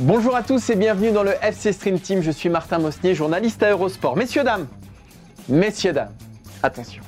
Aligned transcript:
Bonjour 0.00 0.36
à 0.36 0.44
tous 0.44 0.70
et 0.70 0.76
bienvenue 0.76 1.10
dans 1.10 1.24
le 1.24 1.32
FC 1.42 1.72
Stream 1.72 1.98
Team. 1.98 2.22
Je 2.22 2.30
suis 2.30 2.48
Martin 2.48 2.78
Mosnier, 2.78 3.16
journaliste 3.16 3.62
à 3.64 3.72
Eurosport. 3.72 4.16
Messieurs, 4.16 4.44
dames, 4.44 4.68
messieurs, 5.48 5.92
dames, 5.92 6.12
attention. 6.62 7.02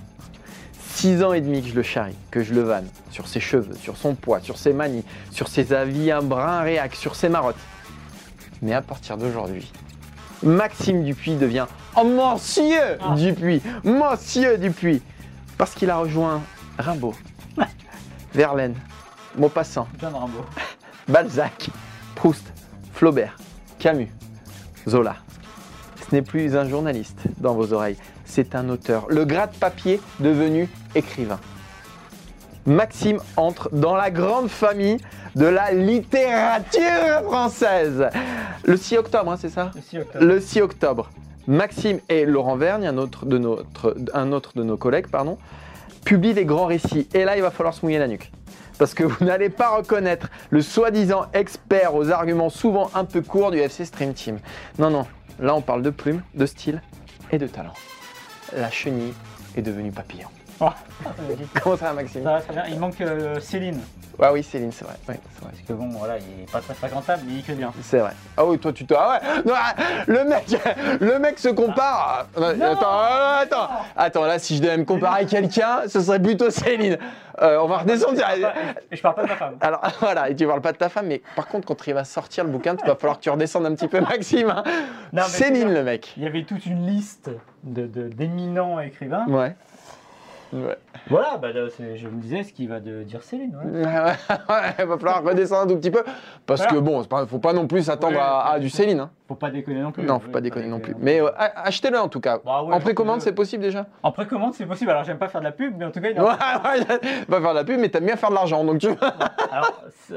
Six 0.97 1.23
ans 1.23 1.33
et 1.33 1.41
demi 1.41 1.62
que 1.62 1.69
je 1.69 1.75
le 1.77 1.84
charrie, 1.84 2.17
que 2.33 2.43
je 2.43 2.53
le 2.53 2.62
vanne 2.62 2.89
sur 3.12 3.29
ses 3.29 3.39
cheveux, 3.39 3.77
sur 3.77 3.97
son 3.97 4.17
poids, 4.17 4.41
sur 4.41 4.59
ses 4.59 4.73
manies, 4.73 5.05
sur 5.31 5.47
ses 5.47 5.73
avis 5.73 6.11
un 6.11 6.20
brin 6.20 6.62
réac, 6.62 6.97
sur 6.97 7.15
ses 7.15 7.29
marottes. 7.29 7.57
Mais 8.62 8.74
à 8.74 8.82
partir 8.82 9.16
d'aujourd'hui, 9.16 9.70
Maxime 10.42 11.05
Dupuis 11.05 11.36
devient 11.36 11.66
oh, 11.97 12.05
Monsieur 12.05 12.98
Dupuis, 13.17 13.62
Monsieur 13.84 14.58
Dupuis, 14.58 15.02
parce 15.58 15.75
qu'il 15.75 15.91
a 15.91 15.97
rejoint 15.97 16.42
Rimbaud, 16.78 17.14
Verlaine, 18.34 18.75
Maupassant, 19.36 19.89
John 20.00 20.14
Rambo. 20.14 20.44
Balzac, 21.08 21.70
Proust, 22.14 22.52
Flaubert, 22.92 23.36
Camus, 23.78 24.11
Zola. 24.89 25.17
Ce 26.08 26.14
n'est 26.14 26.22
plus 26.22 26.56
un 26.56 26.69
journaliste 26.69 27.19
dans 27.39 27.55
vos 27.55 27.72
oreilles, 27.72 27.97
c'est 28.24 28.55
un 28.55 28.69
auteur, 28.69 29.06
le 29.08 29.24
gratte-papier 29.24 30.00
devenu 30.20 30.69
écrivain. 30.95 31.41
Maxime 32.67 33.20
entre 33.36 33.70
dans 33.72 33.97
la 33.97 34.11
grande 34.11 34.48
famille 34.48 34.98
de 35.34 35.47
la 35.47 35.72
littérature 35.72 37.22
française. 37.24 38.08
Le 38.64 38.77
6 38.77 38.98
octobre, 38.98 39.33
hein, 39.33 39.36
c'est 39.41 39.48
ça 39.48 39.70
Le 39.75 39.80
6 39.80 39.98
octobre. 39.98 40.25
Le 40.25 40.41
6 40.41 40.61
octobre. 40.61 41.11
Maxime 41.47 42.00
et 42.08 42.27
Laurent 42.27 42.56
Vergne, 42.56 42.86
un 42.86 42.98
autre 42.98 43.27
de, 43.27 43.39
notre, 43.39 43.97
un 44.14 44.33
autre 44.33 44.52
de 44.55 44.62
nos 44.62 44.77
collègues, 44.77 45.08
pardon, 45.08 45.39
publient 46.05 46.34
des 46.34 46.44
grands 46.44 46.67
récits. 46.67 47.08
Et 47.14 47.25
là, 47.25 47.36
il 47.36 47.42
va 47.42 47.50
falloir 47.50 47.75
se 47.75 47.84
mouiller 47.84 47.98
la 47.98 48.08
nuque. 48.08 48.30
Parce 48.78 48.94
que 48.94 49.05
vous 49.05 49.25
n'allez 49.25 49.48
pas 49.48 49.77
reconnaître 49.77 50.28
le 50.50 50.62
soi-disant 50.62 51.27
expert 51.33 51.94
aux 51.94 52.11
arguments 52.11 52.50
souvent 52.50 52.91
un 52.94 53.05
peu 53.05 53.22
courts 53.22 53.50
du 53.50 53.58
FC 53.58 53.84
Stream 53.84 54.14
Team. 54.14 54.39
Non, 54.78 54.91
non, 54.91 55.06
là 55.39 55.55
on 55.55 55.62
parle 55.62 55.83
de 55.83 55.91
plume, 55.91 56.22
de 56.34 56.47
style 56.47 56.83
et 57.33 57.39
de 57.39 57.47
talent. 57.47 57.74
La 58.56 58.70
chenille 58.70 59.14
est 59.56 59.62
devenue 59.62 59.91
papillon. 59.91 60.28
Oh, 60.61 60.69
Comment 61.62 61.77
ça 61.77 61.86
va 61.86 61.92
Maxime? 61.94 62.22
Ça 62.25 62.33
va 62.33 62.41
très 62.41 62.53
bien. 62.53 62.64
Il 62.69 62.78
manque 62.78 63.00
euh, 63.00 63.41
Céline. 63.41 63.80
Ouais, 64.19 64.28
oui, 64.33 64.42
Céline, 64.42 64.70
c'est 64.72 64.84
vrai. 64.84 64.94
C'est 65.06 65.12
vrai. 65.12 65.20
Parce 65.41 65.62
que 65.67 65.72
bon, 65.72 65.89
voilà, 65.89 66.19
il 66.19 66.42
est 66.42 66.50
pas 66.50 66.61
très 66.61 66.75
fréquentable, 66.75 67.22
mais 67.27 67.33
il 67.34 67.39
écrit 67.39 67.55
bien. 67.55 67.72
C'est 67.83 68.00
vrai. 68.00 68.11
Ah 68.36 68.44
oui, 68.44 68.58
toi 68.58 68.70
tu 68.72 68.84
te. 68.84 68.92
Ah 68.94 69.12
ouais 69.22 69.42
non, 69.47 69.55
ah, 69.56 69.75
Le 70.06 70.25
mec 70.25 70.44
le 71.00 71.19
mec 71.19 71.39
se 71.39 71.48
compare. 71.48 72.27
Ah, 72.36 72.48
attends, 72.48 72.78
ah, 72.91 73.39
attends, 73.42 73.69
attends, 73.97 74.25
là 74.27 74.39
si 74.39 74.56
je 74.58 74.62
devais 74.62 74.77
me 74.77 74.85
comparer 74.85 75.23
à 75.23 75.24
quelqu'un, 75.24 75.83
ce 75.89 76.01
serait 76.01 76.20
plutôt 76.20 76.51
Céline. 76.51 76.98
Euh, 77.40 77.58
on 77.62 77.67
va 77.68 77.79
redescendre. 77.79 78.20
Et 78.90 78.96
je 78.96 79.01
parle 79.01 79.14
pas 79.14 79.23
de 79.23 79.29
ma 79.29 79.36
femme. 79.36 79.55
Alors 79.62 79.80
voilà, 80.01 80.29
et 80.29 80.36
tu 80.36 80.46
parles 80.46 80.61
pas 80.61 80.73
de 80.73 80.77
ta 80.79 80.90
femme, 80.90 81.06
mais 81.06 81.23
par 81.35 81.46
contre, 81.46 81.67
quand 81.67 81.86
il 81.86 81.95
va 81.95 82.05
sortir 82.05 82.45
le 82.45 82.51
bouquin, 82.51 82.77
il 82.83 82.86
va 82.86 82.96
falloir 82.96 83.17
que 83.17 83.23
tu 83.23 83.30
redescendes 83.30 83.64
un 83.64 83.74
petit 83.74 83.89
peu, 83.89 84.01
Maxime. 84.01 84.51
hein. 84.51 85.23
Céline, 85.29 85.73
le 85.73 85.83
mec. 85.83 86.12
Il 86.18 86.24
y 86.24 86.27
avait 86.27 86.42
toute 86.45 86.67
une 86.67 86.86
liste 86.86 87.30
de- 87.64 87.86
de- 87.86 88.08
d'éminents 88.08 88.79
écrivains. 88.80 89.24
Ouais. 89.29 89.55
Ouais. 90.52 90.77
Voilà, 91.08 91.36
bah, 91.38 91.48
je 91.52 92.08
me 92.08 92.20
disais 92.20 92.42
ce 92.42 92.52
qu'il 92.52 92.68
va 92.68 92.80
de 92.80 93.02
dire 93.05 93.22
Céline. 93.22 93.56
Ouais, 93.64 94.74
il 94.78 94.84
va 94.84 94.98
falloir 94.98 95.22
redescendre 95.22 95.62
un 95.62 95.66
tout 95.68 95.77
petit 95.77 95.90
peu. 95.92 96.02
Parce 96.44 96.61
Voilà. 96.62 96.74
que 96.77 96.78
bon, 96.80 97.05
pas- 97.05 97.24
faut 97.27 97.38
pas 97.38 97.52
non 97.52 97.66
plus 97.68 97.83
s'attendre 97.84 98.14
Ouais, 98.16 98.20
à, 98.20 98.58
du 98.58 98.68
Céline. 98.68 99.00
hein. 99.00 99.11
Faut 99.28 99.36
pas 99.36 99.50
déconner 99.50 99.80
non 99.80 99.92
plus. 99.92 100.02
Non, 100.02 100.18
faut 100.18 100.30
pas 100.30 100.40
déconner 100.40 100.66
non 100.66 100.80
plus. 100.80 100.94
Mais 100.98 101.20
euh, 101.22 101.28
a- 101.36 101.66
achetez-le 101.66 101.98
en 102.00 102.08
tout 102.08 102.18
cas. 102.20 102.38
Bah 102.44 102.62
en 102.64 102.80
précommande, 102.80 103.20
c'est 103.20 103.33
possible 103.34 103.62
déjà 103.62 103.86
En 104.02 104.11
précommande, 104.11 104.55
c'est 104.55 104.66
possible. 104.66 104.90
Alors, 104.90 105.05
j'aime 105.05 105.18
pas 105.18 105.28
faire 105.28 105.40
de 105.40 105.46
la 105.46 105.52
pub, 105.52 105.74
mais 105.78 105.84
en 105.84 105.92
tout 105.92 106.00
cas, 106.00 106.08
il 106.11 106.20
ouais, 106.20 106.27
pas 107.28 107.40
faire 107.40 107.50
de 107.52 107.58
la 107.58 107.64
pub, 107.64 107.78
mais 107.78 107.88
t'aimes 107.88 108.06
bien 108.06 108.17
faire 108.17 108.30
de 108.30 108.34
l'argent, 108.34 108.64
donc 108.64 108.78
tu 108.80 108.88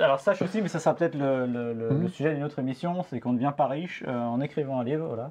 alors, 0.02 0.20
sache 0.20 0.42
aussi, 0.42 0.62
mais 0.62 0.68
ça 0.68 0.80
sera 0.80 0.96
peut-être 0.96 1.16
le, 1.16 1.46
le- 1.46 1.74
le- 1.74 1.90
Mhm. 1.92 2.02
le 2.04 2.08
sujet 2.10 2.34
d'une 2.34 2.44
autre 2.44 2.58
émission, 2.60 3.04
c'est 3.10 3.20
qu'on 3.20 3.32
ne 3.32 3.36
devient 3.38 3.54
pas 3.56 3.68
riche 3.68 4.04
euh, 4.08 4.12
en 4.26 4.42
écrivant 4.42 4.80
un 4.80 4.84
livre, 4.84 5.06
voilà. 5.08 5.30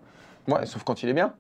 Ouais, 0.49 0.67
sauf 0.67 0.83
quand 0.85 1.03
il 1.03 1.09
est 1.09 1.13
bien. 1.15 1.33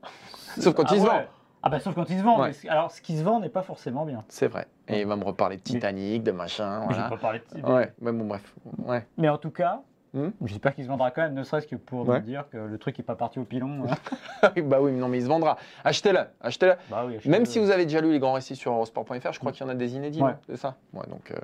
Sauf 0.58 0.74
quand 0.74 0.84
Ah 0.88 0.94
il 0.94 1.00
se 1.00 1.04
ouais. 1.04 1.10
vend. 1.10 1.22
Ah 1.62 1.68
bah 1.68 1.78
sauf 1.80 1.94
quand 1.94 2.08
il 2.10 2.18
se 2.18 2.22
vend. 2.24 2.40
Ouais. 2.40 2.52
alors, 2.68 2.90
ce 2.90 3.00
qui 3.00 3.16
se 3.16 3.22
vend 3.22 3.38
n'est 3.40 3.48
pas 3.48 3.62
forcément 3.62 4.04
bien. 4.04 4.24
C'est 4.28 4.48
vrai. 4.48 4.66
Et 4.88 5.00
il 5.02 5.06
va 5.06 5.16
me 5.16 5.24
reparler 5.24 5.56
de 5.56 5.62
Titanic, 5.62 6.22
de 6.22 6.32
machin, 6.32 6.80
Mais 6.80 6.86
je 6.90 6.94
voilà. 6.94 7.04
vais 7.04 7.14
pas 7.16 7.20
parler 7.20 7.38
de 7.38 7.44
type. 7.54 7.66
Ouais, 7.68 7.92
mais 8.00 8.12
bon, 8.12 8.24
bref. 8.26 8.54
Ouais. 8.78 9.06
Mais 9.16 9.28
en 9.28 9.38
tout 9.38 9.50
cas, 9.50 9.80
Hmm. 10.14 10.28
j'espère 10.44 10.74
qu'il 10.74 10.84
se 10.84 10.90
vendra 10.90 11.10
quand 11.10 11.22
même, 11.22 11.32
ne 11.32 11.42
serait-ce 11.42 11.66
que 11.66 11.74
pour 11.76 12.06
Ouais. 12.06 12.20
me 12.20 12.26
dire 12.26 12.44
que 12.50 12.58
le 12.58 12.76
truc 12.76 12.98
n'est 12.98 13.04
pas 13.04 13.14
parti 13.16 13.38
au 13.38 13.44
pilon. 13.44 13.84
hein. 13.88 14.50
bah 14.66 14.78
oui, 14.82 14.92
mais 14.92 14.98
non, 14.98 15.08
mais 15.08 15.16
il 15.16 15.22
se 15.22 15.26
vendra. 15.28 15.56
Achetez-le, 15.84 16.18
achetez-le. 16.42 16.74
bah 16.90 17.04
oui, 17.06 17.18
Même 17.24 17.46
je- 17.46 17.50
si 17.52 17.58
vous 17.58 17.70
avez 17.70 17.86
déjà 17.86 18.02
lu 18.02 18.12
les 18.12 18.18
grands 18.18 18.34
récits 18.34 18.54
sur 18.54 18.72
Eurosport.fr, 18.72 19.32
je 19.32 19.38
crois 19.38 19.52
qu'il 19.52 19.64
y 19.64 19.66
en 19.66 19.72
a 19.72 19.74
des 19.74 19.94
inédits, 19.96 20.20
Ouais. 20.22 20.34
c'est 20.46 20.58
ça 20.58 20.76
Ouais, 20.92 21.06
donc, 21.08 21.30
euh, 21.30 21.36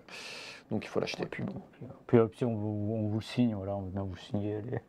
donc 0.70 0.84
il 0.84 0.88
faut 0.88 1.00
l'acheter. 1.00 1.24
Puis, 1.24 1.44
bon, 1.44 1.54
puis, 1.72 1.86
puis, 2.08 2.18
euh, 2.18 2.26
puis 2.26 2.44
on, 2.44 2.54
vous, 2.56 2.94
on 2.94 3.08
vous 3.08 3.20
le 3.20 3.24
signe, 3.24 3.54
voilà, 3.54 3.74
on 3.74 3.80
vous 4.04 4.16
signer. 4.18 4.56
allez. 4.56 4.82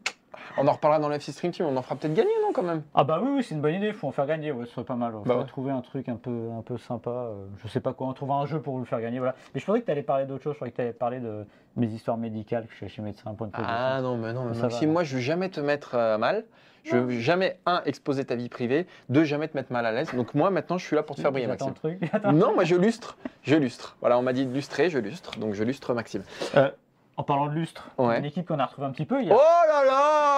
On 0.58 0.68
en 0.68 0.72
reparlera 0.74 1.00
dans 1.00 1.10
le 1.10 1.16
FC 1.16 1.32
Stream 1.32 1.52
Team, 1.52 1.66
on 1.66 1.76
en 1.78 1.82
fera 1.82 1.96
peut-être 1.96 2.14
gagner, 2.14 2.32
non, 2.42 2.52
quand 2.54 2.64
même? 2.64 2.82
Ah 2.94 3.04
bah 3.04 3.20
oui, 3.22 3.30
oui 3.36 3.44
c'est 3.44 3.56
une 3.56 3.62
bonne 3.62 3.76
idée, 3.76 3.88
il 3.88 3.94
faut 3.94 4.08
en 4.08 4.12
faire 4.12 4.26
gagner, 4.26 4.52
ouais, 4.52 4.66
ce 4.66 4.72
serait 4.74 4.84
pas 4.86 4.96
mal. 4.96 5.14
Il 5.24 5.28
Bah 5.28 5.38
ouais. 5.38 5.46
trouver 5.46 5.72
un 5.72 5.82
truc 5.82 6.10
un 6.10 6.16
peu, 6.16 6.50
un 6.58 6.62
peu 6.62 6.78
sympa, 6.78 7.10
euh, 7.10 7.46
je 7.64 7.68
sais 7.68 7.80
pas 7.80 7.94
quoi, 7.94 8.08
on 8.08 8.14
trouvera 8.14 8.40
un 8.40 8.46
jeu 8.46 8.60
pour 8.62 8.74
vous 8.74 8.80
le 8.80 8.86
faire 8.86 9.02
gagner, 9.02 9.20
voilà. 9.20 9.36
Mais 9.54 9.60
je 9.60 9.66
pensais 9.66 9.80
que 9.82 9.86
tu 9.86 9.92
allais 9.92 10.04
parler 10.04 10.26
d'autre 10.26 10.44
chose, 10.44 10.54
je 10.54 10.58
croyais 10.58 10.72
que 10.72 10.78
tu 10.78 10.82
allais 10.82 10.94
parler 10.94 11.20
de 11.20 11.46
mes 11.76 11.88
histoires 11.88 12.18
médicales, 12.18 12.66
que 12.66 12.72
je 12.72 12.78
suis 12.78 12.90
chez 12.90 13.02
médecin, 13.02 13.34
point 13.34 13.48
de. 13.48 13.54
Ah 13.56 14.00
non, 14.02 14.18
mais 14.18 14.34
non, 14.34 14.46
mais 14.46 14.58
Maxime, 14.58 14.88
va. 14.90 14.94
moi 14.94 15.04
je 15.04 15.16
veux 15.16 15.22
jamais 15.22 15.50
te 15.50 15.60
mettre 15.60 15.96
euh, 15.96 16.18
mal. 16.18 16.46
Je 16.86 16.96
veux 16.96 17.20
jamais, 17.20 17.60
un, 17.68 17.82
exposer 17.86 18.26
ta 18.26 18.36
vie 18.36 18.50
privée, 18.50 18.88
deux, 19.10 19.24
jamais 19.26 19.48
te 19.50 19.56
mettre 19.56 19.72
mal 19.72 19.86
à 19.86 19.92
l'aise. 19.92 20.12
Donc 20.16 20.34
moi 20.34 20.50
maintenant 20.50 20.78
je 20.80 20.86
suis 20.88 20.96
là 20.96 21.04
pour 21.04 21.16
te 21.18 21.22
faire 21.22 21.32
briller, 21.32 21.46
Maxime. 21.46 21.74
truc. 21.74 22.00
Non, 22.34 22.56
moi 22.56 22.64
je 22.64 22.76
lustre, 22.76 23.18
je 23.44 23.56
lustre. 23.56 23.98
Voilà, 24.00 24.18
on 24.18 24.24
m'a 24.24 24.34
dit 24.34 24.46
de 24.46 24.54
lustrer, 24.54 24.90
je 24.90 24.98
lustre, 24.98 25.38
donc 25.38 25.54
je 25.54 25.64
lustre 25.64 25.94
Maxime. 25.94 26.24
Euh, 26.56 26.72
en 27.18 27.24
parlant 27.24 27.48
de 27.48 27.52
lustre, 27.54 27.90
Ouais. 27.98 28.18
une 28.18 28.26
équipe 28.26 28.48
qu'on 28.48 28.58
a 28.60 28.66
retrouvée 28.66 28.88
un 28.88 28.92
petit 28.92 29.06
peu, 29.06 29.22
il 29.22 29.28
y 29.28 29.32
a... 29.32 29.36
Oh 29.36 29.40
là 29.68 29.84
là 29.86 30.29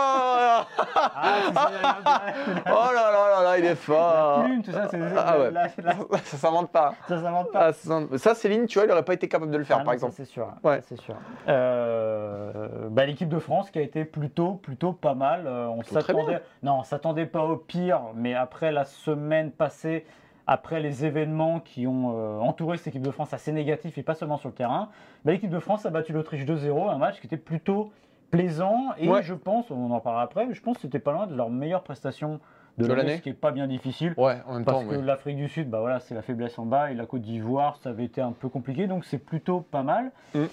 Ah, 0.95 2.21
Oh 2.67 2.93
là 2.93 3.11
là 3.11 3.29
là 3.29 3.43
là, 3.43 3.57
il 3.57 3.65
est 3.65 3.69
la 3.69 3.75
fort 3.75 4.43
plume, 4.43 4.61
tout 4.63 4.71
ça, 4.71 4.87
c'est... 4.89 4.99
Ah 5.17 5.39
ouais. 5.39 5.51
la- 5.51 5.67
la- 5.83 6.17
Ça 6.23 6.37
s'invente 6.37 6.71
pas. 6.71 6.93
ça 7.07 7.21
s'invente 7.21 7.51
pas. 7.51 7.69
Ah, 7.69 8.17
ça, 8.17 8.35
Céline, 8.35 8.65
tu 8.65 8.77
vois, 8.79 8.85
il 8.87 8.91
aurait 8.91 9.03
pas 9.05 9.13
été 9.13 9.27
capable 9.27 9.51
de 9.51 9.57
le 9.57 9.63
faire, 9.63 9.77
Ah 9.77 9.83
par 9.83 9.87
non, 9.87 9.93
exemple. 9.93 10.13
C'est 10.15 10.25
sûr. 10.25 10.47
Ouais. 10.63 10.81
C'est 10.87 10.99
sûr. 10.99 11.15
Euh, 11.47 12.87
bah, 12.89 13.05
L'équipe 13.05 13.29
de 13.29 13.39
France 13.39 13.69
qui 13.71 13.79
a 13.79 13.81
été 13.81 14.05
plutôt, 14.05 14.53
plutôt 14.53 14.93
pas 14.93 15.13
mal. 15.13 15.43
Euh, 15.45 15.67
on 15.67 15.83
s'attendait, 15.83 16.41
non, 16.63 16.79
on 16.79 16.83
s'attendait 16.83 17.25
pas 17.25 17.43
au 17.43 17.57
pire, 17.57 18.01
mais 18.15 18.33
après 18.35 18.71
la 18.71 18.85
semaine 18.85 19.51
passée, 19.51 20.05
après 20.47 20.79
les 20.79 21.05
événements 21.05 21.59
qui 21.59 21.87
ont 21.87 22.13
euh, 22.15 22.39
entouré 22.39 22.77
cette 22.77 22.87
équipe 22.87 23.01
de 23.03 23.11
France 23.11 23.33
assez 23.33 23.51
négatifs 23.51 23.97
et 23.97 24.03
pas 24.03 24.15
seulement 24.15 24.37
sur 24.37 24.49
le 24.49 24.55
terrain, 24.55 24.89
bah, 25.25 25.31
l'équipe 25.31 25.49
de 25.49 25.59
France 25.59 25.85
a 25.85 25.89
battu 25.89 26.13
l'Autriche 26.13 26.45
2-0, 26.45 26.89
un 26.89 26.97
match 26.97 27.19
qui 27.19 27.27
était 27.27 27.37
plutôt 27.37 27.91
plaisant 28.31 28.89
et 28.97 29.07
Ouais. 29.09 29.21
je 29.21 29.33
pense, 29.33 29.69
on 29.69 29.91
en 29.91 29.99
parlera 29.99 30.23
après, 30.23 30.45
mais 30.47 30.53
je 30.53 30.61
pense 30.61 30.77
que 30.77 30.81
c'était 30.83 30.99
pas 30.99 31.11
loin 31.11 31.27
de 31.27 31.35
leur 31.35 31.49
meilleure 31.49 31.83
prestation 31.83 32.39
de 32.77 32.87
De 32.87 32.93
l'année, 32.93 33.17
ce 33.17 33.21
qui 33.21 33.29
est 33.29 33.33
pas 33.33 33.51
bien 33.51 33.67
difficile. 33.67 34.13
Ouais, 34.17 34.37
en 34.47 34.53
même 34.55 34.65
Parce 34.65 34.83
temps, 34.83 34.89
que 34.89 34.95
l'Afrique 34.95 35.35
du 35.35 35.49
Sud, 35.49 35.69
bah 35.69 35.81
voilà, 35.81 35.99
c'est 35.99 36.15
la 36.15 36.21
faiblesse 36.21 36.57
en 36.57 36.65
bas 36.65 36.89
et 36.89 36.95
la 36.95 37.05
Côte 37.05 37.21
d'Ivoire, 37.21 37.75
ça 37.83 37.89
avait 37.89 38.05
été 38.05 38.21
un 38.21 38.31
peu 38.31 38.47
compliqué, 38.47 38.87
donc 38.87 39.03
c'est 39.03 39.17
plutôt 39.17 39.59
pas 39.59 39.83
mal. 39.83 40.11
Mm. 40.33 40.45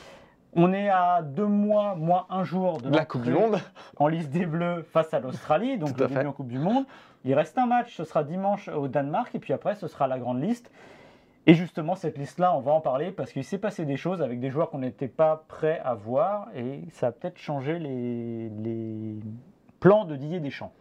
On 0.54 0.72
est 0.72 0.88
à 0.88 1.22
deux 1.22 1.46
mois, 1.46 1.94
moins 1.94 2.26
un 2.30 2.42
jour 2.42 2.80
de 2.80 2.90
la 2.90 3.04
Coupe 3.04 3.22
du 3.22 3.30
Monde. 3.30 3.58
en 3.98 4.08
liste 4.08 4.30
des 4.30 4.46
Bleus 4.46 4.82
face 4.92 5.14
à 5.14 5.20
l'Australie, 5.20 5.78
donc 5.78 5.98
le 5.98 6.06
début 6.08 6.26
en 6.26 6.32
Coupe 6.32 6.48
du 6.48 6.58
Monde. 6.58 6.84
Il 7.24 7.34
reste 7.34 7.56
un 7.58 7.66
match, 7.66 7.94
ce 7.94 8.04
sera 8.04 8.24
dimanche 8.24 8.68
au 8.68 8.88
Danemark, 8.88 9.34
et 9.34 9.38
puis 9.38 9.52
après, 9.52 9.74
ce 9.76 9.86
sera 9.86 10.08
la 10.08 10.18
grande 10.18 10.42
liste. 10.42 10.72
Et 11.48 11.54
justement, 11.54 11.94
cette 11.96 12.18
liste-là, 12.18 12.54
on 12.54 12.60
va 12.60 12.72
en 12.72 12.80
parler 12.80 13.10
parce 13.10 13.32
qu'il 13.32 13.42
s'est 13.42 13.58
passé 13.58 13.84
des 13.86 13.96
choses 13.96 14.20
avec 14.22 14.38
des 14.38 14.50
joueurs 14.50 14.68
qu'on 14.70 14.78
n'était 14.78 15.08
pas 15.08 15.44
prêts 15.48 15.80
à 15.84 15.94
voir, 15.94 16.48
et 16.54 16.80
ça 16.92 17.06
a 17.08 17.10
peut-être 17.12 17.38
changé 17.38 17.78
les, 17.78 18.50
les 18.62 19.14
plans 19.80 20.04
de 20.04 20.14
Didier 20.14 20.40
Deschamps. 20.40 20.72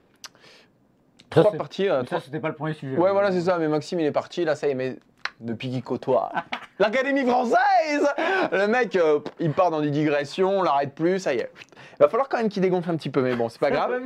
Trois 1.30 1.52
parties. 1.54 1.88
euh, 1.90 2.04
trois- 2.04 2.20
Ça, 2.20 2.26
c'était 2.26 2.40
pas 2.42 2.50
le 2.50 2.56
premier 2.56 2.74
sujet. 2.74 2.98
Ouais, 2.98 3.12
voilà, 3.12 3.32
c'est 3.32 3.42
ça. 3.42 3.58
Mais 3.58 3.68
Maxime, 3.68 4.00
il 4.02 4.06
est 4.06 4.12
parti. 4.12 4.44
Là, 4.46 4.56
ça 4.56 4.68
y 4.68 4.72
est. 4.72 4.76
Mais 4.76 4.98
depuis 5.40 5.70
qu'il 5.70 5.84
côtoie 5.84 6.32
l'Académie 6.80 7.26
française. 7.26 8.08
Le 8.52 8.68
mec, 8.68 8.96
euh, 8.96 9.20
il 9.40 9.52
part 9.52 9.72
dans 9.72 9.82
des 9.82 9.92
digressions, 9.92 10.60
on 10.60 10.64
l'arrête 10.64 10.94
plus, 10.96 11.20
ça 11.20 11.34
y 11.34 11.38
est. 11.38 11.52
Il 12.00 12.04
va 12.04 12.10
falloir 12.10 12.28
quand 12.30 12.38
même 12.38 12.50
qu'il 12.50 12.62
dégonfle 12.62 12.90
un 12.92 12.96
petit 12.98 13.10
peu, 13.10 13.22
mais 13.22 13.36
bon, 13.36 13.48
c'est 13.50 13.60
pas 13.60 13.72
grave. 13.72 14.02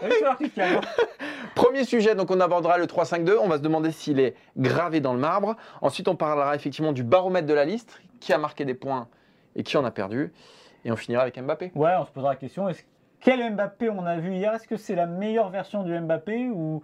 Premier 1.56 1.84
sujet, 1.84 2.14
donc 2.14 2.30
on 2.30 2.38
abordera 2.40 2.76
le 2.76 2.84
3-5-2. 2.84 3.38
On 3.42 3.48
va 3.48 3.56
se 3.56 3.62
demander 3.62 3.90
s'il 3.90 4.20
est 4.20 4.34
gravé 4.58 5.00
dans 5.00 5.14
le 5.14 5.18
marbre. 5.18 5.56
Ensuite, 5.80 6.06
on 6.06 6.14
parlera 6.14 6.54
effectivement 6.54 6.92
du 6.92 7.02
baromètre 7.02 7.46
de 7.46 7.54
la 7.54 7.64
liste, 7.64 7.98
qui 8.20 8.34
a 8.34 8.38
marqué 8.38 8.66
des 8.66 8.74
points 8.74 9.08
et 9.56 9.62
qui 9.62 9.78
en 9.78 9.84
a 9.86 9.90
perdu. 9.90 10.34
Et 10.84 10.92
on 10.92 10.96
finira 10.96 11.22
avec 11.22 11.40
Mbappé. 11.42 11.72
Ouais, 11.74 11.94
on 11.98 12.04
se 12.04 12.10
posera 12.10 12.32
la 12.32 12.36
question 12.36 12.68
est-ce 12.68 12.82
quel 13.20 13.54
Mbappé 13.54 13.88
on 13.88 14.04
a 14.04 14.18
vu 14.18 14.34
hier? 14.34 14.52
Est-ce 14.52 14.68
que 14.68 14.76
c'est 14.76 14.94
la 14.94 15.06
meilleure 15.06 15.48
version 15.48 15.82
du 15.82 15.98
Mbappé 15.98 16.50
ou 16.50 16.82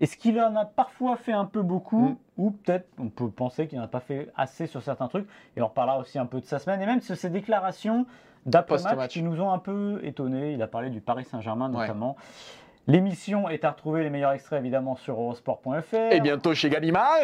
est-ce 0.00 0.16
qu'il 0.16 0.40
en 0.40 0.56
a 0.56 0.64
parfois 0.64 1.16
fait 1.16 1.32
un 1.32 1.44
peu 1.44 1.60
beaucoup 1.60 2.08
Mm. 2.08 2.16
ou 2.38 2.50
peut-être 2.52 2.88
on 2.98 3.10
peut 3.10 3.28
penser 3.28 3.66
qu'il 3.68 3.76
n'en 3.78 3.84
a 3.84 3.88
pas 3.88 4.00
fait 4.00 4.30
assez 4.36 4.66
sur 4.66 4.82
certains 4.82 5.08
trucs? 5.08 5.28
Et 5.54 5.60
on 5.60 5.66
reparlera 5.66 5.98
aussi 5.98 6.18
un 6.18 6.24
peu 6.26 6.40
de 6.40 6.46
sa 6.46 6.58
semaine 6.58 6.80
et 6.80 6.86
même 6.86 7.02
sur 7.02 7.14
ses 7.14 7.28
déclarations 7.28 8.06
d'après-match 8.46 9.12
qui 9.12 9.22
nous 9.22 9.38
ont 9.40 9.52
un 9.52 9.58
peu 9.58 10.00
étonnés. 10.02 10.54
Il 10.54 10.62
a 10.62 10.66
parlé 10.66 10.88
du 10.88 11.02
Paris 11.02 11.26
Saint-Germain 11.26 11.70
Ouais. 11.72 11.86
L'émission 12.88 13.48
est 13.48 13.64
à 13.64 13.70
retrouver, 13.70 14.02
les 14.02 14.10
meilleurs 14.10 14.32
extraits 14.32 14.58
évidemment 14.60 14.96
sur 14.96 15.14
eurosport.fr. 15.14 15.94
Et 16.10 16.20
bientôt 16.20 16.52
chez 16.54 16.68
Gallimard. 16.68 17.18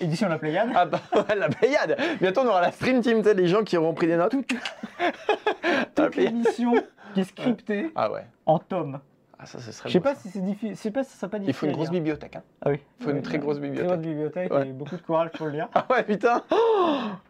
Édition 0.00 0.28
La 0.28 0.38
Pléiade. 0.38 0.70
Ah 0.74 0.86
bah 0.86 1.00
ouais, 1.14 1.34
la 1.36 1.48
Pléiade. 1.50 1.98
Bientôt 2.20 2.40
on 2.40 2.46
aura 2.48 2.62
la 2.62 2.72
stream 2.72 3.00
team, 3.02 3.20
les 3.22 3.46
gens 3.48 3.62
qui 3.64 3.76
auront 3.76 3.92
pris 3.92 4.06
des 4.06 4.16
notes. 4.16 4.32
Toute 4.32 6.10
Pléiade. 6.10 6.32
l'émission 6.32 6.72
qui 7.12 7.20
est 7.20 7.24
scriptée 7.24 7.90
Ah 7.94 8.10
ouais. 8.10 8.24
en 8.46 8.58
tomes. 8.58 8.98
Ah 9.44 9.46
ça, 9.46 9.58
ce 9.60 9.72
serait 9.72 9.88
Je 9.88 9.92
sais 9.92 9.98
beau, 9.98 10.04
pas 10.04 10.14
ça. 10.14 10.20
si 10.22 10.28
c'est 10.30 10.40
difficile. 10.40 10.70
Je 10.70 10.74
sais 10.80 10.90
pas 10.90 11.04
si 11.04 11.10
ça 11.10 11.18
serait 11.20 11.30
pas 11.30 11.38
difficile. 11.38 11.54
Il 11.54 11.58
faut 11.60 11.66
une 11.66 11.72
à 11.72 11.74
grosse 11.74 11.90
lire. 11.90 12.00
bibliothèque. 12.00 12.36
Hein. 12.36 12.42
Ah 12.62 12.70
oui. 12.70 12.80
faut 13.00 13.10
une 13.10 13.22
très 13.22 13.38
grosse 13.38 13.58
Très 13.58 13.68
bibliothèque. 13.68 13.88
grosse 13.92 14.06
bibliothèque 14.06 14.52
Ouais. 14.52 14.68
et 14.68 14.72
beaucoup 14.72 14.96
de 14.96 15.02
courage 15.02 15.30
pour 15.32 15.46
le 15.46 15.52
lire. 15.52 15.68
Ah 15.74 15.86
ouais, 15.90 16.02
putain. 16.02 16.42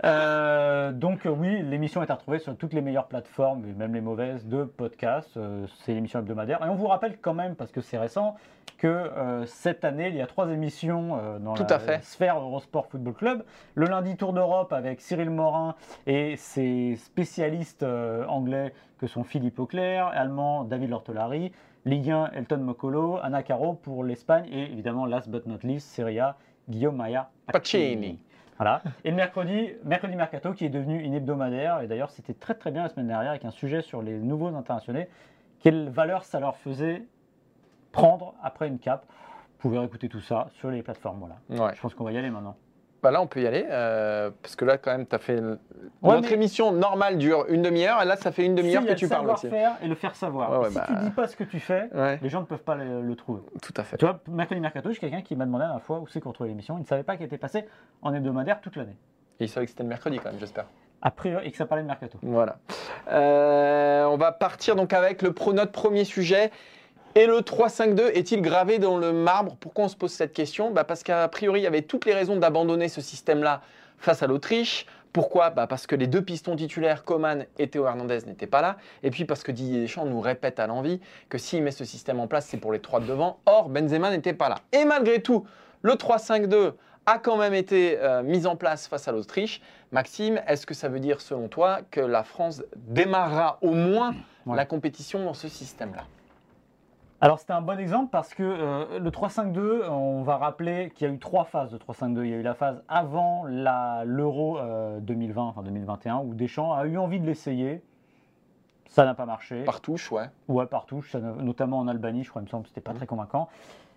Euh, 0.05 0.93
donc 0.93 1.27
euh, 1.27 1.31
oui, 1.31 1.63
l'émission 1.63 2.03
est 2.03 2.11
à 2.11 2.15
retrouver 2.15 2.39
sur 2.39 2.57
toutes 2.57 2.73
les 2.73 2.81
meilleures 2.81 3.07
plateformes, 3.07 3.65
et 3.69 3.73
même 3.73 3.95
les 3.95 4.01
mauvaises, 4.01 4.47
de 4.47 4.65
podcasts. 4.65 5.37
Euh, 5.37 5.67
c'est 5.85 5.95
l'émission 5.95 6.19
hebdomadaire. 6.19 6.65
Et 6.65 6.69
on 6.69 6.75
vous 6.75 6.87
rappelle 6.89 7.19
quand 7.21 7.35
même, 7.35 7.55
parce 7.55 7.71
que 7.71 7.81
c'est 7.81 7.99
récent, 7.99 8.37
que 8.79 8.89
euh, 8.89 9.47
cette 9.47 9.85
année, 9.85 10.09
il 10.09 10.17
y 10.17 10.21
a 10.21 10.27
trois 10.27 10.49
émissions 10.51 11.19
euh, 11.23 11.39
dans 11.39 11.55
Tout 11.55 11.65
la 11.69 11.77
à 11.77 11.79
fait. 11.79 12.05
sphère 12.05 12.39
Eurosport 12.41 12.87
Football 12.89 13.15
Club. 13.15 13.45
Le 13.77 13.87
lundi 13.87 14.17
Tour 14.17 14.33
d'Europe 14.33 14.73
avec 14.73 15.01
Cyril 15.01 15.31
Morin 15.31 15.75
et 16.07 16.37
ses 16.37 16.97
spécialistes 16.97 17.83
euh, 17.85 18.27
anglais 18.27 18.75
que 18.99 19.07
sont 19.07 19.23
Philippe 19.25 19.59
Auclair, 19.59 20.09
allemand 20.09 20.65
David 20.65 20.91
Lortolari, 20.91 21.53
Ligue 21.87 22.11
1 22.11 22.31
Elton 22.33 22.59
Mokolo, 22.59 23.19
Anna 23.23 23.43
Caro 23.43 23.75
pour 23.75 24.05
l'Espagne 24.05 24.47
et 24.51 24.73
évidemment, 24.73 25.05
last 25.07 25.29
but 25.29 25.45
not 25.47 25.59
least, 25.63 25.89
Serie 25.89 26.19
A, 26.19 26.37
Guillaume 26.69 26.97
Maya 26.97 27.29
Pacini. 27.53 28.19
voilà. 28.57 28.83
Et 29.05 29.11
le 29.11 29.17
mercredi, 29.17 29.69
mercredi 29.85 30.17
Mercato 30.17 30.53
qui 30.55 30.65
est 30.65 30.71
devenu 30.71 30.99
une 31.03 31.13
hebdomadaire. 31.13 31.81
Et 31.83 31.87
d'ailleurs, 31.87 32.11
c'était 32.11 32.33
très 32.33 32.55
très 32.55 32.71
bien 32.71 32.85
la 32.85 32.89
semaine 32.89 33.09
dernière 33.09 33.31
avec 33.31 33.45
un 33.45 33.51
sujet 33.51 33.83
sur 33.83 34.01
les 34.01 34.19
nouveaux 34.19 34.49
internationaux. 34.55 35.05
Quelle 35.61 35.91
valeur 35.91 36.25
ça 36.25 36.41
leur 36.41 36.57
faisait 36.57 37.03
prendre 37.93 38.35
après 38.43 38.69
une 38.69 38.79
cape? 38.79 39.05
Vous 39.61 39.71
pouvez 39.71 39.83
écouter 39.85 40.09
tout 40.09 40.21
ça 40.21 40.49
sur 40.55 40.71
les 40.71 40.83
plateformes. 40.83 41.19
Voilà. 41.19 41.65
Ouais. 41.67 41.75
Je 41.75 41.81
pense 41.81 41.95
qu'on 41.95 42.05
va 42.05 42.13
y 42.13 42.19
aller 42.19 42.31
maintenant. 42.31 42.57
Bah 43.05 43.11
là, 43.11 43.21
on 43.21 43.27
peut 43.27 43.43
y 43.43 43.47
aller. 43.47 43.67
euh, 43.69 44.31
parce 44.43 44.57
que 44.57 44.65
là, 44.65 44.79
quand 44.79 44.91
même, 44.91 45.07
tu 45.07 45.15
as 45.15 45.19
fait. 45.19 45.39
Ouais, 45.39 45.57
Notre 46.03 46.23
mais- 46.29 46.33
émission 46.33 46.73
normale 46.73 47.19
dure 47.19 47.45
une 47.51 47.61
demi-heure. 47.61 48.01
Et 48.01 48.07
là, 48.07 48.17
ça 48.17 48.33
fait 48.33 48.47
une 48.47 48.55
demi-heure 48.55 48.81
Si, 48.81 48.87
il 48.89 48.91
y 48.91 48.93
que 48.93 48.93
a 48.93 48.97
tu 48.97 49.05
le 49.05 49.11
parles 49.11 49.31
aussi. 49.31 49.43
savoir-faire 49.43 49.77
et 49.83 49.89
le 49.89 49.95
faire 49.95 50.15
savoir. 50.17 50.51
Ouais, 50.51 50.57
ouais, 50.57 50.67
Et 50.69 50.71
si 50.71 50.75
bah- 50.77 50.85
tu 50.89 50.95
dis 51.05 51.11
pas 51.11 51.29
ce 51.29 51.37
que 51.37 51.45
tu 51.45 51.61
fais, 51.61 51.91
Ouais, 51.95 52.19
les 52.23 52.29
gens 52.31 52.41
ne 52.41 52.47
peuvent 52.47 52.63
pas 52.63 52.75
le, 52.75 53.03
le 53.03 53.15
trouver. 53.15 53.43
tout 53.63 53.75
à 53.77 53.85
fait. 53.85 53.99
Tu 53.99 54.07
vois, 54.07 54.21
mercredi 54.27 54.59
Mercato, 54.61 54.91
j'ai 54.91 54.99
quelqu'un 55.01 55.21
qui 55.21 55.37
m'a 55.37 55.45
demandé 55.45 55.65
la 55.65 55.69
dernière 55.69 55.85
fois 55.85 55.99
où 56.01 56.07
c'est 56.09 56.19
qu'on 56.21 56.31
retrouvait 56.31 56.49
l'émission. 56.49 56.79
Il 56.79 56.81
ne 56.81 56.87
savait 56.87 57.03
pas 57.03 57.17
qu'elle 57.19 57.27
était 57.27 57.37
passée 57.37 57.67
en 58.01 58.15
hebdomadaire 58.15 58.63
toute 58.63 58.77
l'année. 58.77 58.97
Et 59.39 59.45
il 59.45 59.49
savait 59.51 59.67
que 59.67 59.71
c'était 59.71 59.83
le 59.83 59.91
mercredi, 59.91 60.19
quand 60.19 60.31
même, 60.31 60.41
j'espère. 60.41 60.65
A 61.03 61.11
priori, 61.11 61.47
et 61.47 61.51
que 61.51 61.59
ça 61.59 61.67
parlait 61.67 61.83
de 61.83 61.89
Mercato. 61.89 62.17
Voilà. 62.23 62.57
Euh, 63.13 64.05
on 64.07 64.17
va 64.17 64.33
partir 64.33 64.77
donc 64.77 64.95
avec 64.95 65.21
le 65.21 65.33
pro, 65.33 65.53
notre 65.53 65.73
premier 65.73 66.05
sujet. 66.05 66.51
Et 67.17 67.27
le 67.27 67.39
3-5-2 67.41 68.11
est-il 68.15 68.43
gravé 68.43 68.79
dans 68.81 68.99
le 68.99 69.13
marbre? 69.13 69.57
Pourquoi 69.61 69.85
on 69.85 69.89
se 69.89 69.95
pose 69.97 70.11
cette 70.11 70.33
question? 70.33 70.73
Bah 70.73 70.83
Parce 70.83 71.05
qu'à 71.05 71.29
priori, 71.29 71.61
il 71.61 71.63
y 71.63 71.67
avait 71.69 71.83
toutes 71.83 72.07
les 72.07 72.15
raisons 72.15 72.37
d'abandonner 72.37 72.89
ce 72.89 73.01
système-là 73.01 73.61
face 73.99 74.25
à 74.25 74.27
l'Autriche. 74.27 74.87
Pourquoi? 75.13 75.51
Bah 75.51 75.69
Parce 75.69 75.87
que 75.87 75.95
les 75.95 76.09
deux 76.09 76.23
pistons 76.23 76.57
titulaires, 76.57 77.05
Coman 77.05 77.47
et 77.57 77.69
Théo 77.69 77.87
Hernandez, 77.87 78.19
n'étaient 78.27 78.49
pas 78.49 78.63
là. 78.63 78.79
Et 79.05 79.11
puis 79.13 79.25
parce 79.27 79.45
que 79.45 79.53
Didier 79.53 79.81
Deschamps 79.83 80.07
nous 80.07 80.21
répète 80.21 80.59
à 80.59 80.67
l'envie 80.67 81.01
que 81.29 81.39
s'il 81.39 81.63
met 81.63 81.71
ce 81.71 81.85
système 81.85 82.19
en 82.19 82.27
place, 82.27 82.47
c'est 82.47 82.57
pour 82.57 82.73
les 82.73 82.81
trois 82.81 82.99
de 82.99 83.07
devant. 83.07 83.39
Or, 83.47 83.69
Benzema 83.69 84.11
n'était 84.11 84.33
pas 84.33 84.49
là. 84.49 84.57
Et 84.73 84.85
malgré 84.85 85.23
tout, 85.23 85.47
le 85.83 85.93
3-5-2 85.93 86.73
a 87.07 87.19
quand 87.21 87.37
même 87.37 87.55
été 87.55 87.97
euh, 88.01 88.25
mis 88.25 88.45
en 88.45 88.57
place 88.57 88.89
face 88.89 89.07
à 89.07 89.13
l'Autriche. 89.13 89.61
Maxime, 89.93 90.41
est-ce 90.49 90.67
que 90.67 90.75
ça 90.75 90.89
veut 90.89 90.99
dire, 91.01 91.21
selon 91.21 91.47
toi, 91.47 91.79
que 91.93 92.01
la 92.01 92.25
France 92.25 92.65
démarrera 92.75 93.59
au 93.63 93.71
moins 93.71 94.15
Ouais. 94.47 94.57
la 94.57 94.67
compétition 94.67 95.25
dans 95.25 95.33
ce 95.33 95.49
système-là? 95.49 96.05
Alors 97.25 97.39
c'était 97.39 97.55
un 97.55 97.63
bon 97.63 97.81
exemple 97.81 98.11
parce 98.13 98.35
que 98.35 98.43
euh, 98.43 98.99
le 98.99 99.11
3-5-2, 99.11 99.89
on 99.89 100.21
va 100.25 100.37
rappeler 100.37 100.91
qu'il 100.95 101.09
y 101.09 101.11
a 101.11 101.15
eu 101.15 101.19
trois 101.19 101.45
phases 101.47 101.71
de 101.71 101.79
3-5-2. 101.79 102.23
Il 102.25 102.29
y 102.29 102.35
a 102.35 102.37
eu 102.37 102.43
la 102.43 102.53
phase 102.53 102.83
avant 102.87 103.45
l'Euro 103.47 104.59
euh, 104.59 105.01
2020, 105.01 105.41
enfin 105.43 105.63
2021, 105.63 106.19
où 106.19 106.35
Deschamps 106.35 106.75
a 106.75 106.85
eu 106.85 106.99
envie 106.99 107.21
de 107.21 107.27
l'essayer. 107.27 107.83
Ça 108.89 109.07
n'a 109.07 109.15
pas 109.15 109.25
marché. 109.25 109.65
Par 109.65 109.81
touche, 109.81 110.13
ouais. 110.13 110.29
Ouais, 110.49 110.67
partout, 110.67 111.03
ça 111.03 111.19
n'a- 111.19 111.33
notamment 111.43 111.79
en 111.79 111.89
Albanie, 111.89 112.25
je 112.25 112.29
crois, 112.29 112.43
il 112.43 112.45
me 112.45 112.51
semble 112.51 112.67
c'était 112.67 112.83
pas 112.83 112.93
très 112.93 113.07
convaincant. 113.07 113.49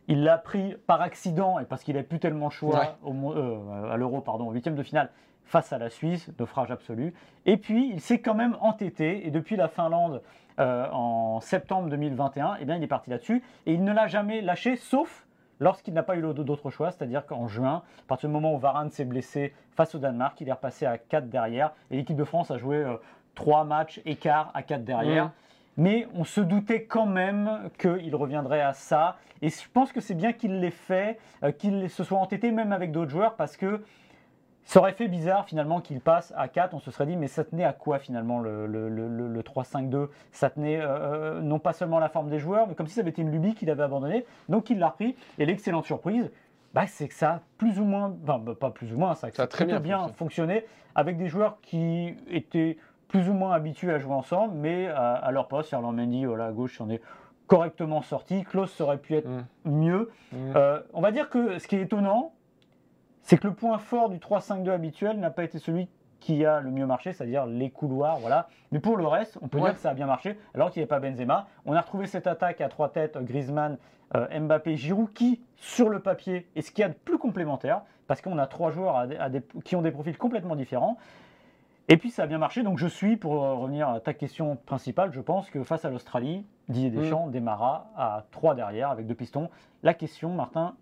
Il 0.07 0.23
l'a 0.23 0.37
pris 0.37 0.77
par 0.87 1.01
accident 1.01 1.59
et 1.59 1.65
parce 1.65 1.83
qu'il 1.83 1.95
n'avait 1.95 2.07
plus 2.07 2.19
tellement 2.19 2.49
choix 2.49 2.79
Ouais. 2.79 2.89
au 3.03 3.33
euh, 3.35 3.91
à 3.91 3.97
l'Euro, 3.97 4.21
pardon, 4.21 4.47
au 4.47 4.51
huitième 4.53 4.75
de 4.75 4.83
finale 4.83 5.09
face 5.47 5.73
à 5.73 5.77
la 5.77 5.89
Suisse, 5.89 6.29
naufrage 6.39 6.71
absolu. 6.71 7.13
Et 7.45 7.57
puis, 7.57 7.89
il 7.89 8.01
s'est 8.01 8.19
quand 8.19 8.35
même 8.35 8.55
entêté 8.61 9.25
et 9.25 9.31
depuis 9.31 9.55
la 9.55 9.67
Finlande 9.67 10.21
euh, 10.59 10.87
en 10.91 11.39
septembre 11.39 11.89
2021, 11.89 12.57
eh 12.59 12.65
bien, 12.65 12.75
il 12.75 12.83
est 12.83 12.87
parti 12.87 13.09
là-dessus 13.09 13.43
et 13.65 13.73
il 13.73 13.83
ne 13.83 13.93
l'a 13.93 14.07
jamais 14.07 14.41
lâché, 14.41 14.75
sauf 14.75 15.25
lorsqu'il 15.59 15.93
n'a 15.93 16.03
pas 16.03 16.17
eu 16.17 16.21
d'autre 16.21 16.69
choix, 16.69 16.91
c'est-à-dire 16.91 17.25
qu'en 17.25 17.47
juin, 17.47 17.83
à 17.99 18.07
partir 18.07 18.29
du 18.29 18.33
moment 18.33 18.53
où 18.53 18.59
Varane 18.59 18.91
s'est 18.91 19.05
blessé 19.05 19.53
face 19.71 19.95
au 19.95 19.99
Danemark, 19.99 20.39
il 20.41 20.49
est 20.49 20.53
repassé 20.53 20.85
à 20.85 20.97
4 20.97 21.29
derrière 21.29 21.71
et 21.89 21.97
l'équipe 21.97 22.17
de 22.17 22.23
France 22.23 22.51
a 22.51 22.57
joué 22.57 22.85
3 23.35 23.63
matchs 23.63 24.01
écart 24.05 24.51
à 24.53 24.61
4 24.63 24.83
derrière. 24.83 25.25
Mhm. 25.25 25.31
Mais 25.77 26.07
on 26.15 26.23
se 26.23 26.41
doutait 26.41 26.83
quand 26.85 27.05
même 27.05 27.69
qu'il 27.77 28.15
reviendrait 28.15 28.61
à 28.61 28.73
ça. 28.73 29.17
Et 29.43 29.49
je 29.49 29.69
pense 29.71 29.91
que 29.91 30.01
c'est 30.01 30.15
bien 30.15 30.33
qu'il 30.33 30.59
l'ait 30.59 30.71
fait, 30.71 31.19
euh, 31.43 31.51
qu'il 31.51 31.87
se 31.89 32.03
soit 32.03 32.17
entêté 32.17 32.51
même 32.51 32.71
avec 32.71 32.91
d'autres 32.91 33.11
joueurs, 33.11 33.35
parce 33.35 33.55
que 33.55 33.83
ça 34.69 34.81
aurait 34.81 34.91
fait 34.91 35.07
bizarre 35.07 35.45
finalement 35.45 35.79
qu'il 35.79 36.01
passe 36.01 36.33
à 36.35 36.49
4. 36.49 36.73
On 36.73 36.79
se 36.79 36.91
serait 36.91 37.05
dit, 37.05 37.15
mais 37.15 37.27
ça 37.27 37.45
tenait 37.45 37.63
à 37.63 37.71
quoi 37.71 37.99
finalement 37.99 38.39
le, 38.41 38.67
le- 38.67 38.89
le- 38.89 39.07
le- 39.07 39.29
le 39.29 39.41
3-5-2 39.41 40.09
Ça 40.33 40.49
tenait 40.49 40.81
euh, 40.81 40.85
euh, 40.87 41.41
non 41.41 41.57
pas 41.57 41.71
seulement 41.71 41.99
la 41.99 42.09
forme 42.09 42.29
des 42.29 42.37
joueurs, 42.37 42.67
mais 42.67 42.75
comme 42.75 42.87
si 42.87 42.93
ça 42.93 42.99
avait 43.01 43.11
été 43.11 43.21
une 43.21 43.31
lubie 43.31 43.55
qu'il 43.55 43.69
avait 43.69 43.83
abandonnée. 43.83 44.25
Donc 44.49 44.69
il 44.69 44.77
l'a 44.79 44.89
repris. 44.89 45.15
Et 45.39 45.45
l'excellente 45.45 45.85
surprise, 45.85 46.29
bah, 46.73 46.85
c'est 46.85 47.07
que 47.07 47.13
ça 47.13 47.31
a 47.35 47.39
plus 47.57 47.79
ou 47.79 47.85
moins, 47.85 48.13
enfin 48.23 48.39
bah, 48.39 48.53
pas 48.59 48.69
plus 48.71 48.93
ou 48.93 48.97
moins, 48.97 49.15
ça, 49.15 49.29
Ça 49.31 49.43
a 49.43 49.45
a 49.45 49.47
très 49.47 49.63
bien 49.65 49.79
bien 49.79 50.09
fonctionné 50.09 50.65
avec 50.95 51.17
des 51.17 51.27
joueurs 51.27 51.59
qui 51.61 52.15
étaient 52.29 52.77
plus 53.07 53.29
ou 53.29 53.33
moins 53.33 53.53
habitués 53.53 53.93
à 53.93 53.99
jouer 53.99 54.13
ensemble, 54.13 54.53
mais 54.55 54.87
à, 54.89 55.13
à 55.13 55.31
leur 55.31 55.47
poste, 55.47 55.69
Ferland 55.69 55.93
Mendy 55.95 56.25
voilà, 56.25 56.47
à 56.47 56.51
gauche 56.51 56.77
s'en 56.77 56.89
est 56.89 57.01
correctement 57.47 58.01
sorti. 58.01 58.43
Klaus 58.43 58.81
aurait 58.81 58.97
pu 58.97 59.15
être 59.15 59.29
Mm. 59.29 59.43
mieux. 59.71 60.11
Euh, 60.57 60.81
on 60.93 60.99
va 60.99 61.11
dire 61.13 61.29
que 61.29 61.57
ce 61.59 61.67
qui 61.69 61.77
est 61.77 61.81
étonnant, 61.83 62.33
c'est 63.27 63.37
que 63.37 63.45
le 63.47 63.53
point 63.53 63.77
fort 63.77 64.07
du 64.09 64.19
3-5-2 64.19 64.69
habituel 64.71 65.19
n'a 65.19 65.29
pas 65.31 65.43
été 65.43 65.59
celui 65.59 65.89
qui 66.21 66.45
a 66.45 66.61
le 66.61 66.71
mieux 66.71 66.85
marché, 66.85 67.11
c'est-à-dire 67.11 67.45
les 67.45 67.69
couloirs, 67.69 68.19
voilà. 68.19 68.47
Mais 68.71 68.79
pour 68.79 68.95
le 68.95 69.05
reste, 69.05 69.37
on 69.41 69.49
peut 69.49 69.57
Ouais. 69.57 69.65
dire 69.65 69.73
que 69.73 69.79
ça 69.81 69.89
a 69.89 69.93
bien 69.93 70.05
marché, 70.05 70.39
alors 70.55 70.71
qu'il 70.71 70.79
n'y 70.79 70.83
avait 70.83 70.89
pas 70.89 70.99
Benzema. 71.01 71.45
On 71.65 71.73
a 71.73 71.81
retrouvé 71.81 72.07
cette 72.07 72.25
attaque 72.25 72.61
à 72.61 72.69
trois 72.69 72.87
têtes, 72.89 73.17
Griezmann, 73.21 73.77
euh, 74.15 74.39
Mbappé, 74.39 74.77
Giroud, 74.77 75.11
qui, 75.11 75.41
sur 75.57 75.89
le 75.89 75.99
papier, 75.99 76.47
est 76.55 76.61
ce 76.61 76.71
qu'il 76.71 76.83
y 76.83 76.85
a 76.85 76.89
de 76.89 76.93
plus 76.93 77.17
complémentaire, 77.17 77.81
parce 78.07 78.21
qu'on 78.21 78.37
a 78.37 78.47
trois 78.47 78.71
joueurs 78.71 78.95
à 78.95 79.07
des- 79.07 79.17
à 79.17 79.29
des- 79.29 79.41
qui 79.65 79.75
ont 79.75 79.81
des 79.81 79.91
profils 79.91 80.17
complètement 80.17 80.55
différents. 80.55 80.97
Et 81.89 81.97
puis 81.97 82.09
ça 82.11 82.23
a 82.23 82.27
bien 82.27 82.37
marché, 82.37 82.63
donc 82.63 82.77
je 82.77 82.87
suis, 82.87 83.15
pour 83.17 83.43
euh, 83.43 83.53
revenir 83.55 83.89
à 83.89 83.99
ta 83.99 84.13
question 84.13 84.55
principale, 84.65 85.11
je 85.11 85.21
pense 85.21 85.49
que 85.49 85.63
face 85.63 85.83
à 85.85 85.89
l'Australie, 85.89 86.45
Didier 86.69 86.89
Deschamps 86.89 87.27
démarra 87.27 87.89
à 87.97 88.23
3 88.31 88.55
derrière 88.55 88.89
avec 88.89 89.05
deux 89.05 89.15
pistons. 89.15 89.49
La 89.83 89.93
question, 89.93 90.29
Martin, 90.33 90.75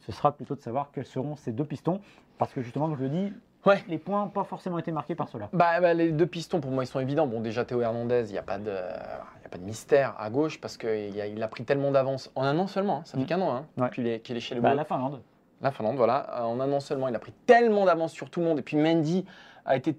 ce 0.00 0.12
sera 0.12 0.32
plutôt 0.32 0.54
de 0.54 0.60
savoir 0.60 0.90
quels 0.92 1.06
seront 1.06 1.36
ces 1.36 1.52
deux 1.52 1.64
pistons, 1.64 2.00
parce 2.38 2.52
que 2.52 2.62
justement, 2.62 2.86
comme 2.88 2.96
je 2.98 3.02
le 3.04 3.08
dis, 3.10 3.32
Ouais. 3.66 3.82
les 3.88 3.98
points 3.98 4.22
n'ont 4.22 4.30
pas 4.30 4.44
forcément 4.44 4.78
été 4.78 4.92
marqués 4.92 5.16
par 5.16 5.28
cela. 5.28 5.48
Bah, 5.52 5.80
bah, 5.80 5.92
les 5.92 6.12
deux 6.12 6.26
pistons, 6.26 6.60
pour 6.60 6.70
moi, 6.70 6.84
ils 6.84 6.86
sont 6.86 7.00
évidents. 7.00 7.26
Bon, 7.26 7.40
déjà, 7.40 7.64
Théo 7.64 7.80
Hernandez, 7.82 8.24
il 8.28 8.32
n'y 8.32 8.38
a, 8.38 8.42
pas 8.42 8.56
de- 8.58 8.70
il 8.70 9.42
y 9.42 9.46
a 9.46 9.48
pas 9.50 9.58
de 9.58 9.64
mystère 9.64 10.14
à 10.18 10.30
gauche 10.30 10.60
parce 10.60 10.76
qu'il 10.76 11.20
a, 11.20 11.26
il 11.26 11.42
a 11.42 11.48
pris 11.48 11.64
tellement 11.64 11.90
d'avance 11.90 12.30
en 12.36 12.44
un 12.44 12.56
an 12.58 12.66
seulement. 12.68 12.98
hein. 12.98 13.02
Ça 13.04 13.18
fait 13.18 13.24
Mm. 13.24 13.26
qu'un 13.26 13.40
an 13.42 13.54
hein, 13.56 13.66
Ouais. 13.76 13.90
qu'il 13.90 14.06
est, 14.06 14.40
chez 14.40 14.54
les 14.54 14.60
Bah, 14.60 14.74
la 14.74 14.84
Finlande. 14.84 15.20
La 15.60 15.72
Finlande, 15.72 15.96
voilà. 15.96 16.38
Euh, 16.38 16.42
En 16.44 16.60
un 16.60 16.72
an 16.72 16.78
seulement, 16.78 17.08
il 17.08 17.14
a 17.16 17.18
pris 17.18 17.32
tellement 17.46 17.84
d'avance 17.84 18.12
sur 18.12 18.30
tout 18.30 18.38
le 18.40 18.46
monde. 18.46 18.60
Et 18.60 18.62
puis 18.62 18.76
Mendy 18.76 19.26
a 19.66 19.76
été 19.76 19.98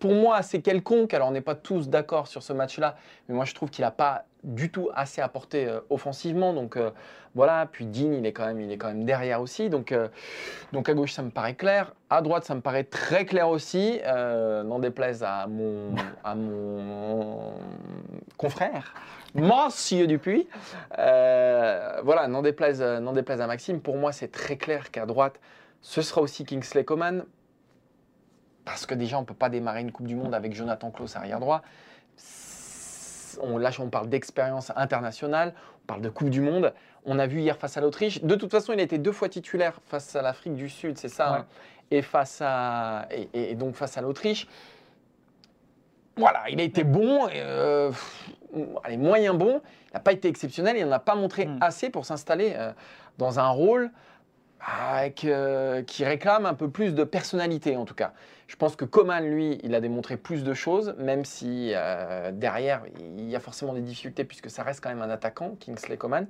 pour 0.00 0.14
moi 0.14 0.36
assez 0.36 0.60
quelconque. 0.62 1.14
Alors 1.14 1.28
on 1.28 1.32
n'est 1.32 1.40
pas 1.40 1.54
tous 1.54 1.88
d'accord 1.88 2.26
sur 2.26 2.42
ce 2.42 2.52
match-là, 2.52 2.96
mais 3.28 3.34
moi 3.34 3.44
je 3.44 3.54
trouve 3.54 3.70
qu'il 3.70 3.84
n'a 3.84 3.92
pas 3.92 4.24
du 4.42 4.70
tout 4.70 4.88
assez 4.94 5.20
apporté 5.20 5.66
euh, 5.66 5.80
offensivement. 5.90 6.52
Donc 6.52 6.76
euh, 6.76 6.90
voilà, 7.34 7.68
puis 7.70 7.86
Dean 7.86 8.12
il 8.12 8.26
est 8.26 8.32
quand 8.32 8.46
même, 8.46 8.60
il 8.60 9.04
derrière 9.04 9.40
aussi. 9.40 9.68
Donc, 9.70 9.92
euh, 9.92 10.08
donc 10.72 10.88
à 10.88 10.94
gauche 10.94 11.12
ça 11.12 11.22
me 11.22 11.30
paraît 11.30 11.54
clair, 11.54 11.92
à 12.08 12.22
droite 12.22 12.44
ça 12.44 12.54
me 12.54 12.60
paraît 12.60 12.84
très 12.84 13.24
clair 13.26 13.48
aussi. 13.48 14.00
N'en 14.04 14.78
déplaise 14.80 15.22
à 15.22 15.46
mon, 15.46 15.94
à 16.24 16.34
mon 16.34 17.52
confrère. 18.36 18.94
Monsieur 19.34 20.08
Dupuis. 20.08 20.48
voilà, 20.96 22.26
n'en 22.26 22.42
déplaise, 22.42 22.82
déplaise 23.14 23.40
à 23.40 23.46
Maxime. 23.46 23.80
Pour 23.80 23.96
moi, 23.96 24.10
c'est 24.10 24.32
très 24.32 24.56
clair 24.56 24.90
qu'à 24.90 25.06
droite, 25.06 25.38
ce 25.82 26.02
sera 26.02 26.20
aussi 26.20 26.44
Kingsley 26.44 26.84
Coman 26.84 27.24
parce 28.70 28.86
que 28.86 28.94
déjà, 28.94 29.18
on 29.18 29.22
ne 29.22 29.26
peut 29.26 29.34
pas 29.34 29.48
démarrer 29.48 29.80
une 29.80 29.90
Coupe 29.90 30.06
du 30.06 30.14
Monde 30.14 30.32
avec 30.32 30.54
Jonathan 30.54 30.92
Klaus 30.92 31.16
arrière 31.16 31.40
droit. 31.40 31.62
On, 33.42 33.58
là, 33.58 33.70
on 33.80 33.88
parle 33.88 34.08
d'expérience 34.08 34.70
internationale, 34.76 35.54
on 35.82 35.86
parle 35.86 36.02
de 36.02 36.08
Coupe 36.08 36.30
du 36.30 36.40
Monde. 36.40 36.72
On 37.04 37.18
a 37.18 37.26
vu 37.26 37.40
hier 37.40 37.56
face 37.56 37.76
à 37.76 37.80
l'Autriche. 37.80 38.22
De 38.22 38.36
toute 38.36 38.52
façon, 38.52 38.72
il 38.72 38.78
a 38.78 38.82
été 38.84 38.98
deux 38.98 39.10
fois 39.10 39.28
titulaire 39.28 39.80
face 39.86 40.14
à 40.14 40.22
l'Afrique 40.22 40.54
du 40.54 40.68
Sud, 40.68 40.98
c'est 40.98 41.08
ça, 41.08 41.34
hein, 41.34 41.46
et, 41.90 42.00
face 42.00 42.40
à, 42.44 43.08
et, 43.34 43.56
donc 43.56 43.74
face 43.74 43.98
à 43.98 44.02
l'Autriche. 44.02 44.46
Voilà, 46.16 46.44
il 46.48 46.60
a 46.60 46.62
été 46.62 46.84
bon, 46.84 47.28
euh, 47.34 47.90
allez, 48.84 48.98
moyen 48.98 49.34
bon. 49.34 49.62
Il 49.88 49.94
n'a 49.94 50.00
pas 50.00 50.12
été 50.12 50.28
exceptionnel, 50.28 50.76
il 50.76 50.84
n'en 50.84 50.92
a 50.92 51.00
pas 51.00 51.16
montré 51.16 51.46
hmm. 51.46 51.58
assez 51.60 51.90
pour 51.90 52.04
s'installer 52.04 52.52
euh, 52.54 52.70
dans 53.18 53.40
un 53.40 53.48
rôle 53.48 53.90
euh, 55.24 55.82
qui 55.82 56.04
réclame 56.04 56.46
un 56.46 56.54
peu 56.54 56.70
plus 56.70 56.94
de 56.94 57.02
personnalité 57.02 57.76
en 57.76 57.84
tout 57.84 57.94
cas. 57.94 58.12
Je 58.50 58.56
pense 58.56 58.74
que 58.74 58.84
Coman, 58.84 59.24
lui, 59.24 59.60
il 59.62 59.76
a 59.76 59.80
démontré 59.80 60.16
plus 60.16 60.42
de 60.42 60.54
choses, 60.54 60.96
même 60.98 61.24
si 61.24 61.70
euh, 61.72 62.32
derrière, 62.32 62.82
il 62.98 63.30
y 63.30 63.36
a 63.36 63.38
forcément 63.38 63.74
des 63.74 63.80
difficultés 63.80 64.24
puisque 64.24 64.50
ça 64.50 64.64
reste 64.64 64.82
quand 64.82 64.88
même 64.88 65.02
un 65.02 65.08
attaquant, 65.08 65.54
Kingsley 65.60 65.96
Coman. 65.96 66.26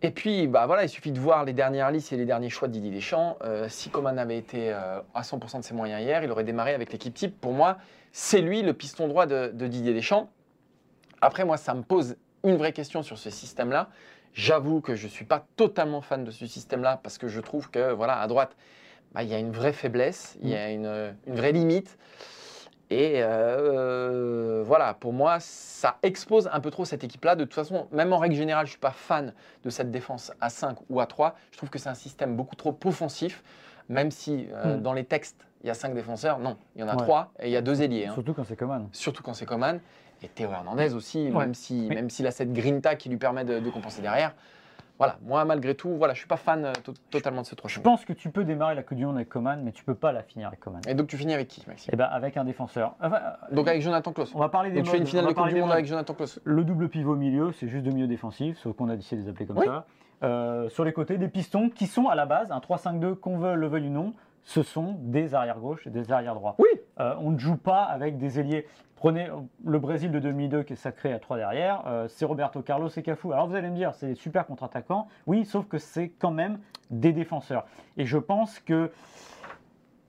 Et 0.00 0.12
puis, 0.12 0.46
bah 0.46 0.64
voilà, 0.64 0.82
il 0.82 0.88
suffit 0.88 1.12
de 1.12 1.20
voir 1.20 1.44
les 1.44 1.52
dernières 1.52 1.90
listes 1.90 2.10
et 2.14 2.16
les 2.16 2.24
derniers 2.24 2.48
choix 2.48 2.68
de 2.68 2.72
Didier 2.72 2.90
Deschamps. 2.90 3.36
Euh, 3.44 3.66
si 3.68 3.90
Coman 3.90 4.18
avait 4.18 4.38
été 4.38 4.72
à 4.72 5.20
100% 5.20 5.58
de 5.58 5.62
ses 5.62 5.74
moyens 5.74 6.00
hier, 6.00 6.24
il 6.24 6.30
aurait 6.30 6.42
démarré 6.42 6.72
avec 6.72 6.90
l'équipe 6.90 7.12
type. 7.12 7.38
Pour 7.38 7.52
moi, 7.52 7.76
c'est 8.12 8.40
lui 8.40 8.62
le 8.62 8.72
piston 8.72 9.06
droit 9.06 9.26
de, 9.26 9.50
de 9.52 9.66
Didier 9.66 9.92
Deschamps. 9.92 10.30
Après, 11.20 11.44
moi, 11.44 11.58
ça 11.58 11.74
me 11.74 11.82
pose 11.82 12.16
une 12.44 12.56
vraie 12.56 12.72
question 12.72 13.02
sur 13.02 13.18
ce 13.18 13.28
système-là. 13.28 13.90
J'avoue 14.32 14.80
que 14.80 14.94
je 14.94 15.04
ne 15.04 15.10
suis 15.10 15.26
pas 15.26 15.44
totalement 15.56 16.00
fan 16.00 16.24
de 16.24 16.30
ce 16.30 16.46
système-là 16.46 16.98
parce 17.02 17.18
que 17.18 17.28
je 17.28 17.42
trouve 17.42 17.70
que, 17.70 17.92
voilà, 17.92 18.22
à 18.22 18.26
droite, 18.26 18.56
bah, 19.12 19.22
il 19.22 19.28
y 19.28 19.34
a 19.34 19.38
une 19.38 19.52
vraie 19.52 19.72
faiblesse, 19.72 20.38
il 20.42 20.48
y 20.48 20.54
a 20.54 20.68
mm. 20.68 21.14
une, 21.26 21.34
vraie 21.34 21.52
limite. 21.52 21.98
Et 22.92 23.14
euh, 23.18 24.64
voilà, 24.66 24.94
pour 24.94 25.12
moi, 25.12 25.38
ça 25.38 25.98
expose 26.02 26.50
un 26.52 26.58
peu 26.58 26.70
trop 26.70 26.84
cette 26.84 27.04
équipe-là. 27.04 27.36
De 27.36 27.44
toute 27.44 27.54
façon, 27.54 27.86
même 27.92 28.12
en 28.12 28.18
règle 28.18 28.34
générale, 28.34 28.66
je 28.66 28.70
ne 28.70 28.72
suis 28.72 28.80
pas 28.80 28.90
fan 28.90 29.32
de 29.62 29.70
cette 29.70 29.92
défense 29.92 30.32
à 30.40 30.50
5 30.50 30.76
ou 30.88 31.00
à 31.00 31.06
3. 31.06 31.36
Je 31.52 31.56
trouve 31.56 31.70
que 31.70 31.78
c'est 31.78 31.88
un 31.88 31.94
système 31.94 32.34
beaucoup 32.34 32.56
trop 32.56 32.76
offensif, 32.84 33.44
même 33.88 34.10
si 34.10 34.48
euh, 34.52 34.76
mm. 34.76 34.82
dans 34.82 34.92
les 34.92 35.04
textes, 35.04 35.46
il 35.62 35.68
y 35.68 35.70
a 35.70 35.74
5 35.74 35.94
défenseurs. 35.94 36.40
Non, 36.40 36.56
il 36.74 36.80
y 36.80 36.84
en 36.84 36.88
a 36.88 36.96
3 36.96 37.32
et 37.38 37.46
il 37.46 37.52
y 37.52 37.56
a 37.56 37.62
2 37.62 37.82
ailiers. 37.82 38.06
Hein. 38.06 38.14
Surtout 38.14 38.34
quand 38.34 38.44
c'est 38.44 38.56
Coman. 38.56 38.88
Surtout 38.92 39.22
quand 39.22 39.34
c'est 39.34 39.46
Coman. 39.46 39.80
Et 40.22 40.28
Théo 40.28 40.50
Hernandez 40.50 40.94
aussi, 40.94 41.30
même 41.30 41.54
s'il 41.54 41.84
si, 41.84 41.88
même 41.88 42.10
s'il 42.10 42.26
a 42.26 42.30
cette 42.30 42.52
grinta 42.52 42.94
qui 42.94 43.08
lui 43.08 43.16
permet 43.16 43.44
de, 43.44 43.70
compenser 43.70 44.02
derrière. 44.02 44.34
Voilà, 45.00 45.16
moi 45.22 45.46
malgré 45.46 45.74
tout, 45.74 45.96
voilà, 45.96 46.12
je 46.12 46.18
suis 46.18 46.28
pas 46.28 46.36
fan 46.36 46.62
euh, 46.62 46.72
totalement 47.08 47.40
de 47.40 47.46
ce 47.46 47.54
3 47.54 47.70
Je 47.70 47.80
pense 47.80 48.04
que 48.04 48.12
tu 48.12 48.28
peux 48.28 48.44
démarrer 48.44 48.74
la 48.74 48.82
Coupe 48.82 48.98
du 48.98 49.06
Monde 49.06 49.16
avec 49.16 49.30
Coman, 49.30 49.62
mais 49.64 49.72
tu 49.72 49.82
peux 49.82 49.94
pas 49.94 50.12
la 50.12 50.22
finir 50.22 50.48
avec 50.48 50.60
Coman. 50.60 50.82
Et 50.86 50.92
donc 50.92 51.06
tu 51.06 51.16
finis 51.16 51.32
avec 51.32 51.48
qui, 51.48 51.64
Maxime? 51.66 51.90
Eh 51.90 51.96
ben 51.96 52.04
avec 52.04 52.36
un 52.36 52.44
défenseur. 52.44 52.96
Euh, 53.02 53.08
donc 53.50 53.66
avec 53.66 53.80
Jonathan 53.80 54.12
Klaus. 54.12 54.34
On 54.34 54.38
va 54.38 54.50
parler 54.50 54.68
des 54.68 54.76
donc 54.76 54.84
tu 54.84 54.90
fais 54.90 54.98
une 54.98 55.06
finale 55.06 55.26
de 55.26 55.32
Coupe 55.32 55.48
du 55.48 55.58
Monde 55.58 55.72
avec 55.72 55.86
Jonathan 55.86 56.12
Klaus. 56.12 56.38
Le 56.44 56.64
double 56.64 56.90
pivot 56.90 57.16
milieu, 57.16 57.50
c'est 57.52 57.66
juste 57.66 57.86
de 57.86 57.90
milieu 57.90 58.06
défensif, 58.06 58.58
sauf 58.58 58.76
qu'on 58.76 58.90
a 58.90 58.96
décidé 58.96 59.22
de 59.22 59.24
les 59.24 59.30
appeler 59.30 59.46
comme 59.46 59.64
ça. 59.64 59.86
Euh, 60.22 60.68
sur 60.68 60.84
les 60.84 60.92
côtés, 60.92 61.16
des 61.16 61.28
pistons 61.28 61.70
qui 61.70 61.86
sont 61.86 62.08
à 62.08 62.14
la 62.14 62.26
base 62.26 62.52
un 62.52 62.58
3-5-2, 62.58 63.14
qu'on 63.14 63.38
veut 63.38 63.54
le 63.54 63.68
veuille 63.68 63.86
ou 63.86 63.92
non, 63.92 64.12
ce 64.42 64.62
sont 64.62 64.96
des 64.98 65.34
arrières 65.34 65.60
gauche 65.60 65.86
et 65.86 65.90
des 65.90 66.12
arrières 66.12 66.34
droits. 66.34 66.56
Oui. 66.58 66.68
on 66.98 67.30
ne 67.30 67.38
joue 67.38 67.56
pas 67.56 67.84
avec 67.84 68.18
des 68.18 68.38
ailiers. 68.38 68.66
Prenez 69.00 69.28
le 69.64 69.78
Brésil 69.78 70.10
de 70.10 70.18
2002 70.18 70.62
qui 70.62 70.74
est 70.74 70.76
sacré 70.76 71.10
à 71.14 71.18
3 71.18 71.38
derrière, 71.38 71.82
euh, 71.86 72.06
c'est 72.08 72.26
Roberto 72.26 72.60
Carlos 72.60 72.90
et 72.94 73.02
Cafu. 73.02 73.32
Alors 73.32 73.48
vous 73.48 73.54
allez 73.54 73.70
me 73.70 73.74
dire, 73.74 73.94
c'est 73.94 74.14
super 74.14 74.44
contre-attaquants. 74.44 75.08
Oui, 75.26 75.46
sauf 75.46 75.66
que 75.66 75.78
c'est 75.78 76.10
quand 76.10 76.30
même 76.30 76.58
des 76.90 77.14
défenseurs. 77.14 77.64
Et 77.96 78.04
je 78.04 78.18
pense 78.18 78.60
que 78.60 78.92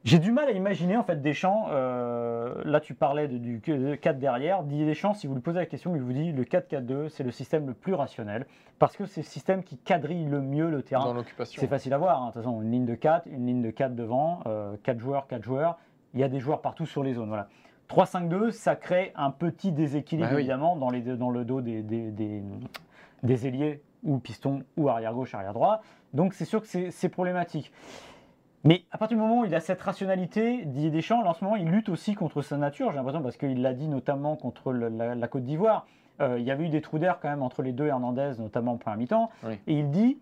j'ai 0.04 0.20
du 0.20 0.34
mal 0.34 0.50
à 0.50 0.52
imaginer 0.52 0.98
en 0.98 1.04
fait 1.04 1.22
Deschamps. 1.22 1.68
Euh, 1.70 2.62
là, 2.66 2.82
tu 2.82 2.94
parlais 2.94 3.30
du 3.30 3.62
4 3.62 4.20
derrière. 4.20 4.64
Didier 4.64 4.86
Deschamps, 4.86 5.14
si 5.14 5.26
vous 5.26 5.36
lui 5.36 5.42
posez 5.42 5.60
la 5.60 5.68
question, 5.68 5.96
il 5.96 6.02
vous 6.02 6.12
dit 6.12 6.34
le 6.34 6.44
4-4-2, 6.44 7.08
c'est 7.08 7.24
le 7.24 7.32
système 7.32 7.68
le 7.68 7.74
plus 7.74 7.94
rationnel 7.94 8.46
parce 8.78 8.98
que 8.98 9.06
c'est 9.06 9.22
le 9.22 9.26
système 9.26 9.64
qui 9.64 9.78
quadrille 9.78 10.26
le 10.26 10.42
mieux 10.42 10.70
le 10.70 10.84
terrain. 10.84 11.06
Dans 11.06 11.14
l'occupation. 11.14 11.62
C'est 11.62 11.68
facile 11.68 11.94
à 11.94 11.98
voir. 11.98 12.22
Hein. 12.22 12.28
De 12.28 12.34
toute 12.34 12.42
façon, 12.42 12.62
une 12.62 12.72
ligne 12.72 12.86
de 12.86 12.96
4, 12.96 13.28
une 13.28 13.46
ligne 13.46 13.62
de 13.62 13.72
4 13.72 13.96
devant, 13.96 14.42
4 14.84 14.98
euh, 14.98 15.00
joueurs, 15.00 15.28
4 15.28 15.44
joueurs. 15.44 15.78
Il 16.14 16.20
y 16.20 16.24
a 16.24 16.28
des 16.28 16.42
joueurs 16.42 16.62
partout 16.62 16.86
sur 16.86 17.04
les 17.04 17.14
zones. 17.14 17.30
Voilà. 17.30 17.48
3-5-2, 17.92 18.52
ça 18.52 18.76
crée 18.76 19.12
un 19.16 19.32
petit 19.32 19.72
déséquilibre 19.72 20.30
bah 20.30 20.40
évidemment 20.40 20.78
dans, 20.78 20.90
les, 20.90 21.02
dans, 21.02 21.30
le 21.30 21.44
dos 21.44 21.62
des, 21.62 21.82
des, 21.82 23.48
ailiers 23.48 23.82
ou 24.04 24.18
pistons 24.18 24.64
ou 24.78 24.88
arrière 24.88 25.14
gauche, 25.14 25.36
arrière 25.36 25.54
droit. 25.54 25.82
Donc 26.14 26.34
c'est 26.34 26.46
sûr 26.46 26.62
que 26.62 26.90
c'est 26.90 27.10
problématique. 27.10 27.72
Mais 28.64 28.84
à 28.92 28.98
partir 28.98 29.18
du 29.18 29.22
moment 29.22 29.42
où 29.42 29.46
il 29.46 29.56
a 29.56 29.60
cette 29.60 29.82
rationalité, 29.82 30.66
Didier 30.66 30.92
Deschamps, 30.92 31.26
en 31.26 31.34
ce 31.34 31.44
moment, 31.44 31.56
il 31.56 31.68
lutte 31.68 31.90
aussi 31.90 32.14
contre 32.14 32.42
sa 32.42 32.58
nature, 32.58 32.92
j'ai 32.92 32.98
l'impression, 32.98 33.22
parce 33.22 33.36
qu'il 33.36 33.62
l'a 33.62 33.74
dit 33.74 33.88
notamment 33.88 34.36
contre 34.36 34.72
la, 34.72 35.28
Côte 35.28 35.44
d'Ivoire. 35.44 35.88
Euh, 36.22 36.38
il 36.38 36.46
y 36.46 36.52
avait 36.52 36.66
eu 36.66 36.70
des 36.70 36.82
trous 36.82 37.00
d'air 37.00 37.20
quand 37.20 37.30
même 37.30 37.42
entre 37.42 37.64
les 37.64 37.72
deux 37.72 37.88
Hernandez, 37.88 38.34
notamment 38.38 38.74
en 38.74 38.78
premier 38.78 38.98
mi-temps. 38.98 39.32
Et 39.66 39.80
il 39.80 39.90
dit 39.90 40.20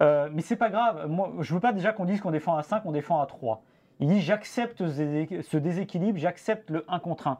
euh, 0.00 0.28
Mais 0.34 0.42
c'est 0.42 0.56
pas 0.56 0.68
grave, 0.68 1.08
moi, 1.08 1.32
je 1.40 1.54
veux 1.54 1.60
pas 1.60 1.72
déjà 1.72 1.92
qu'on 1.92 2.04
dise 2.04 2.20
qu'on 2.20 2.30
défend 2.30 2.56
à 2.56 2.62
5, 2.62 2.82
on 2.84 2.92
défend 2.92 3.20
à 3.20 3.26
3. 3.26 3.62
Il 4.00 4.08
dit 4.08 4.20
j'accepte 4.20 4.86
ce 4.86 5.56
déséquilibre, 5.56 6.18
j'accepte 6.18 6.70
le 6.70 6.84
1 6.88 6.98
contre 7.00 7.26
1. 7.28 7.38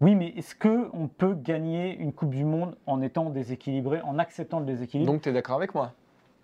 Oui, 0.00 0.14
mais 0.14 0.28
est-ce 0.36 0.54
qu'on 0.54 1.08
peut 1.08 1.34
gagner 1.34 1.96
une 1.96 2.12
Coupe 2.12 2.34
du 2.34 2.44
Monde 2.44 2.76
en 2.86 3.00
étant 3.00 3.30
déséquilibré, 3.30 4.00
en 4.02 4.18
acceptant 4.18 4.58
le 4.58 4.66
déséquilibre? 4.66 5.12
Donc 5.12 5.22
tu 5.22 5.28
es 5.28 5.32
d'accord 5.32 5.56
avec 5.56 5.74
moi? 5.74 5.92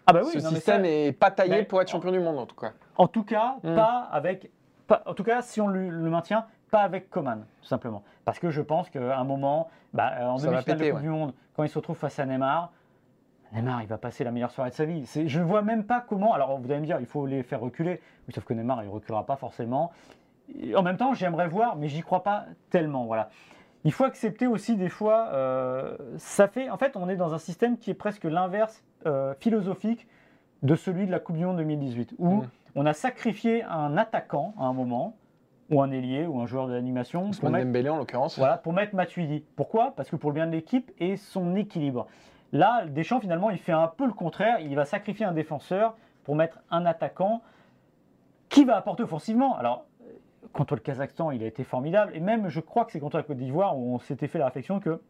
Ah 0.07 0.13
bah 0.13 0.23
oui, 0.25 0.33
ce 0.33 0.41
système 0.41 0.83
n'est 0.83 1.13
pas 1.13 1.31
taillé 1.31 1.65
pour 1.65 1.81
être 1.83 1.91
champion 1.91 2.11
du 2.11 2.21
monde 2.21 2.39
en 2.39 2.47
tout 2.47 2.57
cas. 2.57 2.73
En 2.97 3.07
tout 3.07 3.25
cas, 3.25 3.57
hmm. 3.63 3.75
pas 3.75 4.09
avec. 4.11 4.51
en 5.05 5.15
tout 5.15 5.25
cas, 5.25 5.43
si 5.43 5.61
on 5.61 5.69
le, 5.69 5.91
maintient, 6.11 6.47
pas 6.71 6.81
avec 6.81 7.11
Coman, 7.11 7.45
tout 7.61 7.69
simplement. 7.69 8.03
Parce 8.25 8.39
que 8.39 8.51
je 8.51 8.63
pense 8.63 8.89
qu'à 8.89 9.19
un 9.19 9.25
moment, 9.25 9.69
bah, 9.93 10.13
en 10.23 10.37
demi-finale 10.37 10.79
de 10.79 10.91
Coupe 10.91 11.03
du 11.03 11.09
Monde, 11.09 11.35
quand 11.55 11.65
il 11.65 11.69
se 11.69 11.79
retrouve 11.79 11.97
face 11.97 12.19
à 12.19 12.25
Neymar, 12.25 12.73
Neymar, 13.53 13.83
il 13.83 13.89
va 13.89 13.99
passer 13.99 14.25
la 14.25 14.31
meilleure 14.31 14.51
soirée 14.51 14.71
de 14.71 14.75
sa 14.75 14.85
vie. 14.85 15.05
Je 15.27 15.41
ne 15.41 15.45
vois 15.45 15.63
même 15.63 15.85
pas 15.85 16.01
comment. 16.01 16.33
Alors, 16.35 16.59
vous 16.59 16.71
allez 16.71 16.81
me 16.81 16.87
dire, 16.87 16.99
il 17.01 17.07
faut 17.07 17.27
les 17.27 17.43
faire 17.43 17.61
reculer. 17.61 18.01
Oui, 18.27 18.35
sauf 18.35 18.45
que 18.45 18.55
Neymar, 18.55 18.83
il 18.83 18.87
ne 18.87 18.93
reculera 18.93 19.27
pas 19.27 19.37
forcément. 19.37 19.93
en 20.77 20.83
même 20.83 20.97
temps, 20.97 21.15
j'aimerais 21.15 21.49
voir, 21.49 21.77
mais 21.77 21.89
j'y 21.89 22.03
crois 22.03 22.23
pas 22.23 22.47
tellement. 22.71 23.07
Voilà. 23.07 23.31
Il 23.85 23.93
faut 23.93 24.05
accepter 24.05 24.47
aussi 24.47 24.77
des 24.77 24.89
fois. 24.89 25.29
Euh, 25.33 25.97
ça 26.17 26.49
fait. 26.49 26.71
En 26.71 26.77
fait, 26.77 26.97
on 26.97 27.09
est 27.09 27.17
dans 27.17 27.35
un 27.35 27.39
système 27.39 27.79
qui 27.79 27.91
est 27.91 27.95
presque 27.95 28.25
l'inverse 28.25 28.85
euh, 29.07 29.35
philosophique 29.41 30.07
de 30.63 30.75
celui 30.75 31.07
de 31.07 31.11
la 31.11 31.19
Coupe 31.19 31.37
du 31.37 31.45
Monde 31.45 31.57
2018, 31.57 32.15
où 32.19 32.29
mmh. 32.29 32.49
on 32.75 32.87
a 32.87 32.93
sacrifié 32.93 33.63
un 33.65 33.97
attaquant 33.97 34.55
à 34.59 34.65
un 34.65 34.75
moment, 34.75 35.17
ou 35.71 35.81
un 35.81 35.91
ailier, 35.91 36.27
ou 36.27 36.41
un 36.41 36.47
joueur 36.47 36.69
d'animation. 36.69 37.31
Pour 37.31 37.51
mettre, 37.51 37.91
en 37.91 37.97
l'occurrence. 37.97 38.39
Voilà, 38.39 38.59
pour 38.59 38.75
mettre 38.75 38.95
Matuidi. 38.95 39.45
Pourquoi? 39.57 39.95
Parce 39.97 40.11
que 40.11 40.17
pour 40.17 40.31
le 40.31 40.35
bien 40.35 40.47
de 40.47 40.53
l'équipe 40.53 40.91
et 40.99 41.17
son 41.17 41.57
équilibre. 41.57 42.07
Là, 42.53 42.85
Deschamps, 42.87 43.21
finalement, 43.21 43.51
il 43.51 43.59
fait 43.59 43.73
un 43.73 43.87
peu 43.87 44.07
le 44.07 44.13
contraire. 44.13 44.61
Il 44.61 44.75
va 44.75 44.85
sacrifier 44.85 45.25
un 45.25 45.33
défenseur 45.33 45.97
pour 46.25 46.35
mettre 46.35 46.61
un 46.71 46.85
attaquant 46.87 47.43
qui 48.49 48.65
va 48.65 48.77
apporter 48.77 49.03
offensivement. 49.03 49.57
Alors, 49.57 49.85
contre 50.53 50.75
le 50.75 50.81
Kazakhstan, 50.81 51.31
il 51.31 51.43
a 51.43 51.47
été 51.47 51.65
formidable. 51.65 52.13
Et 52.15 52.21
même, 52.21 52.49
je 52.49 52.61
crois 52.61 52.85
que 52.85 52.93
c'est 52.93 53.01
contre 53.01 53.17
la 53.17 53.23
Côte 53.23 53.37
d'Ivoire 53.37 53.79
où 53.79 53.95
on 53.95 53.99
s'était 53.99 54.27
fait 54.27 54.39
la 54.39 54.47
réflexion 54.47 54.81
que 54.81 55.01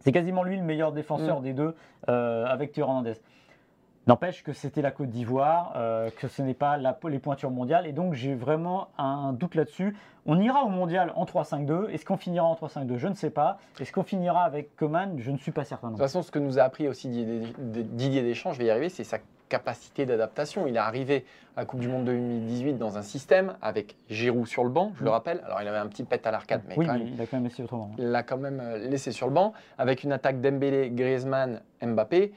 c'est 0.00 0.12
quasiment 0.12 0.44
lui 0.44 0.56
le 0.56 0.62
meilleur 0.62 0.92
défenseur 0.92 1.40
mm. 1.40 1.42
des 1.42 1.52
deux 1.52 1.74
euh, 2.08 2.46
avec 2.46 2.72
Théo 2.72 2.84
Hernandez. 2.84 3.14
N'empêche 4.08 4.42
que 4.42 4.54
c'était 4.54 4.80
la 4.80 4.90
Côte 4.90 5.10
d'Ivoire, 5.10 5.74
euh, 5.76 6.08
que 6.16 6.28
ce 6.28 6.40
n'est 6.40 6.54
pas 6.54 6.78
la, 6.78 6.98
les 7.08 7.18
pointures 7.18 7.50
mondiales, 7.50 7.86
et 7.86 7.92
donc 7.92 8.14
j'ai 8.14 8.34
vraiment 8.34 8.88
un 8.96 9.34
doute 9.34 9.54
là-dessus. 9.54 9.94
On 10.24 10.40
ira 10.40 10.64
au 10.64 10.70
mondial 10.70 11.12
en 11.14 11.26
3-5-2. 11.26 11.90
Est-ce 11.90 12.06
qu'on 12.06 12.16
finira 12.16 12.46
en 12.46 12.54
3-5-2 12.54 12.96
Je 12.96 13.06
ne 13.06 13.14
sais 13.14 13.28
pas. 13.28 13.58
Est-ce 13.78 13.92
qu'on 13.92 14.02
finira 14.02 14.44
avec 14.44 14.74
Coman? 14.76 15.18
Je 15.18 15.30
ne 15.30 15.36
suis 15.36 15.52
pas 15.52 15.64
certain. 15.64 15.88
De 15.88 15.92
toute 15.92 16.00
façon, 16.00 16.22
ce 16.22 16.30
que 16.30 16.38
nous 16.38 16.58
a 16.58 16.62
appris 16.62 16.88
aussi 16.88 17.08
Didier 17.08 18.22
Deschamps, 18.22 18.54
je 18.54 18.58
vais 18.58 18.64
y 18.64 18.70
arriver, 18.70 18.88
c'est 18.88 19.04
sa 19.04 19.18
capacité 19.50 20.06
d'adaptation. 20.06 20.66
Il 20.66 20.76
est 20.76 20.78
arrivé 20.78 21.26
à 21.54 21.60
la 21.60 21.66
Coupe 21.66 21.80
du 21.80 21.88
Monde 21.88 22.06
2018 22.06 22.78
dans 22.78 22.96
un 22.96 23.02
système 23.02 23.56
avec 23.60 23.96
Giroud 24.08 24.46
sur 24.46 24.64
le 24.64 24.70
banc, 24.70 24.92
je 24.96 25.04
le 25.04 25.10
rappelle. 25.10 25.42
Alors 25.44 25.60
il 25.60 25.68
avait 25.68 25.78
un 25.78 25.86
petit 25.86 26.04
pet 26.04 26.26
à 26.26 26.30
l'arcade, 26.30 26.62
mais, 26.66 26.78
oui, 26.78 26.86
il 27.14 27.20
a 27.20 27.26
quand 27.26 27.36
même 27.36 27.44
laissé 27.44 27.62
autrement. 27.62 27.90
Il 27.98 28.10
l'a 28.10 28.22
quand 28.22 28.38
même 28.38 28.60
euh, 28.60 28.78
laissé 28.78 29.12
sur 29.12 29.26
le 29.26 29.34
banc, 29.34 29.52
avec 29.76 30.02
une 30.02 30.12
attaque 30.12 30.40
Dembélé, 30.40 30.90
Griezmann, 30.90 31.60
Mbappé. 31.82 32.32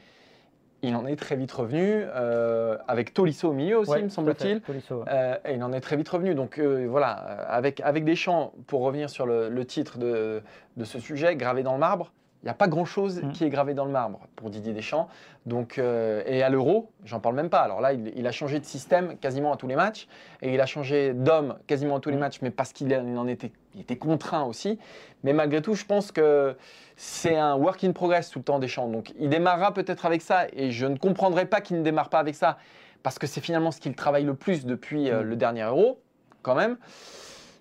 Il 0.84 0.96
en 0.96 1.06
est 1.06 1.16
très 1.16 1.36
vite 1.36 1.52
revenu, 1.52 2.04
euh, 2.16 2.78
avec 2.88 3.14
Tolisso 3.14 3.50
au 3.50 3.54
milieu 3.54 3.80
aussi, 3.80 3.92
Ouais, 3.92 4.02
me 4.02 4.10
semble-t-il. 4.10 4.62
Ouais. 4.68 5.06
Euh, 5.08 5.36
et 5.46 5.54
il 5.54 5.64
en 5.64 5.74
est 5.74 5.80
très 5.82 5.96
vite 5.96 6.10
revenu. 6.10 6.34
Donc 6.36 6.58
euh, 6.58 6.88
voilà, 6.90 7.12
avec, 7.12 7.82
avec 7.82 8.04
Deschamps, 8.04 8.54
pour 8.68 8.82
revenir 8.82 9.10
sur 9.10 9.26
le, 9.26 9.50
le 9.50 9.66
titre 9.66 9.98
de, 9.98 10.42
de 10.78 10.84
ce 10.84 11.00
sujet, 11.00 11.36
gravé 11.36 11.64
dans 11.64 11.74
le 11.74 11.80
marbre, 11.80 12.12
il 12.44 12.48
n'y 12.48 12.50
a 12.52 12.56
pas 12.56 12.68
grand-chose 12.68 13.22
Mm. 13.22 13.32
qui 13.34 13.44
est 13.44 13.50
gravé 13.50 13.74
dans 13.74 13.86
le 13.86 13.92
marbre 13.92 14.22
pour 14.36 14.50
Didier 14.50 14.74
Deschamps. 14.74 15.08
Donc, 15.46 15.78
euh, 15.78 16.24
et 16.26 16.42
à 16.44 16.50
l'Euro, 16.50 16.90
j'en 17.06 17.20
parle 17.20 17.36
même 17.36 17.50
pas. 17.50 17.60
Alors 17.62 17.82
là, 17.82 17.94
il, 17.94 18.12
il 18.16 18.26
a 18.26 18.32
changé 18.32 18.60
de 18.60 18.66
système 18.66 19.18
quasiment 19.18 19.54
à 19.54 19.58
tous 19.58 19.68
les 19.68 19.76
matchs. 19.76 20.08
Et 20.42 20.54
il 20.54 20.60
a 20.62 20.66
changé 20.66 21.14
d'homme 21.14 21.58
quasiment 21.68 21.98
à 21.98 22.00
tous 22.00 22.10
les 22.10 22.16
Mm. 22.16 22.20
matchs, 22.20 22.40
mais 22.42 22.50
parce 22.52 22.74
qu'il 22.74 22.94
en 22.96 23.28
il 23.28 23.82
était 23.82 23.96
contraint 23.98 24.44
aussi. 24.44 24.80
Mais 25.24 25.34
malgré 25.34 25.62
tout, 25.62 25.76
je 25.76 25.86
pense 25.86 26.12
que 26.12 26.56
c'est 26.96 27.36
un 27.38 27.56
work 27.56 27.84
in 27.84 27.92
progress 27.92 28.30
tout 28.30 28.40
le 28.40 28.44
temps 28.46 28.60
Deschamps. 28.60 28.88
Donc 28.88 29.14
il 29.20 29.30
démarrera 29.30 29.74
peut-être 29.74 30.06
avec 30.06 30.22
ça. 30.22 30.48
Et 30.54 30.72
je 30.72 30.86
ne 30.88 30.98
comprendrai 30.98 31.46
pas 31.46 31.62
qu'il 31.62 31.78
ne 31.78 31.84
démarre 31.84 32.10
pas 32.10 32.20
avec 32.20 32.36
ça. 32.36 32.58
Parce 33.04 33.18
que 33.18 33.26
c'est 33.28 33.42
finalement 33.42 33.72
ce 33.72 33.80
qu'il 33.80 33.96
travaille 33.96 34.24
le 34.26 34.36
plus 34.36 34.66
depuis 34.66 35.10
euh, 35.10 35.22
Mm. 35.24 35.26
le 35.30 35.36
dernier 35.36 35.62
Euro, 35.64 36.00
quand 36.44 36.56
même. 36.56 36.78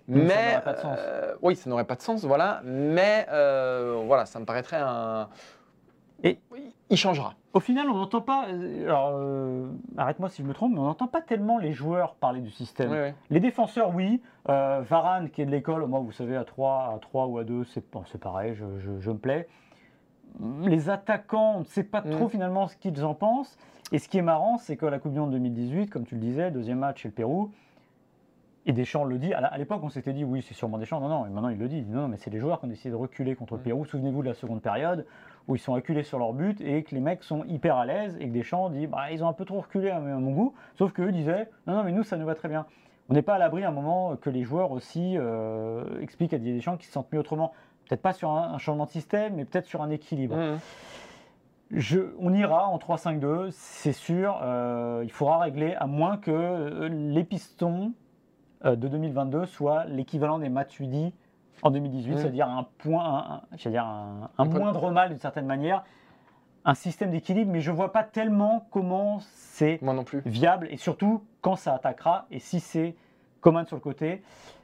Donc, 0.07 0.17
ça 0.29 0.35
Mais 0.35 0.51
n'aurait 0.51 0.63
pas 0.63 0.73
de 0.73 0.79
sens. 0.79 0.97
euh, 0.99 1.33
oui, 1.41 1.55
ça 1.55 1.69
n'aurait 1.69 1.85
pas 1.85 1.95
de 1.95 2.01
sens, 2.01 2.23
voilà. 2.25 2.61
Mais 2.65 3.25
euh, 3.31 4.01
voilà, 4.05 4.25
ça 4.25 4.39
me 4.39 4.45
paraîtrait 4.45 4.79
un. 4.81 5.29
Et- 6.23 6.39
il 6.89 6.97
changera. 6.97 7.33
Au 7.53 7.59
final, 7.59 7.89
on 7.89 7.95
n'entend 7.95 8.21
pas. 8.21 8.45
euh, 8.49 8.85
Alors, 8.85 9.11
euh, 9.13 9.67
arrête-moi 9.97 10.29
si 10.29 10.41
je 10.43 10.47
me 10.47 10.53
trompe, 10.53 10.73
mais 10.73 10.79
on 10.79 10.83
n'entend 10.85 11.07
pas 11.07 11.21
tellement 11.21 11.57
les 11.57 11.71
joueurs 11.73 12.15
parler 12.15 12.41
du 12.41 12.51
système. 12.51 12.91
Oui, 12.91 12.97
oui. 13.01 13.09
Les 13.29 13.39
défenseurs, 13.39 13.93
oui. 13.95 14.21
Varane, 14.47 15.29
qui 15.29 15.41
est 15.41 15.45
de 15.45 15.51
l'école, 15.51 15.85
moi, 15.87 15.99
vous 15.99 16.11
savez, 16.11 16.35
à 16.35 16.43
3, 16.43 16.93
à 16.95 16.99
3 16.99 17.27
ou 17.27 17.37
à 17.37 17.43
2, 17.43 17.63
c'est 17.65 17.83
bon, 17.91 18.03
pareil, 18.19 18.55
je, 18.55 18.65
je- 18.79 18.99
je 18.99 19.11
me 19.11 19.17
plais. 19.17 19.47
Les 20.63 20.89
attaquants, 20.89 21.55
on 21.57 21.59
ne 21.59 21.65
sait 21.65 21.83
pas 21.83 22.01
trop 22.01 22.25
Mm. 22.25 22.29
finalement 22.29 22.67
ce 22.67 22.75
qu'ils 22.77 23.03
en 23.03 23.13
pensent. 23.13 23.57
Et 23.91 23.99
ce 23.99 24.07
qui 24.07 24.17
est 24.17 24.21
marrant, 24.23 24.57
c'est 24.57 24.77
que 24.77 24.85
la 24.85 24.99
Coupe 24.99 25.11
du 25.13 25.19
Monde 25.19 25.31
2018, 25.31 25.89
comme 25.89 26.05
tu 26.05 26.15
le 26.15 26.21
disais, 26.21 26.51
deuxième 26.51 26.79
match 26.79 27.01
chez 27.01 27.09
le 27.09 27.13
Pérou, 27.13 27.51
et 28.65 28.73
Deschamps 28.73 29.03
le 29.05 29.17
dit. 29.17 29.33
À 29.33 29.57
l'époque, 29.57 29.81
on 29.83 29.89
s'était 29.89 30.13
dit, 30.13 30.23
oui, 30.23 30.41
c'est 30.47 30.53
sûrement 30.53 30.77
Deschamps. 30.77 30.99
Non, 30.99 31.09
non, 31.09 31.25
et 31.25 31.29
maintenant 31.29 31.49
il 31.49 31.57
le 31.57 31.67
dit. 31.67 31.77
Il 31.79 31.85
dit, 31.85 31.91
Non, 31.91 32.07
mais 32.07 32.17
c'est 32.17 32.29
les 32.29 32.39
joueurs 32.39 32.59
qui 32.59 32.65
ont 32.65 32.69
décidé 32.69 32.91
de 32.91 32.95
reculer 32.95 33.35
contre 33.35 33.55
le. 33.55 33.59
Pérou. 33.61 33.85
Souvenez-vous 33.85 34.21
de 34.21 34.27
la 34.27 34.33
seconde 34.33 34.61
période 34.61 35.05
où 35.47 35.55
ils 35.55 35.59
sont 35.59 35.73
acculés 35.73 36.03
sur 36.03 36.19
leur 36.19 36.33
but 36.33 36.61
et 36.61 36.83
que 36.83 36.93
les 36.93 37.01
mecs 37.01 37.23
sont 37.23 37.43
hyper 37.45 37.75
à 37.77 37.85
l'aise 37.85 38.15
et 38.19 38.27
que 38.27 38.33
Deschamps 38.33 38.69
dit, 38.69 38.85
bah, 38.87 39.11
ils 39.11 39.23
ont 39.23 39.27
un 39.27 39.33
peu 39.33 39.45
trop 39.45 39.61
reculé 39.61 39.89
à 39.89 39.99
mon 39.99 40.31
goût. 40.31 40.53
Sauf 40.77 40.91
qu'eux 40.93 41.11
disaient, 41.11 41.49
non, 41.65 41.73
non, 41.75 41.83
mais 41.83 41.91
nous, 41.91 42.03
ça 42.03 42.17
nous 42.17 42.25
va 42.25 42.35
très 42.35 42.47
bien. 42.49 42.65
On 43.09 43.13
n'est 43.13 43.23
pas 43.23 43.33
à 43.35 43.39
l'abri 43.39 43.63
à 43.63 43.69
un 43.69 43.71
moment 43.71 44.15
que 44.15 44.29
les 44.29 44.43
joueurs 44.43 44.71
aussi 44.71 45.15
euh, 45.17 45.83
expliquent 46.01 46.33
à 46.33 46.37
Didier 46.37 46.53
Deschamps 46.53 46.77
qu'ils 46.77 46.85
se 46.87 46.93
sentent 46.93 47.11
mieux 47.11 47.19
autrement. 47.19 47.51
Peut-être 47.89 48.03
pas 48.03 48.13
sur 48.13 48.29
un, 48.29 48.53
un 48.53 48.57
changement 48.59 48.85
de 48.85 48.91
système, 48.91 49.33
mais 49.35 49.43
peut-être 49.45 49.65
sur 49.65 49.81
un 49.81 49.89
équilibre. 49.89 50.35
Je- 51.71 52.13
on 52.19 52.33
ira 52.33 52.67
en 52.67 52.77
3-5-2, 52.77 53.47
c'est 53.51 53.93
sûr. 53.93 54.39
euh, 54.43 55.01
il 55.03 55.11
faudra 55.11 55.39
régler, 55.39 55.73
à 55.75 55.87
moins 55.87 56.17
que 56.17 56.31
euh, 56.31 56.89
les 56.89 57.23
pistons 57.23 57.93
de 58.63 58.87
2022 58.87 59.45
soient 59.45 59.85
l'équivalent 59.85 60.39
des 60.39 60.49
Matuidi 60.49 61.13
en 61.63 61.71
2018, 61.71 62.13
Mm. 62.13 62.17
c'est-à-dire 62.17 62.47
un 62.49 62.67
point, 62.79 63.05
un, 63.05 63.33
un- 63.35 63.41
c'est-à-dire 63.57 63.85
un, 63.85 64.45
moindre 64.45 64.91
mal 64.91 65.09
d'une 65.09 65.19
certaine 65.19 65.45
manière, 65.45 65.83
un 66.65 66.73
système 66.75 67.09
d'équilibre, 67.11 67.51
mais 67.51 67.59
je 67.61 67.71
vois 67.71 67.91
pas 67.91 68.03
tellement 68.03 68.67
comment 68.71 69.17
c'est 69.21 69.79
viable 70.25 70.67
et 70.71 70.77
surtout 70.77 71.23
quand 71.41 71.55
ça 71.55 71.73
attaquera 71.73 72.25
et 72.31 72.39
si 72.39 72.59
c'est 72.59 72.95
Coman 73.41 73.65
sur 73.65 73.75
le 73.75 73.81
côté. 73.81 74.21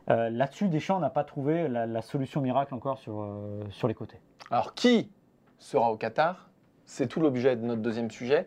Euh, 0.10 0.30
Là-dessus, 0.30 0.70
Deschamps 0.70 1.00
n'a 1.00 1.10
pas 1.10 1.24
trouvé 1.24 1.68
la, 1.68 1.86
la 1.88 2.02
solution 2.04 2.40
miracle 2.42 2.74
encore 2.76 3.00
sur, 3.00 3.22
euh, 3.22 3.62
sur 3.72 3.88
les 3.88 3.96
côtés. 3.96 4.20
Alors, 4.52 4.74
qui 4.76 5.12
sera 5.58 5.92
au 5.92 5.98
Qatar? 5.98 6.50
C'est 6.86 7.08
tout 7.08 7.20
l'objet 7.20 7.56
de 7.56 7.66
notre 7.66 7.82
deuxième 7.82 8.10
sujet. 8.12 8.46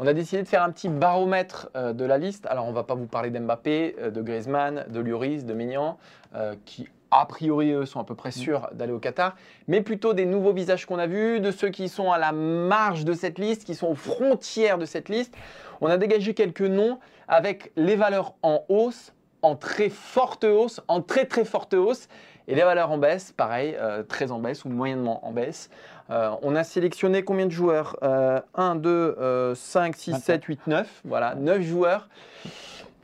On 0.00 0.06
a 0.06 0.12
décidé 0.12 0.42
de 0.42 0.48
faire 0.48 0.62
un 0.62 0.70
petit 0.70 0.88
baromètre 0.88 1.70
euh, 1.74 1.92
de 1.92 2.04
la 2.04 2.18
liste. 2.18 2.46
Alors, 2.46 2.66
on 2.66 2.70
ne 2.70 2.74
va 2.74 2.84
pas 2.84 2.94
vous 2.94 3.06
parler 3.06 3.30
d'Mbappé, 3.30 3.96
euh, 3.98 4.10
de 4.10 4.22
Griezmann, 4.22 4.86
de 4.88 5.00
Lloris, 5.00 5.44
de 5.44 5.54
Maignan, 5.54 5.98
euh, 6.36 6.54
qui 6.64 6.88
a 7.10 7.26
priori, 7.26 7.72
eux, 7.72 7.84
sont 7.84 7.98
à 7.98 8.04
peu 8.04 8.14
près 8.14 8.30
sûrs 8.30 8.68
d'aller 8.74 8.92
au 8.92 9.00
Qatar, 9.00 9.34
mais 9.66 9.80
plutôt 9.80 10.12
des 10.12 10.26
nouveaux 10.26 10.52
visages 10.52 10.86
qu'on 10.86 10.98
a 10.98 11.06
vus, 11.06 11.40
de 11.40 11.50
ceux 11.50 11.70
qui 11.70 11.88
sont 11.88 12.12
à 12.12 12.18
la 12.18 12.32
marge 12.32 13.04
de 13.04 13.14
cette 13.14 13.38
liste, 13.38 13.64
qui 13.64 13.74
sont 13.74 13.88
aux 13.88 13.94
frontières 13.94 14.78
de 14.78 14.84
cette 14.84 15.08
liste. 15.08 15.34
On 15.80 15.88
a 15.88 15.96
dégagé 15.96 16.34
quelques 16.34 16.60
noms 16.60 17.00
avec 17.26 17.72
les 17.76 17.96
valeurs 17.96 18.34
en 18.42 18.62
hausse, 18.68 19.14
en 19.40 19.56
très 19.56 19.88
forte 19.88 20.44
hausse, 20.44 20.82
en 20.86 21.00
très 21.00 21.24
très 21.24 21.46
forte 21.46 21.72
hausse, 21.72 22.08
et 22.46 22.54
les 22.54 22.62
valeurs 22.62 22.90
en 22.90 22.98
baisse, 22.98 23.32
pareil, 23.32 23.76
très 24.08 24.30
en 24.30 24.38
baisse 24.38 24.64
ou 24.64 24.68
moyennement 24.68 25.26
en 25.26 25.32
baisse. 25.32 25.70
Euh, 26.10 26.30
on 26.42 26.56
a 26.56 26.64
sélectionné 26.64 27.22
combien 27.22 27.46
de 27.46 27.52
joueurs? 27.52 27.96
Euh, 28.02 28.40
1, 28.54 28.76
2, 28.76 29.54
5, 29.54 29.96
6, 29.96 30.10
24. 30.12 30.24
7, 30.24 30.44
8, 30.44 30.66
9. 30.66 31.00
Voilà, 31.04 31.34
9 31.34 31.62
joueurs 31.62 32.08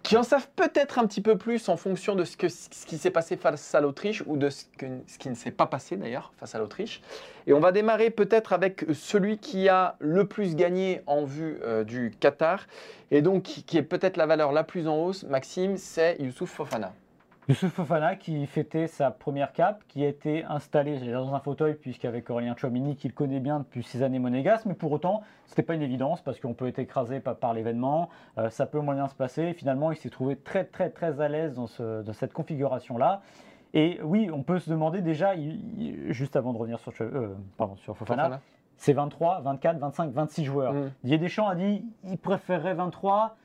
qui 0.02 0.18
en 0.18 0.22
savent 0.22 0.48
peut-être 0.54 0.98
un 0.98 1.06
petit 1.06 1.22
peu 1.22 1.38
plus 1.38 1.66
en 1.70 1.78
fonction 1.78 2.14
de 2.14 2.24
ce, 2.24 2.36
que, 2.36 2.50
ce 2.50 2.84
qui 2.86 2.98
s'est 2.98 3.10
passé 3.10 3.38
face 3.38 3.74
à 3.74 3.80
l'Autriche 3.80 4.22
ou 4.26 4.36
de 4.36 4.50
ce, 4.50 4.64
que- 4.76 4.84
ce 5.06 5.16
qui 5.16 5.30
ne 5.30 5.34
s'est 5.34 5.50
pas 5.50 5.64
passé 5.64 5.96
d'ailleurs 5.96 6.34
face 6.38 6.54
à 6.54 6.58
l'Autriche. 6.58 7.00
Et 7.46 7.54
on 7.54 7.60
va 7.60 7.72
démarrer 7.72 8.10
peut-être 8.10 8.52
avec 8.52 8.84
celui 8.92 9.38
qui 9.38 9.70
a 9.70 9.96
le 10.00 10.26
plus 10.26 10.56
gagné 10.56 11.00
en 11.06 11.24
vue 11.24 11.56
euh, 11.64 11.84
du 11.84 12.12
Qatar 12.20 12.66
et 13.10 13.22
donc 13.22 13.44
qui, 13.44 13.62
qui 13.62 13.78
est 13.78 13.82
peut-être 13.82 14.18
la 14.18 14.26
valeur 14.26 14.52
la 14.52 14.62
plus 14.62 14.88
en 14.88 14.96
hausse, 14.96 15.22
Maxime, 15.22 15.78
c'est 15.78 16.18
Youssouf 16.20 16.50
Fofana. 16.50 16.92
Youssouf 17.48 17.72
Fofana 17.74 18.16
qui 18.16 18.46
fêtait 18.46 18.87
sa 18.87 19.11
première 19.11 19.52
cape, 19.52 19.83
qui 19.88 20.02
a 20.02 20.09
été 20.09 20.44
installé 20.44 20.98
dans 21.12 21.35
un 21.35 21.40
fauteuil, 21.40 21.74
puisqu'avec 21.74 22.30
Aurélien 22.30 22.57
Chouamini, 22.57 22.96
qu'il 22.96 23.12
connaît 23.12 23.40
bien 23.40 23.59
depuis 23.59 23.83
ses 23.83 24.02
années 24.02 24.18
monégasques, 24.18 24.64
mais 24.64 24.72
pour 24.74 24.92
autant, 24.92 25.22
ce 25.46 25.52
n'était 25.52 25.62
pas 25.62 25.74
une 25.74 25.83
évidence, 25.83 26.22
parce 26.22 26.40
qu'on 26.40 26.54
peut 26.54 26.66
être 26.68 26.78
écrasé 26.78 27.20
par, 27.20 27.37
par 27.37 27.52
l'événement, 27.52 28.09
euh, 28.38 28.48
ça 28.48 28.64
peut 28.64 28.80
moyen 28.80 29.09
se 29.09 29.14
passer, 29.14 29.42
et 29.42 29.52
finalement, 29.52 29.90
il 29.92 29.96
s'est 29.98 30.09
trouvé 30.09 30.37
très 30.37 30.64
très 30.64 30.88
très 30.88 31.20
à 31.20 31.28
l'aise 31.28 31.57
dans, 31.57 31.66
ce- 31.66 32.02
dans 32.02 32.12
cette 32.14 32.33
configuration-là. 32.33 33.20
Et 33.74 34.00
oui, 34.02 34.30
on 34.33 34.42
peut 34.42 34.59
se 34.59 34.70
demander 34.70 35.02
déjà, 35.02 35.35
il- 35.35 36.11
juste 36.12 36.37
avant 36.37 36.54
de 36.54 36.59
revenir 36.59 36.78
sur, 36.78 36.92
euh, 37.02 37.35
pardon, 37.59 37.76
sur 37.76 37.94
Fofana, 37.94 38.22
Fofana. 38.22 38.40
c'est 38.78 38.94
23, 38.94 39.40
24, 39.42 39.78
25, 39.78 40.12
26 40.12 40.44
joueurs. 40.44 40.72
Mm. 40.72 40.90
Didier 41.02 41.18
Deschamps 41.18 41.48
a 41.48 41.54
dit 41.57 41.85
il 42.04 42.16
préférerait 42.16 42.72
23, 42.74 43.37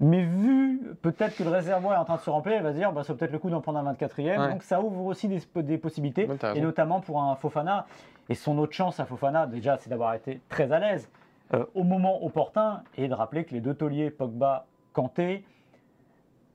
mais 0.00 0.22
vu 0.22 0.80
peut-être 1.02 1.36
que 1.36 1.42
le 1.42 1.50
réservoir 1.50 1.94
est 1.94 1.98
en 1.98 2.04
train 2.04 2.16
de 2.16 2.20
se 2.20 2.30
remplir, 2.30 2.56
il 2.56 2.62
va 2.62 2.72
se 2.72 2.76
dire 2.78 2.92
bah, 2.92 3.02
c'est 3.04 3.14
peut-être 3.14 3.32
le 3.32 3.38
coup 3.38 3.50
d'en 3.50 3.60
prendre 3.60 3.78
un 3.78 3.92
24e. 3.92 4.38
Ouais. 4.38 4.52
Donc 4.52 4.62
ça 4.62 4.80
ouvre 4.80 5.04
aussi 5.04 5.28
des, 5.28 5.40
des 5.62 5.78
possibilités, 5.78 6.26
Ouais, 6.26 6.36
et 6.56 6.60
notamment 6.60 7.00
pour 7.00 7.22
un 7.22 7.34
Fofana. 7.36 7.86
Et 8.28 8.34
son 8.34 8.58
autre 8.58 8.72
chance 8.72 8.98
à 9.00 9.04
Fofana, 9.04 9.46
déjà, 9.46 9.76
c'est 9.78 9.90
d'avoir 9.90 10.14
été 10.14 10.40
très 10.48 10.72
à 10.72 10.78
l'aise 10.78 11.10
euh, 11.52 11.64
au 11.74 11.82
moment 11.82 12.24
opportun 12.24 12.82
et 12.96 13.08
de 13.08 13.14
rappeler 13.14 13.44
que 13.44 13.52
les 13.52 13.60
deux 13.60 13.74
tauliers, 13.74 14.10
Pogba, 14.10 14.66
Kanté, 14.92 15.44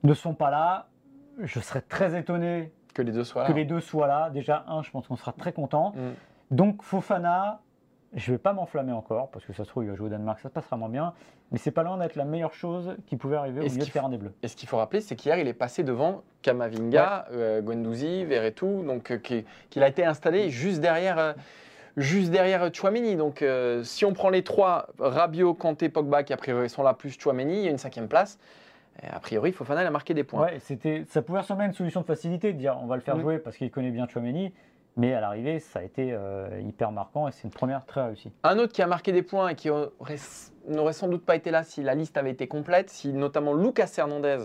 ne 0.02 0.14
sont 0.14 0.34
pas 0.34 0.50
là. 0.50 0.86
Je 1.38 1.60
serais 1.60 1.82
très 1.82 2.18
étonné 2.18 2.72
Que 2.94 3.02
les 3.02 3.12
deux 3.12 3.24
soient 3.24 3.42
là. 3.42 3.48
que 3.48 3.52
les 3.52 3.64
deux 3.66 3.80
soient 3.80 4.06
là. 4.06 4.30
Déjà, 4.30 4.64
un, 4.68 4.82
je 4.82 4.90
pense 4.90 5.06
qu'on 5.06 5.16
sera 5.16 5.32
très 5.32 5.52
content. 5.52 5.92
Mm. 5.94 6.54
Donc 6.56 6.82
Fofana, 6.82 7.60
je 8.16 8.32
vais 8.32 8.38
pas 8.38 8.52
m'enflammer 8.52 8.92
encore, 8.92 9.30
parce 9.30 9.44
que 9.44 9.52
ça 9.52 9.64
se 9.64 9.68
trouve, 9.68 9.84
il 9.84 9.90
va 9.90 9.94
jouer 9.96 10.06
au 10.06 10.10
Danemark, 10.10 10.40
ça 10.40 10.48
se 10.48 10.54
passera 10.54 10.76
moins 10.76 10.88
bien. 10.88 11.12
Mais 11.52 11.58
c'est 11.58 11.70
pas 11.70 11.82
loin 11.84 11.98
d'être 11.98 12.16
la 12.16 12.24
meilleure 12.24 12.54
chose 12.54 12.96
qui 13.06 13.16
pouvait 13.16 13.36
arriver 13.36 13.60
au 13.60 13.64
milieu 13.64 13.84
de 13.84 13.90
terrain 13.90 14.08
des 14.08 14.16
Bleus. 14.18 14.32
Et 14.42 14.48
ce 14.48 14.56
qu'il 14.56 14.68
faut 14.68 14.78
rappeler, 14.78 15.00
c'est 15.00 15.14
qu'hier, 15.14 15.38
il 15.38 15.46
est 15.46 15.52
passé 15.54 15.84
devant 15.84 16.22
Kamavinga, 16.42 17.26
euh, 17.30 17.60
Guendouzi, 17.60 18.24
Verretou, 18.24 18.82
donc 18.84 19.10
euh, 19.10 19.18
qui- 19.18 19.44
qu'il 19.70 19.82
a 19.82 19.88
été 19.88 20.04
installé 20.04 20.50
juste 20.50 20.80
derrière, 20.80 21.18
euh, 21.18 21.32
juste 21.96 22.30
derrière 22.30 22.68
Chouameni. 22.74 23.16
Donc, 23.16 23.42
euh, 23.42 23.82
si 23.84 24.04
on 24.04 24.12
prend 24.12 24.30
les 24.30 24.42
trois, 24.42 24.88
Rabiot, 24.98 25.54
Kanté, 25.54 25.88
Pogba, 25.88 26.22
qui 26.24 26.32
a 26.32 26.36
priori 26.36 26.68
sont 26.68 26.82
là, 26.82 26.94
plus 26.94 27.16
Chouameni, 27.20 27.58
il 27.58 27.64
y 27.64 27.68
a 27.68 27.70
une 27.70 27.78
cinquième 27.78 28.08
place. 28.08 28.38
Et 29.02 29.06
a 29.14 29.20
priori, 29.20 29.52
Fofana 29.52 29.82
il 29.82 29.86
a 29.86 29.90
marqué 29.90 30.14
des 30.14 30.24
points. 30.24 30.42
Ouais, 30.46 30.58
c'était, 30.58 31.04
ça 31.10 31.20
pouvait 31.20 31.40
ressembler 31.40 31.64
à 31.66 31.68
une 31.68 31.74
solution 31.74 32.00
de 32.00 32.06
facilité, 32.06 32.54
de 32.54 32.58
dire 32.58 32.78
on 32.82 32.86
va 32.86 32.96
le 32.96 33.02
faire 33.02 33.16
Mm. 33.16 33.20
jouer 33.20 33.38
parce 33.38 33.56
qu'il 33.58 33.70
connaît 33.70 33.90
bien 33.90 34.08
Chouameni. 34.08 34.54
Mais 34.96 35.12
à 35.14 35.20
l'arrivée, 35.20 35.58
ça 35.60 35.80
a 35.80 35.82
été 35.82 36.08
euh, 36.12 36.48
hyper 36.66 36.90
marquant 36.90 37.28
et 37.28 37.32
c'est 37.32 37.44
une 37.44 37.50
première 37.50 37.84
très 37.84 38.02
réussie. 38.06 38.32
Un 38.44 38.58
autre 38.58 38.72
qui 38.72 38.80
a 38.82 38.86
marqué 38.86 39.12
des 39.12 39.22
points 39.22 39.48
et 39.50 39.54
qui 39.54 39.68
aurait- 39.68 40.16
n'aurait 40.68 40.92
sans 40.94 41.08
doute 41.08 41.24
pas 41.24 41.36
été 41.36 41.50
là 41.50 41.64
si 41.64 41.82
la 41.82 41.94
liste 41.94 42.16
avait 42.16 42.30
été 42.30 42.46
complète, 42.48 42.88
si 42.88 43.12
notamment 43.12 43.52
Lucas 43.52 43.92
Hernandez 43.98 44.38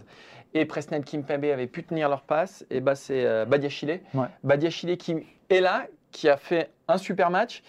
et 0.53 0.65
Presnel 0.65 1.05
Kimpembe 1.05 1.45
avaient 1.45 1.67
pu 1.67 1.83
tenir 1.83 2.09
leur 2.09 2.23
passe, 2.23 2.65
et 2.69 2.81
bah 2.81 2.95
c'est 2.95 3.25
euh, 3.25 3.45
Badiachile. 3.45 4.01
Ouais. 4.13 4.27
Badiachile 4.43 4.97
qui 4.97 5.25
est 5.49 5.61
là, 5.61 5.85
qui 6.11 6.27
a 6.27 6.35
fait 6.35 6.69
un 6.89 6.97
super 6.97 7.29
match 7.29 7.63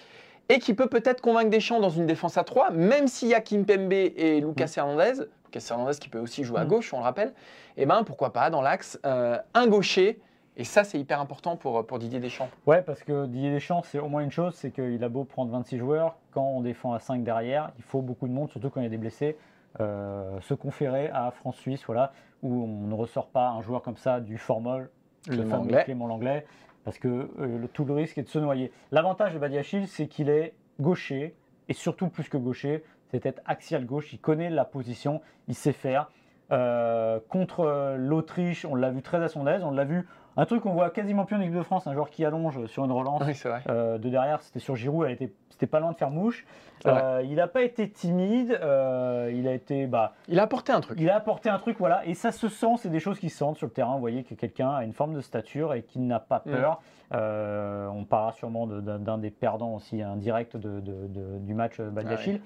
et 0.49 0.59
qui 0.59 0.75
peut 0.75 0.89
peut-être 0.89 1.21
convaincre 1.21 1.51
Deschamps 1.51 1.79
dans 1.79 1.89
une 1.91 2.07
défense 2.07 2.37
à 2.37 2.43
3, 2.43 2.73
même 2.73 3.07
s'il 3.07 3.29
y 3.29 3.35
a 3.35 3.41
Kimpembe 3.41 3.93
et 3.93 4.41
Lucas 4.41 4.75
Hernandez. 4.77 5.13
Lucas 5.45 5.65
Hernandez 5.71 5.97
qui 6.01 6.09
peut 6.09 6.19
aussi 6.19 6.43
jouer 6.43 6.59
à 6.59 6.65
Mm. 6.65 6.69
gauche, 6.69 6.93
on 6.93 6.99
le 6.99 7.05
rappelle. 7.05 7.33
Et 7.77 7.87
ben 7.87 8.03
pourquoi 8.03 8.33
pas 8.33 8.51
dans 8.51 8.61
l'axe 8.63 8.99
euh, 9.07 9.39
un 9.55 9.69
gaucher. 9.69 10.21
Et 10.57 10.65
ça, 10.65 10.85
c'est 10.85 10.99
hyper 11.01 11.21
important 11.21 11.57
pour, 11.57 11.87
pour 11.87 11.99
Didier 11.99 12.21
Deschamps. 12.21 12.49
Ouais, 12.67 12.83
parce 12.83 13.03
que 13.03 13.25
Didier 13.27 13.51
Deschamps, 13.53 13.83
c'est 13.85 13.99
au 13.99 14.09
moins 14.09 14.23
une 14.23 14.31
chose, 14.31 14.55
c'est 14.55 14.71
qu'il 14.71 15.03
a 15.03 15.09
beau 15.09 15.25
prendre 15.25 15.51
26 15.51 15.79
joueurs, 15.79 16.17
quand 16.33 16.45
on 16.45 16.61
défend 16.61 16.93
à 16.93 16.99
5 16.99 17.23
derrière, 17.25 17.71
il 17.79 17.83
faut 17.85 18.03
beaucoup 18.03 18.29
de 18.29 18.33
monde, 18.33 18.51
surtout 18.51 18.69
quand 18.69 18.81
il 18.81 18.85
y 18.85 18.87
a 18.87 18.91
des 18.91 18.99
blessés. 18.99 19.37
euh, 19.81 20.39
se 20.43 20.53
conférer 20.53 21.09
à 21.15 21.31
France-Suisse, 21.31 21.83
voilà, 21.87 22.13
où 22.43 22.65
on 22.65 22.87
ne 22.89 22.93
ressort 22.95 23.29
pas 23.29 23.49
un 23.49 23.63
joueur 23.63 23.81
comme 23.81 23.97
ça 23.97 24.21
du 24.21 24.37
formol, 24.37 24.91
le 25.29 25.37
Clément 25.37 25.57
Langlais. 25.57 25.85
Clément 25.85 26.07
Langlais, 26.09 26.47
parce 26.85 26.99
que 26.99 27.09
euh, 27.09 27.59
le- 27.59 27.69
tout 27.69 27.87
le 27.87 27.95
risque 27.95 28.19
est 28.19 28.23
de 28.25 28.29
se 28.29 28.39
noyer. 28.39 28.71
L'avantage 28.91 29.33
de 29.33 29.39
Badiachil, 29.39 29.89
c'est 29.89 30.09
qu'il 30.09 30.29
est 30.29 30.53
gaucher, 30.79 31.35
et 31.71 31.73
surtout 31.73 32.09
plus 32.09 32.29
que 32.29 32.37
gaucher, 32.37 32.85
c'est 33.11 33.21
tête 33.21 33.41
axial 33.47 33.87
gauche. 33.87 34.13
Il 34.13 34.19
connaît 34.19 34.51
la 34.51 34.67
position, 34.67 35.23
il 35.49 35.55
sait 35.55 35.73
faire. 35.73 36.11
Euh, 36.51 37.19
contre 37.31 37.95
l'Autriche, 37.97 38.67
on 38.67 38.75
l'a 38.75 38.91
vu 38.91 39.01
très 39.01 39.23
à 39.23 39.29
son 39.29 39.47
aise. 39.47 39.65
On 39.65 39.71
l'a 39.71 39.85
vu, 39.85 40.07
un 40.37 40.47
truc 40.47 40.63
qu'on 40.63 40.73
voit 40.73 40.91
quasiment 40.91 41.25
plus 41.25 41.37
en 41.37 41.41
équipe 41.41 41.55
de 41.55 41.63
France, 41.63 41.87
un 41.87 41.93
joueur 41.95 42.11
qui 42.11 42.25
allonge 42.25 42.67
sur 42.67 42.85
une 42.85 42.93
relance 42.93 43.23
Oui, 43.27 43.33
vrai. 43.45 43.61
euh, 43.69 43.99
de 43.99 44.09
derrière, 44.09 44.41
c'était 44.43 44.61
sur 44.61 44.77
Giroud, 44.77 45.07
elle 45.07 45.13
était, 45.13 45.33
c'était 45.51 45.67
pas 45.67 45.81
loin 45.81 45.93
de 45.93 45.97
faire 45.97 46.11
mouche. 46.11 46.47
Euh, 46.87 47.23
il 47.25 47.37
n'a 47.37 47.47
pas 47.47 47.63
été 47.63 47.89
timide, 47.91 48.59
euh, 48.61 49.31
il 49.33 49.47
a 49.47 49.53
été, 49.53 49.87
bah, 49.87 50.15
Il 50.29 50.41
a 50.41 50.43
apporté 50.43 50.73
un 50.73 50.81
truc. 50.81 50.99
il 51.01 51.09
a 51.11 51.17
apporté 51.17 51.49
un 51.49 51.59
truc, 51.59 51.77
voilà, 51.79 52.05
et 52.07 52.15
ça 52.15 52.33
se 52.33 52.49
sent, 52.49 52.75
c'est 52.79 52.89
des 52.91 52.99
choses 52.99 53.19
qui 53.21 53.31
se 53.31 53.39
sentent 53.39 53.57
sur 53.59 53.67
le 53.69 53.73
terrain. 53.73 53.93
Vous 53.95 54.01
voyez 54.01 54.25
que 54.25 54.35
quelqu'un 54.35 54.71
a 54.71 54.83
une 54.85 54.93
forme 54.93 55.15
de 55.15 55.21
stature 55.21 55.75
et 55.75 55.83
qui 55.83 56.01
n'a 56.01 56.19
pas 56.19 56.43
Mm. 56.45 56.51
peur. 56.51 56.81
On 57.13 58.05
parlera 58.05 58.33
sûrement 58.33 58.67
d'un 58.67 59.19
des 59.19 59.31
perdants 59.31 59.75
aussi 59.75 60.03
indirect 60.03 60.57
de, 60.57 60.81
de- 60.81 61.07
de- 61.09 61.39
du 61.39 61.55
match 61.55 61.81
Badiachil. 61.81 62.41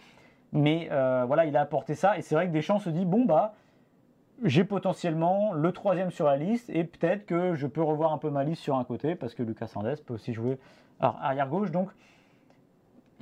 Mais 0.53 0.89
euh, 0.93 1.25
voilà, 1.27 1.45
il 1.47 1.57
a 1.57 1.61
apporté 1.61 1.95
ça, 1.95 2.17
et 2.19 2.23
c'est 2.23 2.35
vrai 2.35 2.47
que 2.47 2.53
Deschamps 2.53 2.79
se 2.79 2.91
dit 2.91 3.05
bon, 3.05 3.25
bah, 3.25 3.55
j'ai 4.45 4.65
potentiellement 4.65 5.53
le 5.53 5.73
troisième 5.73 6.11
sur 6.11 6.27
la 6.27 6.37
liste, 6.37 6.69
et 6.71 6.85
peut-être 6.85 7.27
que 7.27 7.55
je 7.55 7.67
peux 7.67 7.83
revoir 7.83 8.13
un 8.13 8.19
peu 8.19 8.31
ma 8.31 8.45
liste 8.45 8.63
sur 8.63 8.77
un 8.77 8.85
côté, 8.85 9.15
parce 9.15 9.35
que 9.35 9.43
Lucas 9.43 9.67
Sandès 9.67 9.97
peut 9.97 10.15
aussi 10.15 10.35
jouer 10.35 10.59
ar- 11.01 11.19
arrière-gauche. 11.23 11.71
Donc, 11.71 11.89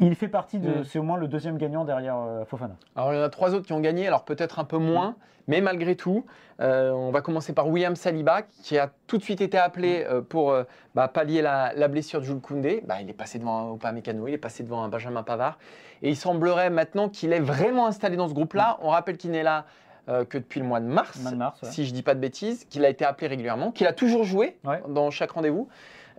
il 0.00 0.16
fait 0.16 0.28
partie 0.28 0.58
de. 0.58 0.80
Mm. 0.80 0.84
C'est 0.84 0.98
au 0.98 1.04
moins 1.04 1.16
le 1.16 1.28
deuxième 1.28 1.56
gagnant 1.56 1.84
derrière 1.84 2.16
euh, 2.18 2.44
Fofana. 2.44 2.74
Alors 2.96 3.12
il 3.12 3.16
y 3.16 3.20
en 3.20 3.22
a 3.22 3.28
trois 3.28 3.54
autres 3.54 3.66
qui 3.66 3.72
ont 3.72 3.80
gagné, 3.80 4.08
alors 4.08 4.24
peut-être 4.24 4.58
un 4.58 4.64
peu 4.64 4.78
moins, 4.78 5.14
mais 5.46 5.60
malgré 5.60 5.94
tout, 5.94 6.26
euh, 6.60 6.90
on 6.90 7.12
va 7.12 7.20
commencer 7.20 7.52
par 7.52 7.68
William 7.68 7.94
Saliba 7.94 8.42
qui 8.42 8.76
a 8.76 8.90
tout 9.06 9.18
de 9.18 9.22
suite 9.22 9.40
été 9.40 9.56
appelé 9.56 10.04
euh, 10.08 10.20
pour 10.20 10.50
euh, 10.50 10.64
bah, 10.96 11.06
pallier 11.06 11.42
la, 11.42 11.72
la 11.74 11.86
blessure 11.86 12.18
de 12.18 12.24
Jules 12.24 12.40
Koundé. 12.40 12.82
Bah, 12.88 13.00
il 13.02 13.08
est 13.08 13.12
passé 13.14 13.38
devant 13.38 13.70
un 13.70 13.74
Upamecano, 13.76 14.26
il 14.26 14.34
est 14.34 14.38
passé 14.38 14.64
devant 14.64 14.82
un 14.82 14.88
Benjamin 14.88 15.22
Pavard, 15.22 15.58
et 16.02 16.08
il 16.08 16.16
semblerait 16.16 16.70
maintenant 16.70 17.08
qu'il 17.08 17.32
est 17.32 17.38
vraiment 17.38 17.86
installé 17.86 18.16
dans 18.16 18.26
ce 18.26 18.34
groupe-là. 18.34 18.78
On 18.82 18.88
rappelle 18.88 19.16
qu'il 19.16 19.30
n'est 19.30 19.44
là 19.44 19.64
euh, 20.08 20.24
que 20.24 20.38
depuis 20.38 20.60
le 20.60 20.66
mois 20.66 20.80
de 20.80 20.86
mars, 20.86 21.18
Mois 21.20 21.30
de 21.30 21.36
mars, 21.36 21.62
ouais. 21.62 21.70
si 21.70 21.86
je 21.86 21.92
dis 21.94 22.02
pas 22.02 22.14
de 22.14 22.20
bêtises, 22.20 22.66
qu'il 22.70 22.84
a 22.84 22.88
été 22.88 23.04
appelé 23.04 23.26
régulièrement, 23.26 23.70
qu'il 23.72 23.86
a 23.86 23.92
toujours 23.92 24.24
joué 24.24 24.56
Ouais. 24.64 24.82
dans 24.88 25.10
chaque 25.10 25.30
rendez-vous. 25.32 25.68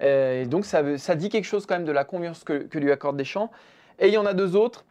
Euh, 0.01 0.41
et 0.41 0.45
donc 0.45 0.65
ça, 0.65 0.81
veut- 0.81 0.97
ça 0.97 1.15
dit 1.15 1.29
quelque 1.29 1.45
chose 1.45 1.65
quand 1.65 1.75
même 1.75 1.85
de 1.85 1.91
la 1.91 2.03
confiance 2.03 2.43
que, 2.43 2.53
que 2.63 2.79
lui 2.79 2.91
accorde 2.91 3.15
Deschamps. 3.17 3.51
Et 3.99 4.07
il 4.07 4.13
y 4.13 4.17
en 4.17 4.25
a 4.25 4.33
deux 4.33 4.55
autres. 4.55 4.83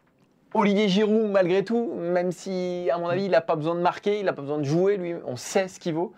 Olivier 0.53 0.87
Giroud, 0.87 1.29
malgré 1.29 1.63
tout, 1.65 1.93
même 1.95 2.31
si, 2.31 2.89
à 2.91 2.97
mon 2.97 3.09
avis, 3.09 3.25
il 3.25 3.31
n'a 3.31 3.41
pas 3.41 3.55
besoin 3.57 3.75
de 3.75 3.81
marquer, 3.81 4.19
il 4.19 4.25
n'a 4.25 4.33
pas 4.33 4.41
besoin 4.41 4.57
de 4.57 4.63
jouer, 4.63 4.95
lui, 4.97 5.13
on 5.25 5.35
sait 5.35 5.67
ce 5.67 5.79
qu'il 5.79 5.93
vaut. 5.93 6.13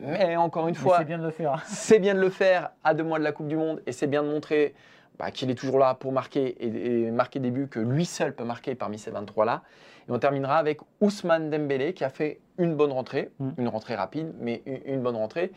Mais 0.00 0.36
encore 0.36 0.68
une 0.68 0.76
fois, 0.76 0.98
c'est 0.98 1.04
bien 1.04 1.18
de 1.18 1.24
le 1.24 1.30
faire. 1.32 1.60
c'est 1.66 1.98
bien 1.98 2.14
de 2.14 2.20
le 2.20 2.30
faire 2.30 2.70
à 2.84 2.94
deux 2.94 3.02
mois 3.02 3.18
de 3.18 3.24
la 3.24 3.32
Coupe 3.32 3.48
du 3.48 3.56
Monde 3.56 3.82
et 3.84 3.90
c'est 3.92 4.06
bien 4.06 4.22
de 4.22 4.28
montrer 4.28 4.74
bah, 5.18 5.30
qu'il 5.30 5.50
est 5.50 5.54
toujours 5.54 5.78
là 5.78 5.94
pour 5.94 6.12
marquer 6.12 6.46
et, 6.64 7.06
et 7.06 7.10
marquer 7.10 7.40
des 7.40 7.50
buts 7.50 7.68
que 7.68 7.80
lui 7.80 8.04
seul 8.04 8.34
peut 8.34 8.44
marquer 8.44 8.74
parmi 8.74 8.98
ces 8.98 9.10
23-là. 9.10 9.62
Et 10.08 10.12
on 10.12 10.18
terminera 10.18 10.56
avec 10.56 10.80
Ousmane 11.00 11.50
Dembélé 11.50 11.92
qui 11.92 12.04
a 12.04 12.08
fait 12.10 12.40
une 12.56 12.74
bonne 12.76 12.92
rentrée, 12.92 13.30
Mm. 13.38 13.50
une 13.58 13.68
rentrée 13.68 13.94
rapide, 13.94 14.32
mais 14.40 14.62
une, 14.66 14.80
une 14.94 15.02
bonne 15.02 15.16
rentrée. 15.16 15.52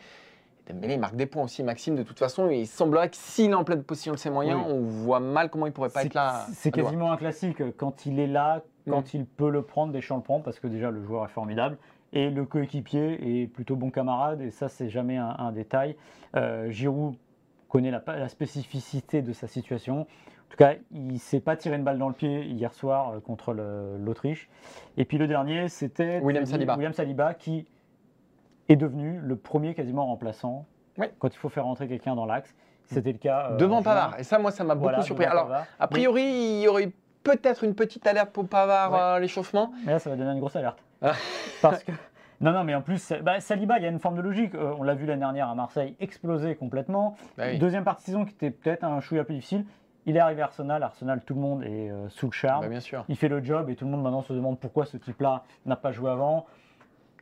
Dembélé 0.68 0.96
marque 0.96 1.16
des 1.16 1.26
points 1.26 1.42
aussi, 1.44 1.62
Maxime, 1.64 1.96
de 1.96 2.02
toute 2.02 2.18
façon. 2.18 2.48
Et 2.50 2.60
il 2.60 2.66
semblerait 2.66 3.08
que 3.08 3.16
s'il 3.16 3.50
est 3.50 3.54
en 3.54 3.64
pleine 3.64 3.82
possession 3.82 4.12
de 4.12 4.18
ses 4.18 4.30
moyens, 4.30 4.60
Oui. 4.64 4.72
on 4.72 4.80
voit 4.80 5.20
mal 5.20 5.50
comment 5.50 5.66
il 5.66 5.72
pourrait 5.72 5.88
pas 5.90 6.04
être 6.04 6.14
là. 6.14 6.46
C'est 6.54 6.70
quasiment 6.70 7.10
un 7.12 7.16
classique. 7.16 7.62
Quand 7.76 8.06
il 8.06 8.18
est 8.20 8.26
là, 8.28 8.62
quand 8.88 9.00
Mm. 9.14 9.16
il 9.18 9.26
peut 9.26 9.50
le 9.50 9.62
prendre, 9.62 9.92
Deschamps 9.92 10.16
le 10.16 10.22
prend 10.22 10.40
parce 10.40 10.60
que 10.60 10.66
déjà 10.68 10.90
le 10.90 11.02
joueur 11.02 11.24
est 11.24 11.28
formidable 11.28 11.76
et 12.12 12.30
le 12.30 12.44
coéquipier 12.44 13.42
est 13.42 13.46
plutôt 13.46 13.74
bon 13.74 13.90
camarade 13.90 14.40
et 14.42 14.50
ça 14.50 14.68
c'est 14.68 14.88
jamais 14.90 15.16
un, 15.16 15.34
un 15.38 15.50
détail. 15.52 15.96
Euh, 16.36 16.68
Giroud 16.70 17.14
connaît 17.72 17.90
la, 17.90 18.02
la 18.06 18.28
spécificité 18.28 19.22
de 19.22 19.32
sa 19.32 19.46
situation. 19.46 20.00
En 20.02 20.50
tout 20.50 20.58
cas, 20.58 20.74
il 20.90 21.18
s'est 21.18 21.40
pas 21.40 21.56
tiré 21.56 21.76
une 21.76 21.82
balle 21.84 21.96
dans 21.98 22.08
le 22.08 22.14
pied 22.14 22.42
hier 22.44 22.74
soir 22.74 23.10
euh, 23.14 23.20
contre 23.20 23.54
l'Autriche. 23.54 24.50
Et 24.98 25.06
puis 25.06 25.16
le 25.16 25.26
dernier, 25.26 25.68
c'était 25.68 26.20
William 26.20 26.44
Saliba. 26.44 26.74
William 26.76 26.92
Saliba 26.92 27.32
qui 27.32 27.66
est 28.68 28.76
devenu 28.76 29.18
le 29.18 29.36
premier 29.36 29.74
quasiment 29.74 30.04
remplaçant 30.06 30.66
Oui. 30.98 31.06
quand 31.18 31.34
il 31.34 31.38
faut 31.38 31.48
faire 31.48 31.64
rentrer 31.64 31.88
quelqu'un 31.88 32.14
dans 32.14 32.26
l'axe. 32.26 32.54
C'était 32.84 33.12
le 33.12 33.18
cas 33.18 33.52
euh, 33.52 33.56
Devant. 33.56 33.82
Pavard. 33.82 34.18
Et 34.18 34.24
ça, 34.24 34.38
moi, 34.38 34.50
ça 34.50 34.64
m'a 34.64 34.74
beaucoup 34.74 35.00
surpris. 35.02 35.24
Alors, 35.24 35.44
Pavard. 35.44 35.64
a 35.80 35.88
priori, 35.88 36.22
il 36.24 36.60
y 36.62 36.68
aurait 36.68 36.92
peut-être 37.22 37.64
une 37.64 37.74
petite 37.74 38.06
alerte 38.06 38.30
pour 38.32 38.46
Pavard 38.46 38.92
Ouais. 38.92 38.98
à 38.98 39.18
l'échauffement. 39.20 39.72
Mais 39.86 39.92
là, 39.92 39.98
ça 39.98 40.10
va 40.10 40.16
donner 40.16 40.32
une 40.32 40.40
grosse 40.40 40.56
alerte. 40.56 40.78
Ah. 41.00 41.12
Parce 41.62 41.82
que. 41.82 41.92
Non, 42.42 42.52
non, 42.52 42.64
mais 42.64 42.74
en 42.74 42.82
plus, 42.82 43.12
bah, 43.22 43.40
Saliba, 43.40 43.78
il 43.78 43.84
y 43.84 43.86
a 43.86 43.88
une 43.88 44.00
forme 44.00 44.16
de 44.16 44.20
logique. 44.20 44.54
Euh, 44.54 44.74
on 44.78 44.82
l'a 44.82 44.94
vu 44.94 45.06
l'année 45.06 45.20
dernière 45.20 45.48
à 45.48 45.54
Marseille 45.54 45.94
exploser 46.00 46.56
complètement. 46.56 47.14
Bah 47.38 47.44
oui. 47.52 47.58
Deuxième 47.58 47.84
partie 47.84 48.02
de 48.02 48.06
saison 48.06 48.24
qui 48.24 48.32
était 48.34 48.50
peut-être 48.50 48.84
un 48.84 49.00
chouïa 49.00 49.22
plus 49.24 49.34
difficile. 49.36 49.64
Il 50.06 50.16
est 50.16 50.20
arrivé 50.20 50.42
à 50.42 50.46
Arsenal. 50.46 50.82
Arsenal, 50.82 51.22
tout 51.24 51.34
le 51.34 51.40
monde 51.40 51.62
est 51.62 51.88
euh, 51.90 52.08
sous 52.08 52.26
le 52.26 52.32
charme. 52.32 52.62
Bah, 52.62 52.68
bien 52.68 52.80
sûr. 52.80 53.04
Il 53.08 53.16
fait 53.16 53.28
le 53.28 53.42
job 53.44 53.70
et 53.70 53.76
tout 53.76 53.84
le 53.84 53.90
monde 53.92 54.02
maintenant 54.02 54.22
se 54.22 54.32
demande 54.32 54.58
pourquoi 54.58 54.84
ce 54.86 54.96
type-là 54.96 55.44
n'a 55.66 55.76
pas 55.76 55.92
joué 55.92 56.10
avant. 56.10 56.46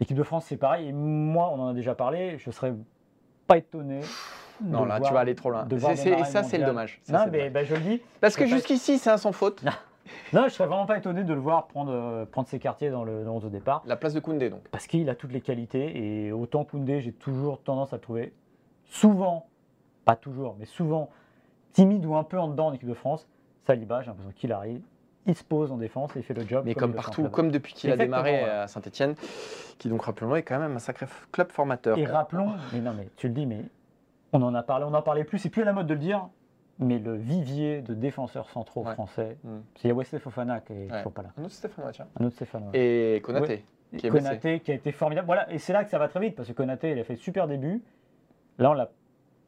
L'équipe 0.00 0.16
de 0.16 0.22
France, 0.22 0.46
c'est 0.48 0.56
pareil. 0.56 0.88
Et 0.88 0.92
moi, 0.92 1.50
on 1.54 1.60
en 1.60 1.68
a 1.68 1.74
déjà 1.74 1.94
parlé. 1.94 2.38
Je 2.38 2.50
serais 2.50 2.72
pas 3.46 3.58
étonné. 3.58 4.00
Non, 4.62 4.84
là, 4.86 4.98
voir- 4.98 5.08
tu 5.10 5.14
vas 5.14 5.20
aller 5.20 5.34
trop 5.34 5.50
loin. 5.50 5.64
démarrer 5.64 5.96
ça, 6.24 6.42
c'est 6.42 6.56
le 6.58 6.64
dommage. 6.64 7.00
Ça, 7.02 7.12
Non, 7.12 7.24
mais 7.30 7.50
dommage. 7.50 7.52
bah, 7.52 7.64
je 7.64 7.74
le 7.74 7.80
dis. 7.80 8.02
Parce 8.22 8.36
que 8.36 8.46
jusqu'ici, 8.46 8.98
c'est 8.98 9.10
un 9.10 9.16
sans 9.18 9.32
faute. 9.32 9.62
Non, 10.32 10.44
je 10.44 10.50
serais 10.50 10.66
vraiment 10.66 10.86
pas 10.86 10.98
étonné 10.98 11.24
de 11.24 11.34
le 11.34 11.40
voir 11.40 11.66
prendre, 11.66 11.92
euh, 11.92 12.24
prendre 12.24 12.48
ses 12.48 12.58
quartiers 12.58 12.90
dans 12.90 13.04
le, 13.04 13.24
dans 13.24 13.32
le 13.32 13.36
11 13.36 13.44
de 13.44 13.48
départ. 13.48 13.82
La 13.86 13.96
place 13.96 14.14
de 14.14 14.20
Koundé, 14.20 14.50
donc. 14.50 14.62
Parce 14.70 14.86
qu'il 14.86 15.08
a 15.10 15.14
toutes 15.14 15.32
les 15.32 15.40
qualités 15.40 16.26
et 16.26 16.32
autant 16.32 16.64
Koundé, 16.64 17.00
j'ai 17.00 17.12
toujours 17.12 17.60
tendance 17.62 17.92
à 17.92 17.96
le 17.96 18.02
trouver 18.02 18.32
souvent, 18.84 19.46
pas 20.04 20.16
toujours, 20.16 20.56
mais 20.58 20.66
souvent 20.66 21.10
timide 21.72 22.04
ou 22.04 22.16
un 22.16 22.24
peu 22.24 22.38
en 22.38 22.48
dedans 22.48 22.68
en 22.68 22.72
équipe 22.72 22.88
de 22.88 22.94
France. 22.94 23.28
Saliba, 23.66 24.02
j'ai 24.02 24.08
l'impression 24.08 24.32
qu'il 24.32 24.52
arrive, 24.52 24.82
il 25.26 25.34
se 25.34 25.44
pose 25.44 25.70
en 25.70 25.76
défense 25.76 26.14
et 26.16 26.20
il 26.20 26.22
fait 26.22 26.34
le 26.34 26.46
job. 26.46 26.64
Mais 26.66 26.74
comme 26.74 26.94
partout, 26.94 27.28
comme 27.28 27.50
depuis 27.50 27.74
qu'il 27.74 27.90
a 27.90 27.96
démarré 27.96 28.42
ouais. 28.42 28.48
à 28.48 28.66
Saint-Etienne, 28.66 29.14
qui 29.78 29.88
donc, 29.88 30.02
rappelons-le, 30.02 30.38
est 30.38 30.42
quand 30.42 30.58
même 30.58 30.76
un 30.76 30.80
sacré 30.80 31.06
club 31.32 31.50
formateur. 31.52 31.96
Et 31.98 32.06
rappelons, 32.06 32.52
mais 32.72 32.80
non, 32.80 32.92
mais 32.96 33.08
tu 33.16 33.28
le 33.28 33.34
dis, 33.34 33.46
mais 33.46 33.64
on 34.32 34.42
en 34.42 34.54
a 34.54 34.62
parlé, 34.62 34.86
on 34.88 34.94
en 34.94 35.02
parlait 35.02 35.24
plus, 35.24 35.38
c'est 35.38 35.50
plus 35.50 35.62
à 35.62 35.66
la 35.66 35.72
mode 35.72 35.86
de 35.86 35.94
le 35.94 36.00
dire, 36.00 36.28
mais 36.80 36.98
le 36.98 37.14
vivier 37.14 37.82
de 37.82 37.94
défenseurs 37.94 38.50
centraux 38.50 38.84
Ouais. 38.84 38.94
français, 38.94 39.36
Mm. 39.44 39.48
c'est 39.76 39.84
il 39.84 39.88
y 39.88 39.90
a 39.92 39.94
Wesley 39.94 40.18
Fofana 40.18 40.60
qui 40.60 40.72
est 40.72 40.90
Ouais. 40.90 40.96
toujours 40.98 41.12
pas 41.12 41.22
là, 41.22 41.28
Un 41.38 41.44
autre 41.44 41.52
Stéphane, 41.54 41.84
tiens. 41.92 42.06
un 42.18 42.24
autre 42.24 42.34
Stéphane. 42.34 42.64
ouais. 42.72 43.16
Et 43.16 43.20
Konaté. 43.20 43.64
qui 43.96 44.06
est. 44.06 44.10
Konaté 44.10 44.60
qui 44.60 44.70
a 44.72 44.74
été 44.74 44.90
formidable. 44.92 45.26
Voilà, 45.26 45.50
et 45.52 45.58
c'est 45.58 45.72
là 45.72 45.84
que 45.84 45.90
ça 45.90 45.98
va 45.98 46.08
très 46.08 46.20
vite 46.20 46.34
parce 46.36 46.48
que 46.48 46.52
Konaté, 46.54 46.90
il 46.92 46.98
a 46.98 47.04
fait 47.04 47.16
super 47.16 47.46
début. 47.46 47.82
Là, 48.58 48.70
on 48.70 48.74
l'a 48.74 48.90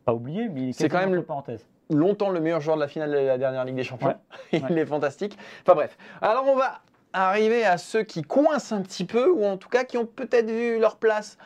pas 0.05 0.14
oublié, 0.14 0.49
mais 0.49 0.62
il 0.62 0.68
est 0.71 0.88
quand 0.88 0.99
même 1.07 1.23
parenthèses. 1.23 1.66
Longtemps 1.90 2.31
le 2.31 2.40
meilleur 2.40 2.61
joueur 2.61 2.77
de 2.77 2.81
la 2.83 2.88
finale 2.88 3.11
de 3.11 3.16
la 3.18 3.37
dernière 3.38 3.64
Ligue 3.64 3.77
des 3.77 3.85
Champions. 3.85 4.14
Il 4.53 4.79
est 4.79 4.87
fantastique. 4.87 5.37
Enfin 5.62 5.75
bref. 5.75 5.99
Alors 6.23 6.45
on 6.49 6.57
va 6.57 6.81
arriver 7.12 7.64
à 7.66 7.77
ceux 7.77 8.03
qui 8.03 8.23
coincent 8.23 8.75
un 8.75 8.81
petit 8.81 9.05
peu, 9.05 9.31
ou 9.31 9.45
en 9.45 9.59
tout 9.59 9.68
cas 9.68 9.85
qui 9.85 9.99
ont 9.99 10.07
peut-être 10.07 10.51
vu 10.51 10.79
leur 10.81 10.97
place 10.97 11.37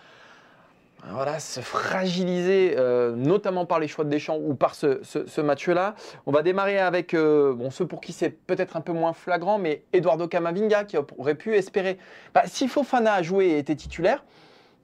voilà, 1.10 1.38
se 1.38 1.60
fragiliser, 1.60 2.74
euh, 2.76 3.14
notamment 3.14 3.64
par 3.64 3.78
les 3.78 3.88
choix 3.88 4.04
de 4.04 4.10
Deschamps 4.10 4.38
ou 4.38 4.54
par 4.54 4.74
ce, 4.74 5.40
match-là. 5.40 5.94
On 6.26 6.32
va 6.32 6.42
démarrer 6.42 6.78
avec 6.78 7.14
euh, 7.14 7.54
bon, 7.54 7.70
ceux 7.70 7.86
pour 7.86 8.00
qui 8.00 8.12
c'est 8.12 8.30
peut-être 8.30 8.76
un 8.76 8.80
peu 8.80 8.92
moins 8.92 9.12
flagrant, 9.12 9.58
mais 9.58 9.84
Eduardo 9.92 10.26
Camavinga 10.26 10.84
qui 10.84 10.96
aurait 11.18 11.34
pu 11.34 11.54
espérer. 11.54 11.98
Bah, 12.34 12.42
si 12.46 12.68
Fofana 12.68 13.14
a 13.14 13.22
joué 13.22 13.46
et 13.46 13.58
était 13.58 13.76
titulaire, 13.76 14.24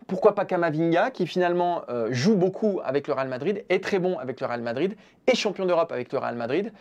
pourquoi 0.07 0.35
pas 0.35 0.45
Camavinga 0.45 1.11
qui 1.11 1.27
finalement 1.27 1.83
euh, 1.89 2.09
joue 2.11 2.37
beaucoup 2.37 2.81
avec 2.85 3.09
le 3.09 3.15
Real 3.15 3.29
Madrid, 3.29 3.65
est 3.69 3.83
très 3.83 3.99
bon 3.99 4.19
avec 4.19 4.41
le 4.41 4.47
Real 4.47 4.63
Madrid, 4.63 4.97
est 5.27 5.35
champion 5.35 5.67
d'Europe 5.67 5.91
avec 5.93 6.13
le 6.13 6.19
Real 6.19 6.37
Madrid. 6.37 6.73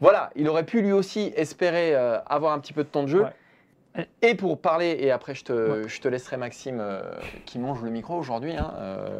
Voilà, 0.00 0.30
il 0.36 0.48
aurait 0.48 0.64
pu 0.64 0.82
lui 0.82 0.92
aussi 0.92 1.32
espérer 1.36 1.94
avoir 2.26 2.52
un 2.52 2.58
petit 2.58 2.72
peu 2.72 2.82
de 2.82 2.88
temps 2.88 3.04
de 3.04 3.08
jeu. 3.08 3.24
Et 4.22 4.34
pour 4.34 4.60
parler, 4.60 4.96
et 5.00 5.10
après 5.12 5.34
je 5.34 5.44
te, 5.44 5.52
Ouais. 5.52 5.88
je 5.88 6.00
te 6.00 6.08
laisserai 6.08 6.36
Maxime 6.36 6.78
euh, 6.80 7.00
qui 7.46 7.58
mange 7.60 7.80
le 7.82 7.90
micro 7.90 8.16
aujourd'hui, 8.16 8.56
hein, 8.56 8.74
euh, 8.78 9.18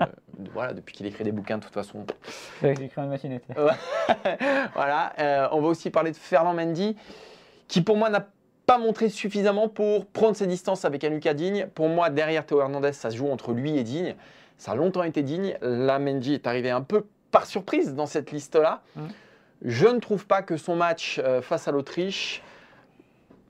voilà, 0.52 0.72
depuis 0.72 0.94
qu'il 0.94 1.06
écrit 1.06 1.22
des 1.22 1.30
bouquins 1.30 1.58
de 1.58 1.62
toute 1.64 1.74
façon. 1.74 2.04
J'ai 2.60 2.72
écrit 2.72 3.00
une 3.00 3.08
machinette. 3.08 3.44
voilà, 4.74 5.12
euh, 5.20 5.48
on 5.52 5.60
va 5.60 5.68
aussi 5.68 5.90
parler 5.90 6.10
de 6.10 6.16
Fernand 6.16 6.54
Mendy, 6.54 6.96
qui 7.68 7.82
pour 7.82 7.96
moi 7.96 8.10
n'a 8.10 8.26
pas 8.66 8.78
montré 8.78 9.10
suffisamment 9.10 9.68
pour 9.68 10.06
prendre 10.06 10.34
ses 10.36 10.46
distances 10.48 10.84
avec 10.84 11.04
Lucas 11.04 11.34
Digne. 11.34 11.68
Pour 11.74 11.88
moi, 11.88 12.10
derrière 12.10 12.44
Théo 12.44 12.60
Hernandez, 12.60 12.92
ça 12.92 13.10
se 13.10 13.16
joue 13.16 13.28
entre 13.28 13.52
lui 13.52 13.76
et 13.78 13.84
Digne. 13.84 14.16
Ça 14.58 14.72
a 14.72 14.74
longtemps 14.74 15.02
été 15.04 15.22
Digne. 15.22 15.56
Là, 15.60 15.98
Mendy 16.00 16.34
est 16.34 16.46
arrivé 16.46 16.70
un 16.70 16.80
peu 16.80 17.04
par 17.30 17.46
surprise 17.46 17.94
dans 17.94 18.06
cette 18.06 18.32
liste-là. 18.32 18.82
Je 19.62 19.86
ne 19.86 19.98
trouve 20.00 20.26
pas 20.26 20.42
que 20.42 20.56
son 20.56 20.76
match 20.76 21.20
face 21.42 21.68
à 21.68 21.72
l'Autriche 21.72 22.42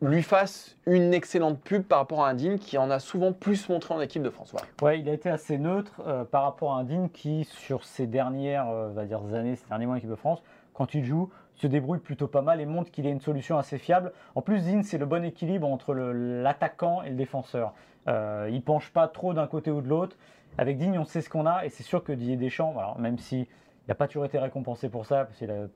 lui 0.09 0.23
fasse 0.23 0.77
une 0.87 1.15
excellente 1.15 1.61
pub 1.61 1.83
par 1.83 1.99
rapport 1.99 2.25
à 2.25 2.31
un 2.31 2.35
Digne 2.35 2.59
qui 2.59 2.79
en 2.79 2.91
a 2.91 2.99
souvent 2.99 3.33
plus 3.33 3.69
montré 3.69 3.95
en 3.95 4.01
équipe 4.01 4.23
de 4.23 4.31
France. 4.31 4.51
Voilà. 4.53 4.67
Ouais, 4.83 5.01
il 5.01 5.09
a 5.09 5.13
été 5.13 5.31
assez 5.31 5.59
neutre 5.59 6.03
euh, 6.07 6.25
par 6.25 6.43
rapport 6.43 6.75
à 6.75 6.81
un 6.81 6.85
Digne 6.85 7.09
qui, 7.09 7.45
sur 7.45 7.85
ces 7.85 8.07
dernières 8.07 8.69
euh, 8.69 8.91
va 8.91 9.05
dire, 9.05 9.21
années, 9.35 9.57
ces 9.57 9.67
derniers 9.69 9.87
mois 9.87 9.95
en 9.95 9.99
équipe 9.99 10.11
de 10.11 10.15
France, 10.15 10.43
quand 10.73 10.95
il 10.95 11.05
joue, 11.05 11.31
se 11.55 11.67
débrouille 11.67 12.01
plutôt 12.01 12.27
pas 12.27 12.43
mal 12.43 12.61
et 12.61 12.67
montre 12.67 12.91
qu'il 12.91 13.07
a 13.07 13.11
une 13.11 13.21
solution 13.21 13.59
assez 13.59 13.79
fiable. 13.79 14.13
En 14.35 14.43
plus, 14.43 14.65
Digne, 14.65 14.83
c'est 14.83 14.99
le 14.99 15.07
bon 15.07 15.25
équilibre 15.25 15.69
entre 15.69 15.95
l'attaquant 15.95 17.03
et 17.03 17.11
le 17.11 17.17
défenseur. 17.17 17.73
Euh, 18.09 18.51
il 18.53 18.63
penche 18.63 18.93
pas 18.93 19.09
trop 19.09 19.33
d'un 19.35 19.47
côté 19.47 19.71
ou 19.71 19.81
de 19.81 19.89
l'autre. 19.89 20.17
Avec 20.59 20.79
Digne, 20.79 20.99
on 20.99 21.05
sait 21.05 21.21
ce 21.21 21.31
qu'on 21.31 21.47
a 21.47 21.65
et 21.65 21.69
c'est 21.69 21.83
sûr 21.83 22.05
que 22.05 22.13
Didier 22.13 22.37
Deschamps, 22.37 22.75
alors, 22.79 22.99
même 22.99 23.19
s'il 23.19 23.47
n'a 23.89 23.95
pas 23.95 24.07
toujours 24.07 24.25
été 24.25 24.39
récompensé 24.39 24.89
pour 24.89 25.07
ça, 25.07 25.25
parce 25.25 25.39
qu'il 25.39 25.51
a 25.51 25.67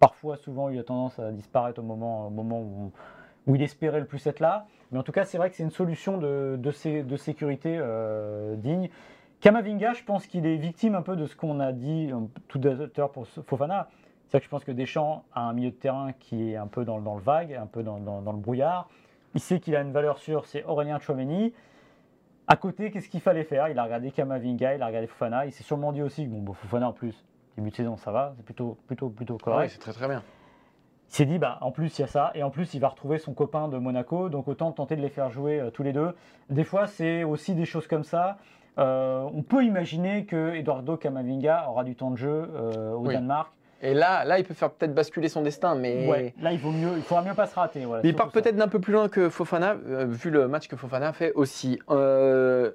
parfois, 0.00 0.36
souvent 0.36 0.68
eu 0.70 0.82
tendance 0.82 1.18
à 1.20 1.30
disparaître 1.30 1.78
au 1.80 1.84
moment, 1.84 2.26
au 2.26 2.30
moment 2.30 2.60
où, 2.60 2.92
où 3.46 3.54
il 3.56 3.62
espérait 3.62 4.00
le 4.00 4.06
plus 4.06 4.26
être 4.26 4.40
là. 4.40 4.66
Mais 4.90 4.98
en 4.98 5.02
tout 5.02 5.12
cas, 5.12 5.24
c'est 5.24 5.38
vrai 5.38 5.50
que 5.50 5.56
c'est 5.56 5.62
une 5.62 5.70
solution 5.70 6.18
de, 6.18 6.56
de, 6.58 6.70
sé- 6.70 7.02
de 7.02 7.16
sécurité 7.16 7.76
euh, 7.80 8.56
digne. 8.56 8.90
Kamavinga, 9.40 9.94
je 9.94 10.04
pense 10.04 10.26
qu'il 10.26 10.46
est 10.46 10.56
victime 10.56 10.94
un 10.94 11.02
peu 11.02 11.16
de 11.16 11.26
ce 11.26 11.34
qu'on 11.34 11.58
a 11.60 11.72
dit 11.72 12.10
euh, 12.12 12.20
tout 12.48 12.60
à 12.64 12.68
l'heure 12.96 13.10
pour 13.10 13.26
Fofana. 13.26 13.88
C'est 14.28 14.38
que 14.38 14.44
je 14.44 14.50
pense 14.50 14.64
que 14.64 14.72
Deschamps 14.72 15.24
a 15.34 15.42
un 15.42 15.52
milieu 15.52 15.70
de 15.70 15.76
terrain 15.76 16.12
qui 16.18 16.52
est 16.52 16.56
un 16.56 16.66
peu 16.66 16.84
dans, 16.84 17.00
dans 17.00 17.14
le 17.16 17.20
vague, 17.20 17.52
un 17.54 17.66
peu 17.66 17.82
dans, 17.82 17.98
dans- 17.98 18.20
le 18.32 18.38
brouillard. 18.38 18.88
Il 19.34 19.40
sait 19.40 19.60
qu'il 19.60 19.74
a 19.76 19.80
une 19.80 19.92
valeur 19.92 20.18
sûre, 20.18 20.46
c'est 20.46 20.64
Aurélien 20.64 20.98
Chouameni. 21.00 21.52
À 22.46 22.56
côté, 22.56 22.90
qu'est-ce 22.90 23.08
qu'il 23.08 23.20
fallait 23.20 23.44
faire? 23.44 23.68
Il 23.68 23.78
a 23.78 23.84
regardé 23.84 24.10
Kamavinga, 24.10 24.74
il 24.74 24.82
a 24.82 24.86
regardé 24.86 25.06
Fofana. 25.06 25.46
Il 25.46 25.52
s'est 25.52 25.62
sûrement 25.64 25.92
dit 25.92 26.02
aussi 26.02 26.24
que 26.24 26.30
bon, 26.30 26.38
bon, 26.40 26.52
Fofana 26.52 26.88
en 26.88 26.92
plus, 26.92 27.14
début 27.56 27.70
de 27.70 27.74
saison, 27.76 27.96
ça 27.96 28.10
va, 28.12 28.34
c'est 28.36 28.44
plutôt, 28.44 28.78
plutôt, 28.86 29.08
plutôt 29.10 29.38
correct. 29.38 29.70
c'est 29.72 29.78
très 29.80 29.92
très 29.92 30.08
bien. 30.08 30.22
Il 31.12 31.16
s'est 31.16 31.26
dit, 31.26 31.38
bah, 31.38 31.58
en 31.60 31.72
plus, 31.72 31.98
il 31.98 32.00
y 32.00 32.04
a 32.04 32.08
ça. 32.08 32.30
Et 32.34 32.42
en 32.42 32.48
plus, 32.48 32.72
il 32.72 32.80
va 32.80 32.88
retrouver 32.88 33.18
son 33.18 33.34
copain 33.34 33.68
de 33.68 33.76
Monaco. 33.76 34.30
Donc, 34.30 34.48
autant 34.48 34.72
tenter 34.72 34.96
de 34.96 35.02
les 35.02 35.10
faire 35.10 35.28
jouer 35.28 35.60
euh, 35.60 35.68
tous 35.68 35.82
les 35.82 35.92
deux. 35.92 36.14
Des 36.48 36.64
fois, 36.64 36.86
c'est 36.86 37.22
aussi 37.22 37.54
des 37.54 37.66
choses 37.66 37.86
comme 37.86 38.02
ça. 38.02 38.38
Euh, 38.78 39.28
on 39.34 39.42
peut 39.42 39.62
imaginer 39.62 40.24
que 40.24 40.54
Eduardo 40.54 40.96
Camavinga 40.96 41.66
aura 41.68 41.84
du 41.84 41.96
temps 41.96 42.10
de 42.10 42.16
jeu 42.16 42.50
euh, 42.54 42.92
au 42.94 43.06
Oui. 43.06 43.12
Danemark. 43.12 43.52
Et 43.82 43.92
là, 43.92 44.24
là, 44.24 44.38
il 44.38 44.44
peut 44.44 44.54
faire 44.54 44.70
peut-être 44.70 44.94
basculer 44.94 45.28
son 45.28 45.42
destin, 45.42 45.74
mais. 45.74 46.08
Ouais, 46.08 46.34
là, 46.40 46.52
il 46.52 46.58
vaut 46.58 46.70
mieux, 46.70 46.92
il 46.96 47.02
faudra 47.02 47.22
mieux 47.22 47.34
pas 47.34 47.46
se 47.46 47.56
rater. 47.56 47.84
Voilà, 47.84 48.02
Mais 48.04 48.08
il 48.08 48.16
part 48.16 48.30
peut-être 48.30 48.56
d'un 48.56 48.68
peu 48.68 48.80
plus 48.80 48.94
loin 48.94 49.08
que 49.10 49.28
Fofana, 49.28 49.74
vu 49.74 50.30
le 50.30 50.48
match 50.48 50.66
que 50.66 50.76
Fofana 50.76 51.12
fait 51.12 51.32
aussi. 51.32 51.78
Euh, 51.90 52.70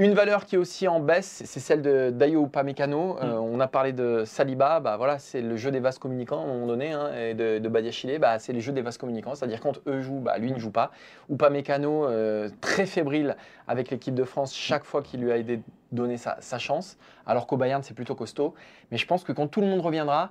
une 0.00 0.14
valeur 0.14 0.46
qui 0.46 0.54
est 0.54 0.58
aussi 0.58 0.88
en 0.88 0.98
baisse, 0.98 1.42
c'est 1.44 1.60
celle 1.60 1.82
de 1.82 2.08
Dayo 2.10 2.46
Upamecano. 2.46 3.18
Euh, 3.20 3.34
Mm. 3.34 3.38
on 3.38 3.60
a 3.60 3.68
parlé 3.68 3.92
de 3.92 4.24
Saliba, 4.24 4.80
bah 4.80 4.96
voilà, 4.96 5.18
c'est 5.18 5.42
le 5.42 5.56
jeu 5.56 5.70
des 5.70 5.78
vases 5.78 5.98
communicants 5.98 6.40
à 6.40 6.44
un 6.44 6.46
moment 6.46 6.66
donné, 6.66 6.92
hein, 6.92 7.10
et 7.14 7.34
de, 7.34 7.58
de 7.58 7.68
Badiachile, 7.68 8.18
bah, 8.18 8.38
c'est 8.38 8.54
le 8.54 8.60
jeu 8.60 8.72
des 8.72 8.80
vases 8.80 8.96
communicants, 8.96 9.34
c'est-à-dire 9.34 9.60
quand 9.60 9.78
eux 9.86 10.00
jouent, 10.00 10.20
bah, 10.20 10.38
lui 10.38 10.52
ne 10.52 10.58
joue 10.58 10.70
pas. 10.70 10.90
Upamecano, 11.30 12.06
euh, 12.06 12.48
très 12.62 12.86
fébrile 12.86 13.36
avec 13.68 13.90
l'équipe 13.90 14.14
de 14.14 14.24
France 14.24 14.54
chaque 14.54 14.84
fois 14.84 15.02
qu'il 15.02 15.20
lui 15.20 15.30
a 15.32 15.36
aidé 15.36 15.60
donner 15.92 16.16
sa, 16.16 16.38
sa 16.40 16.58
chance, 16.58 16.96
alors 17.26 17.46
qu'au 17.46 17.58
Bayern 17.58 17.82
c'est 17.82 17.94
plutôt 17.94 18.14
costaud. 18.14 18.54
Mais 18.90 18.96
je 18.96 19.06
pense 19.06 19.22
que 19.22 19.32
quand 19.32 19.48
tout 19.48 19.60
le 19.60 19.66
monde 19.66 19.80
reviendra, 19.82 20.30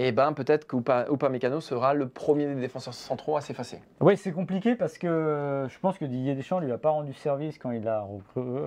eh 0.00 0.12
ben, 0.12 0.32
peut-être 0.32 0.66
que 0.66 0.76
Upa- 0.76 1.06
Upamecano 1.12 1.60
sera 1.60 1.92
le 1.92 2.08
premier 2.08 2.46
des 2.46 2.54
défenseurs 2.54 2.94
centraux 2.94 3.36
à 3.36 3.40
s'effacer. 3.40 3.80
Oui, 4.00 4.16
c'est 4.16 4.32
compliqué 4.32 4.74
parce 4.76 4.96
que 4.96 5.06
euh, 5.08 5.68
je 5.68 5.78
pense 5.80 5.98
que 5.98 6.04
Didier 6.04 6.34
Deschamps 6.34 6.60
lui 6.60 6.70
a 6.72 6.78
pas 6.78 6.90
rendu 6.90 7.12
service 7.12 7.58
quand 7.58 7.70
il 7.72 7.86
a 7.88 8.06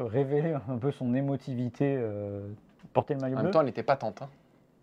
révélé 0.10 0.54
un 0.70 0.78
peu 0.78 0.91
son 0.91 1.13
émotivité 1.15 1.96
euh, 1.98 2.41
porter 2.94 3.13
le 3.13 3.22
maillot 3.22 3.36
En 3.36 3.39
bleu. 3.39 3.44
même 3.46 3.54
temps, 3.54 3.60
elle 3.62 3.65
n'était 3.67 3.84
pas 3.84 3.96
tente. 3.96 4.22
hein. 4.22 4.30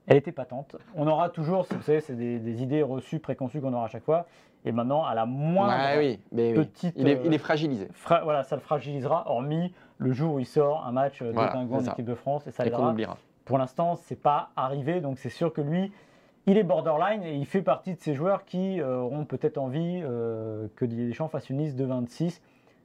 Elle 0.07 0.17
était 0.17 0.33
patente. 0.33 0.75
On 0.97 1.07
aura 1.07 1.29
toujours, 1.29 1.67
vous 1.71 1.83
savez, 1.83 2.01
c'est 2.01 2.15
des, 2.17 2.39
des 2.39 2.63
idées 2.63 2.83
reçues, 2.83 3.19
préconçues 3.19 3.61
qu'on 3.61 3.75
aura 3.75 3.85
à 3.85 3.89
chaque 3.89 4.05
fois. 4.05 4.25
Et 4.65 4.73
maintenant, 4.73 5.05
à 5.05 5.15
la 5.15 5.27
moindre 5.27 5.75
oui, 5.99 6.19
mais 6.33 6.57
oui. 6.57 6.65
petite, 6.65 6.95
Il, 6.97 7.09
est, 7.09 7.17
euh, 7.19 7.23
il 7.27 7.35
est 7.35 7.39
fragilisé. 7.39 7.89
fra- 7.93 8.23
voilà, 8.25 8.43
ça 8.43 8.57
le 8.57 8.63
fragilisera, 8.63 9.31
hormis 9.31 9.75
le 9.99 10.13
jour 10.13 10.35
où 10.35 10.39
il 10.39 10.47
sort 10.47 10.87
un 10.87 10.93
match 10.93 11.21
euh, 11.21 11.31
Voilà, 11.35 11.53
ça. 11.83 11.91
d'équipe 11.91 12.07
de 12.07 12.15
France 12.15 12.47
et 12.47 12.53
ça 12.53 12.65
Et. 12.67 12.71
Pour 13.45 13.59
l'instant, 13.59 13.97
c'est 13.97 14.21
pas 14.21 14.49
arrivé, 14.57 15.01
donc 15.03 15.19
c'est 15.19 15.29
sûr 15.29 15.53
que 15.53 15.61
lui, 15.61 15.93
il 16.49 16.59
est 16.59 16.63
borderline 16.65 17.23
et 17.23 17.35
il 17.35 17.47
fait 17.47 17.63
partie 17.63 17.95
de 17.95 18.01
ces 18.01 18.15
joueurs 18.15 18.45
qui 18.45 18.81
euh, 18.81 18.97
auront 18.99 19.25
peut-être 19.25 19.59
envie 19.59 20.01
euh, 20.03 20.67
que 20.77 20.85
Didier 20.85 21.07
Deschamps 21.07 21.29
fasse 21.29 21.51
une 21.51 21.59
liste 21.59 21.77
de 21.77 21.85
26. 21.85 22.41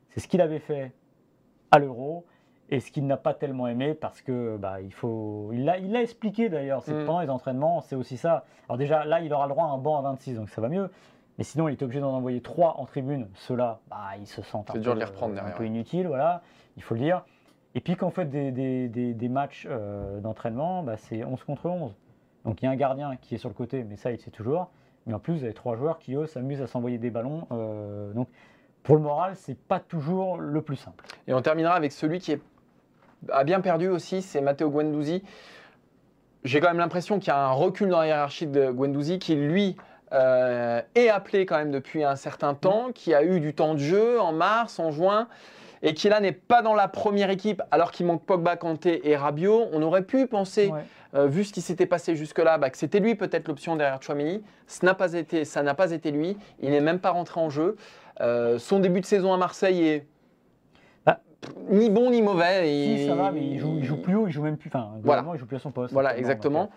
C'est 0.09 0.19
ce 0.19 0.27
qu'il 0.27 0.41
avait 0.41 0.59
fait 0.59 0.91
à 1.71 1.79
l'Euro 1.79 2.25
et 2.69 2.79
ce 2.79 2.91
qu'il 2.91 3.05
n'a 3.07 3.17
pas 3.17 3.33
tellement 3.33 3.67
aimé 3.67 3.93
parce 3.93 4.21
que 4.21 4.57
bah, 4.57 4.81
il 4.81 4.93
faut, 4.93 5.49
il 5.53 5.65
l'a, 5.65 5.77
il 5.77 5.95
expliqué 5.95 6.49
d'ailleurs. 6.49 6.81
C'est 6.83 6.91
que 6.93 7.03
Mm. 7.03 7.05
pendant 7.05 7.21
les 7.21 7.29
entraînements, 7.29 7.81
c'est 7.81 7.95
aussi 7.95 8.17
ça. 8.17 8.45
Alors 8.67 8.77
déjà 8.77 9.05
là, 9.05 9.19
il 9.21 9.33
aura 9.33 9.47
le 9.47 9.53
droit 9.53 9.65
à 9.65 9.69
un 9.69 9.77
banc 9.77 9.97
à 9.97 10.01
26, 10.01 10.35
donc 10.35 10.49
ça 10.49 10.61
va 10.61 10.69
mieux. 10.69 10.89
Mais 11.37 11.43
sinon, 11.43 11.67
il 11.67 11.71
est 11.71 11.81
obligé 11.81 11.99
d'en 11.99 12.13
envoyer 12.13 12.41
trois 12.41 12.75
en 12.79 12.85
tribune. 12.85 13.27
Ceux-là, 13.35 13.79
bah, 13.89 13.97
ils 14.19 14.27
se 14.27 14.41
sentent 14.43 14.69
un 14.69 14.73
C'est 14.73 14.79
peu, 14.79 14.83
dur 14.83 14.93
de 14.93 14.99
les 14.99 15.05
reprendre 15.05 15.33
derrière, 15.33 15.51
un 15.53 15.57
peu 15.57 15.63
ouais. 15.63 15.69
inutiles, 15.69 16.07
voilà. 16.07 16.41
Il 16.77 16.83
faut 16.83 16.93
le 16.93 16.99
dire. 16.99 17.25
Et 17.75 17.81
puis 17.81 17.95
quand 17.95 18.07
vous 18.07 18.13
faites 18.13 18.29
des, 18.29 18.51
des- 18.51 18.87
des- 18.87 19.15
des 19.15 19.29
matchs 19.29 19.67
euh, 19.69 20.19
d'entraînement, 20.19 20.83
bah, 20.83 20.95
c'est 20.97 21.23
11 21.23 21.43
contre 21.43 21.65
11. 21.69 21.95
Donc 22.45 22.61
il 22.61 22.65
y 22.65 22.67
a 22.67 22.71
un 22.71 22.75
gardien 22.75 23.15
qui 23.21 23.35
est 23.35 23.37
sur 23.37 23.49
le 23.49 23.55
côté, 23.55 23.83
mais 23.83 23.95
ça 23.95 24.11
il 24.11 24.19
sait 24.19 24.31
toujours. 24.31 24.69
Mais 25.05 25.13
en 25.13 25.19
plus, 25.19 25.33
vous 25.33 25.43
avez 25.43 25.53
trois 25.53 25.75
joueurs 25.75 25.99
qui, 25.99 26.15
eux, 26.15 26.27
s'amusent 26.27 26.61
à 26.61 26.67
s'envoyer 26.67 26.97
des 26.97 27.09
ballons. 27.09 27.47
euh, 27.51 28.13
donc 28.13 28.29
pour 28.83 28.95
le 28.95 29.01
moral, 29.01 29.35
c'est 29.35 29.57
pas 29.57 29.79
toujours 29.79 30.37
le 30.37 30.61
plus 30.61 30.75
simple. 30.75 31.05
Et 31.27 31.33
on 31.33 31.41
terminera 31.41 31.73
avec 31.73 31.93
celui 31.93 32.19
qui 32.19 32.37
a 33.31 33.43
bien 33.45 33.61
perdu 33.61 33.87
aussi, 33.87 34.21
c'est 34.21 34.41
Matteo 34.41 34.69
Guendouzi. 34.69 35.23
J'ai 36.43 36.59
quand 36.59 36.67
même 36.67 36.79
l'impression 36.79 37.19
qu'il 37.19 37.29
y 37.29 37.31
a 37.31 37.39
un 37.39 37.51
recul 37.51 37.87
dans 37.87 37.99
la 37.99 38.07
hiérarchie 38.07 38.47
de 38.47 38.69
Guendouzi 38.71 39.19
qui, 39.19 39.35
lui, 39.35 39.77
euh, 40.11 40.81
est 40.95 41.07
appelé 41.07 41.45
quand 41.45 41.57
même 41.57 41.71
depuis 41.71 42.03
un 42.03 42.17
certain 42.17 42.53
temps, 42.53 42.91
qui 42.93 43.13
a 43.13 43.23
eu 43.23 43.39
du 43.39 43.53
temps 43.53 43.73
de 43.73 43.79
jeu 43.79 44.19
en 44.19 44.33
mars, 44.33 44.79
en 44.79 44.91
juin, 44.91 45.29
et 45.83 45.93
qui 45.93 46.09
là 46.09 46.19
n'est 46.21 46.31
pas 46.31 46.61
dans 46.63 46.73
la 46.73 46.87
première 46.87 47.29
équipe 47.29 47.61
alors 47.69 47.91
qu'il 47.91 48.05
manque 48.07 48.25
Pogba, 48.25 48.55
Kanté 48.55 49.07
et 49.09 49.15
Rabiot. 49.15 49.67
On 49.73 49.81
aurait 49.83 50.01
pu 50.03 50.25
penser 50.27 50.69
Ouais. 50.71 50.81
euh, 51.13 51.27
vu 51.27 51.43
ce 51.43 51.53
qui 51.53 51.61
s'était 51.61 51.85
passé 51.85 52.15
jusque-là, 52.15 52.57
bah, 52.57 52.69
que 52.71 52.77
c'était 52.77 52.99
lui 52.99 53.13
peut-être 53.15 53.47
l'option 53.49 53.75
derrière 53.75 54.01
Chouamini. 54.01 54.41
Ce 54.65 54.85
n'a 54.85 54.93
pas 54.95 55.13
été, 55.13 55.45
ça 55.45 55.61
n'a 55.61 55.75
pas 55.75 55.91
été 55.91 56.09
lui. 56.11 56.37
Il 56.61 56.71
n'est 56.71 56.79
même 56.81 56.99
pas 56.99 57.11
rentré 57.11 57.39
en 57.39 57.49
jeu. 57.49 57.75
Euh, 58.21 58.57
son 58.59 58.79
début 58.79 59.01
de 59.01 59.05
saison 59.05 59.33
à 59.33 59.37
Marseille 59.37 59.85
est 59.87 60.07
Ah. 61.05 61.19
ni 61.69 61.89
bon 61.89 62.09
ni 62.11 62.21
mauvais. 62.21 62.63
Si, 62.65 63.05
ça 63.07 63.15
va, 63.15 63.31
mais 63.31 63.41
il 63.45 63.59
joue, 63.59 63.75
il 63.77 63.83
joue 63.83 63.97
plus 63.97 64.15
haut, 64.15 64.27
il 64.27 64.31
joue 64.31 64.41
même 64.43 64.55
plus. 64.57 64.69
Enfin, 64.73 64.91
globalement, 65.01 65.33
il 65.33 65.39
joue 65.39 65.45
plus 65.45 65.57
à 65.57 65.59
son 65.59 65.71
poste. 65.71 65.93
Voilà, 65.93 66.17
exactement. 66.17 66.69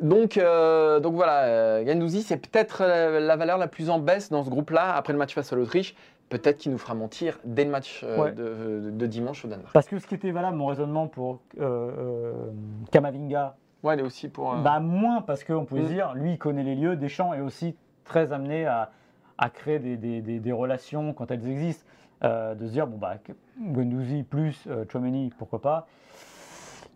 donc, 0.00 0.34
Donc, 0.34 0.38
euh, 0.38 0.98
donc 1.00 1.14
voilà, 1.14 1.84
Guendouzi, 1.84 2.22
c'est 2.22 2.38
peut-être 2.38 2.82
la 2.84 3.36
valeur 3.36 3.58
la 3.58 3.68
plus 3.68 3.90
en 3.90 3.98
baisse 4.00 4.30
dans 4.30 4.42
ce 4.42 4.50
groupe-là 4.50 4.94
après 4.96 5.12
le 5.12 5.18
match 5.20 5.34
face 5.34 5.52
à 5.52 5.56
l'Autriche. 5.56 5.94
Peut-être 6.30 6.58
qu'il 6.58 6.72
nous 6.72 6.78
fera 6.78 6.94
mentir 6.94 7.38
dès 7.44 7.64
le 7.64 7.70
match 7.70 8.02
euh, 8.02 8.22
Ouais. 8.22 8.32
de, 8.32 8.90
de 8.90 9.06
dimanche 9.06 9.44
au 9.44 9.48
Danemark. 9.48 9.72
Parce 9.72 9.86
que 9.86 9.98
ce 9.98 10.06
qui 10.06 10.14
était 10.14 10.30
valable, 10.30 10.56
mon 10.56 10.66
raisonnement 10.66 11.06
pour 11.06 11.40
euh, 11.60 11.90
euh, 11.98 12.32
Kamavinga, 12.90 13.56
Ouais, 13.82 13.98
est 13.98 14.02
aussi 14.02 14.28
pour. 14.28 14.54
bah 14.56 14.80
moins 14.80 15.20
parce 15.20 15.44
qu'on 15.44 15.64
pouvait 15.66 15.82
Mm. 15.82 15.86
se 15.88 15.92
dire, 15.92 16.14
lui 16.14 16.32
il 16.32 16.38
connaît 16.38 16.62
les 16.64 16.74
lieux, 16.74 16.96
Deschamps 16.96 17.34
est 17.34 17.40
aussi 17.40 17.76
très 18.04 18.32
amené 18.32 18.64
à, 18.66 18.90
à 19.36 19.50
créer 19.50 19.78
des, 19.78 19.96
des- 19.98 20.22
des- 20.22 20.40
des 20.40 20.52
relations 20.52 21.12
quand 21.12 21.30
elles 21.30 21.46
existent. 21.48 21.84
De 22.22 22.56
se 22.66 22.72
dire, 22.72 22.86
bon 22.86 22.96
bah 22.96 23.16
Guendouzi 23.60 24.22
plus 24.22 24.66
Tchouaméni, 24.88 25.30
pourquoi 25.36 25.60
pas. 25.60 25.86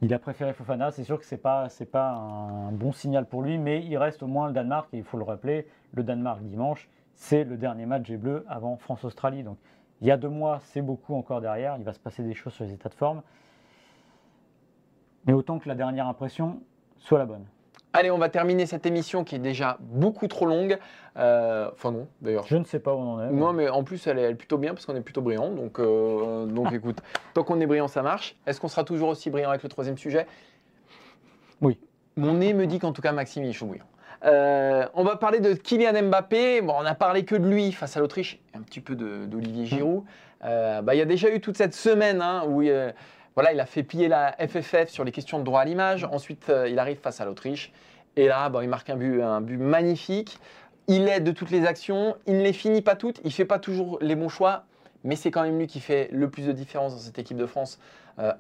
Il 0.01 0.15
a 0.15 0.19
préféré 0.19 0.55
Fofana, 0.55 0.91
c'est 0.91 1.05
sûr 1.05 1.19
que 1.19 1.27
c'est 1.27 1.37
pas 1.43 1.69
c'est 1.69 1.85
pas 1.91 2.13
un 2.13 2.73
bon 2.73 2.93
signal 2.93 3.27
pour 3.27 3.43
lui, 3.43 3.59
mais 3.59 3.85
il 3.85 3.99
reste 3.99 4.23
au 4.23 4.27
moins 4.27 4.47
le 4.47 4.55
Danemark 4.55 4.89
et 4.95 4.99
il 4.99 5.05
faut 5.05 5.19
le 5.19 5.25
rappeler, 5.25 5.67
le 5.93 6.03
Danemark 6.03 6.41
dimanche, 6.43 6.89
c'est 7.19 7.45
le 7.45 7.57
dernier 7.57 7.85
match 7.85 8.09
des 8.09 8.17
Bleus 8.17 8.45
avant 8.49 8.77
France-Australie. 8.77 9.43
Donc 9.43 9.59
il 10.01 10.07
y 10.07 10.11
a 10.11 10.17
deux 10.17 10.29
mois, 10.29 10.61
c'est 10.63 10.81
beaucoup 10.81 11.15
encore 11.15 11.41
derrière, 11.41 11.77
il 11.77 11.85
va 11.85 11.93
se 11.93 11.99
passer 11.99 12.23
des 12.23 12.33
choses 12.33 12.55
sur 12.55 12.65
les 12.65 12.73
états 12.73 12.89
de 12.89 12.95
forme. 12.95 13.23
Mais 15.27 15.33
autant 15.33 15.59
que 15.59 15.69
la 15.69 15.75
dernière 15.75 16.07
impression 16.07 16.63
soit 16.99 17.19
la 17.19 17.27
bonne. 17.27 17.45
Allez, 17.93 18.11
on 18.11 18.19
va 18.19 18.29
terminer 18.29 18.67
cette 18.67 18.87
émission 18.87 19.25
qui 19.25 19.35
est 19.35 19.41
déjà 19.41 19.79
beaucoup 19.81 20.29
trop 20.29 20.47
longue. 20.47 20.79
Euh, 21.17 21.71
Enfin 21.73 21.91
non, 21.91 22.07
d'ailleurs. 22.21 22.47
Je 22.47 22.57
ne 22.57 22.65
sais 22.65 22.79
pas 22.79 22.95
où 22.95 22.99
on 22.99 23.15
en 23.15 23.23
est. 23.23 23.31
Non, 23.31 23.53
mais 23.53 23.69
en 23.69 23.83
plus, 23.83 24.07
elle 24.07 24.19
est, 24.19 24.23
elle 24.23 24.33
est 24.33 24.37
plutôt 24.37 24.59
bien 24.59 24.75
parce 24.75 24.87
qu'on 24.87 24.95
est 24.95 25.01
plutôt 25.01 25.23
brillant. 25.23 25.51
Donc, 25.51 25.81
euh, 25.81 26.47
donc 26.47 26.73
écoute, 26.73 27.01
tant 27.35 27.43
qu'on 27.43 27.61
est 27.61 27.67
brillant, 27.67 27.89
ça 27.89 28.03
marche. 28.03 28.37
Est-ce 28.47 28.61
qu'on 28.61 28.69
sera 28.69 28.85
toujours 28.85 29.09
aussi 29.09 29.31
brillant 29.31 29.51
avec 29.51 29.63
le 29.63 29.69
troisième 29.69 29.99
sujet? 29.99 30.27
Oui. 31.61 31.79
Mon 32.17 32.35
nez 32.35 32.53
me 32.53 32.67
dit 32.67 32.79
qu'en 32.79 32.93
tout 32.93 33.03
cas, 33.03 33.13
Maxime, 33.13 33.43
il 33.45 33.51
est 33.51 33.53
chaud 33.53 33.67
bouillant. 33.67 33.87
Euh, 34.25 34.87
on 34.95 35.05
va 35.05 35.17
parler 35.17 35.41
de 35.41 35.55
Kylian 35.55 36.03
Mbappé. 36.09 36.61
Bon, 36.63 36.75
on 36.79 36.85
a 36.85 36.95
parlé 36.95 37.25
que 37.25 37.35
de 37.35 37.47
lui 37.47 37.73
face 37.73 37.97
à 37.97 38.01
l'Autriche, 38.01 38.39
un 38.55 38.61
petit 38.61 38.81
peu 38.81 38.95
d'Olivier 38.95 39.67
Giroud. 39.67 40.05
Euh, 40.45 40.83
bah, 40.83 40.95
Il 40.95 40.99
y 40.99 41.03
a 41.03 41.07
déjà 41.07 41.31
eu 41.31 41.41
toute 41.41 41.57
cette 41.57 41.75
semaine 41.75 42.23
hein, 42.23 42.45
où 42.47 42.63
euh, 42.63 42.93
voilà, 43.35 43.53
il 43.53 43.61
a 43.61 43.67
fait 43.67 43.83
plier 43.83 44.09
la 44.09 44.37
FFF 44.39 44.89
sur 44.89 45.05
les 45.05 45.13
questions 45.13 45.39
de 45.39 45.45
droit 45.45 45.61
à 45.61 45.65
l'image. 45.65 46.05
Ensuite, 46.05 46.49
euh, 46.49 46.69
il 46.69 46.79
arrive 46.79 46.99
face 46.99 47.21
à 47.21 47.25
l'Autriche. 47.25 47.73
Et 48.17 48.27
là, 48.27 48.49
bon, 48.49 48.61
il 48.61 48.69
marque 48.69 48.91
un 48.91 48.97
but, 48.97 49.23
un 49.23 49.41
but 49.41 49.59
magnifique. 49.59 50.39
Il 50.89 51.09
aide 51.09 51.25
de 51.25 51.33
toutes 51.33 51.51
les 51.51 51.67
actions. 51.67 52.17
Il 52.27 52.39
ne 52.39 52.43
les 52.43 52.53
finit 52.53 52.83
pas 52.83 52.97
toutes. 52.97 53.19
Il 53.23 53.29
ne 53.29 53.33
fait 53.33 53.45
pas 53.45 53.59
toujours 53.59 53.99
les 54.01 54.17
bons 54.17 54.29
choix. 54.29 54.65
Mais 55.05 55.15
c'est 55.15 55.31
quand 55.31 55.43
même 55.43 55.59
lui 55.59 55.69
qui 55.69 55.81
fait 55.81 56.09
le 56.13 56.29
plus 56.29 56.47
de 56.47 56.53
différence 56.53 56.95
dans 56.95 57.01
cette 57.01 57.19
équipe 57.19 57.37
de 57.37 57.47
France 57.47 57.79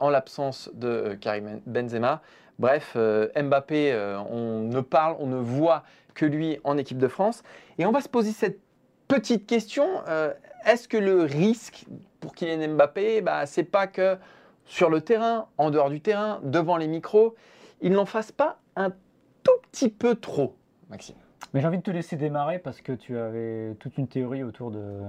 en 0.00 0.10
l'absence 0.10 0.70
de 0.74 1.16
Karim 1.20 1.60
Benzema. 1.66 2.20
Bref, 2.58 2.94
euh, 2.96 3.28
Mbappé, 3.40 3.92
euh, 3.92 4.18
on 4.30 4.60
ne 4.60 4.80
parle, 4.80 5.16
on 5.20 5.26
ne 5.26 5.36
voit 5.36 5.84
que 6.14 6.26
lui 6.26 6.58
en 6.64 6.76
équipe 6.76 6.98
de 6.98 7.08
France. 7.08 7.42
Et 7.78 7.86
on 7.86 7.92
va 7.92 8.00
se 8.00 8.08
poser 8.08 8.32
cette 8.32 8.58
petite 9.06 9.46
question. 9.46 9.86
euh, 10.08 10.32
Est-ce 10.66 10.88
que 10.88 10.96
le 10.96 11.22
risque 11.22 11.86
pour 12.20 12.34
Kylian 12.34 12.74
Mbappé, 12.74 13.20
bah, 13.20 13.46
c'est 13.46 13.62
pas 13.64 13.86
que 13.86 14.16
sur 14.64 14.90
le 14.90 15.00
terrain, 15.00 15.46
en 15.56 15.70
dehors 15.70 15.88
du 15.88 16.00
terrain, 16.00 16.40
devant 16.42 16.76
les 16.76 16.88
micros, 16.88 17.36
il 17.80 17.92
n'en 17.92 18.06
fasse 18.06 18.32
pas 18.32 18.58
un 18.74 18.90
tout 19.44 19.52
petit 19.70 19.88
peu 19.88 20.16
trop, 20.16 20.56
Maxime? 20.90 21.14
Mais 21.54 21.60
j'ai 21.60 21.66
envie 21.68 21.78
de 21.78 21.82
te 21.82 21.90
laisser 21.92 22.16
démarrer 22.16 22.58
parce 22.58 22.80
que 22.82 22.92
tu 22.92 23.16
avais 23.16 23.74
toute 23.78 23.96
une 23.96 24.08
théorie 24.08 24.42
autour 24.42 24.70
de, 24.72 25.00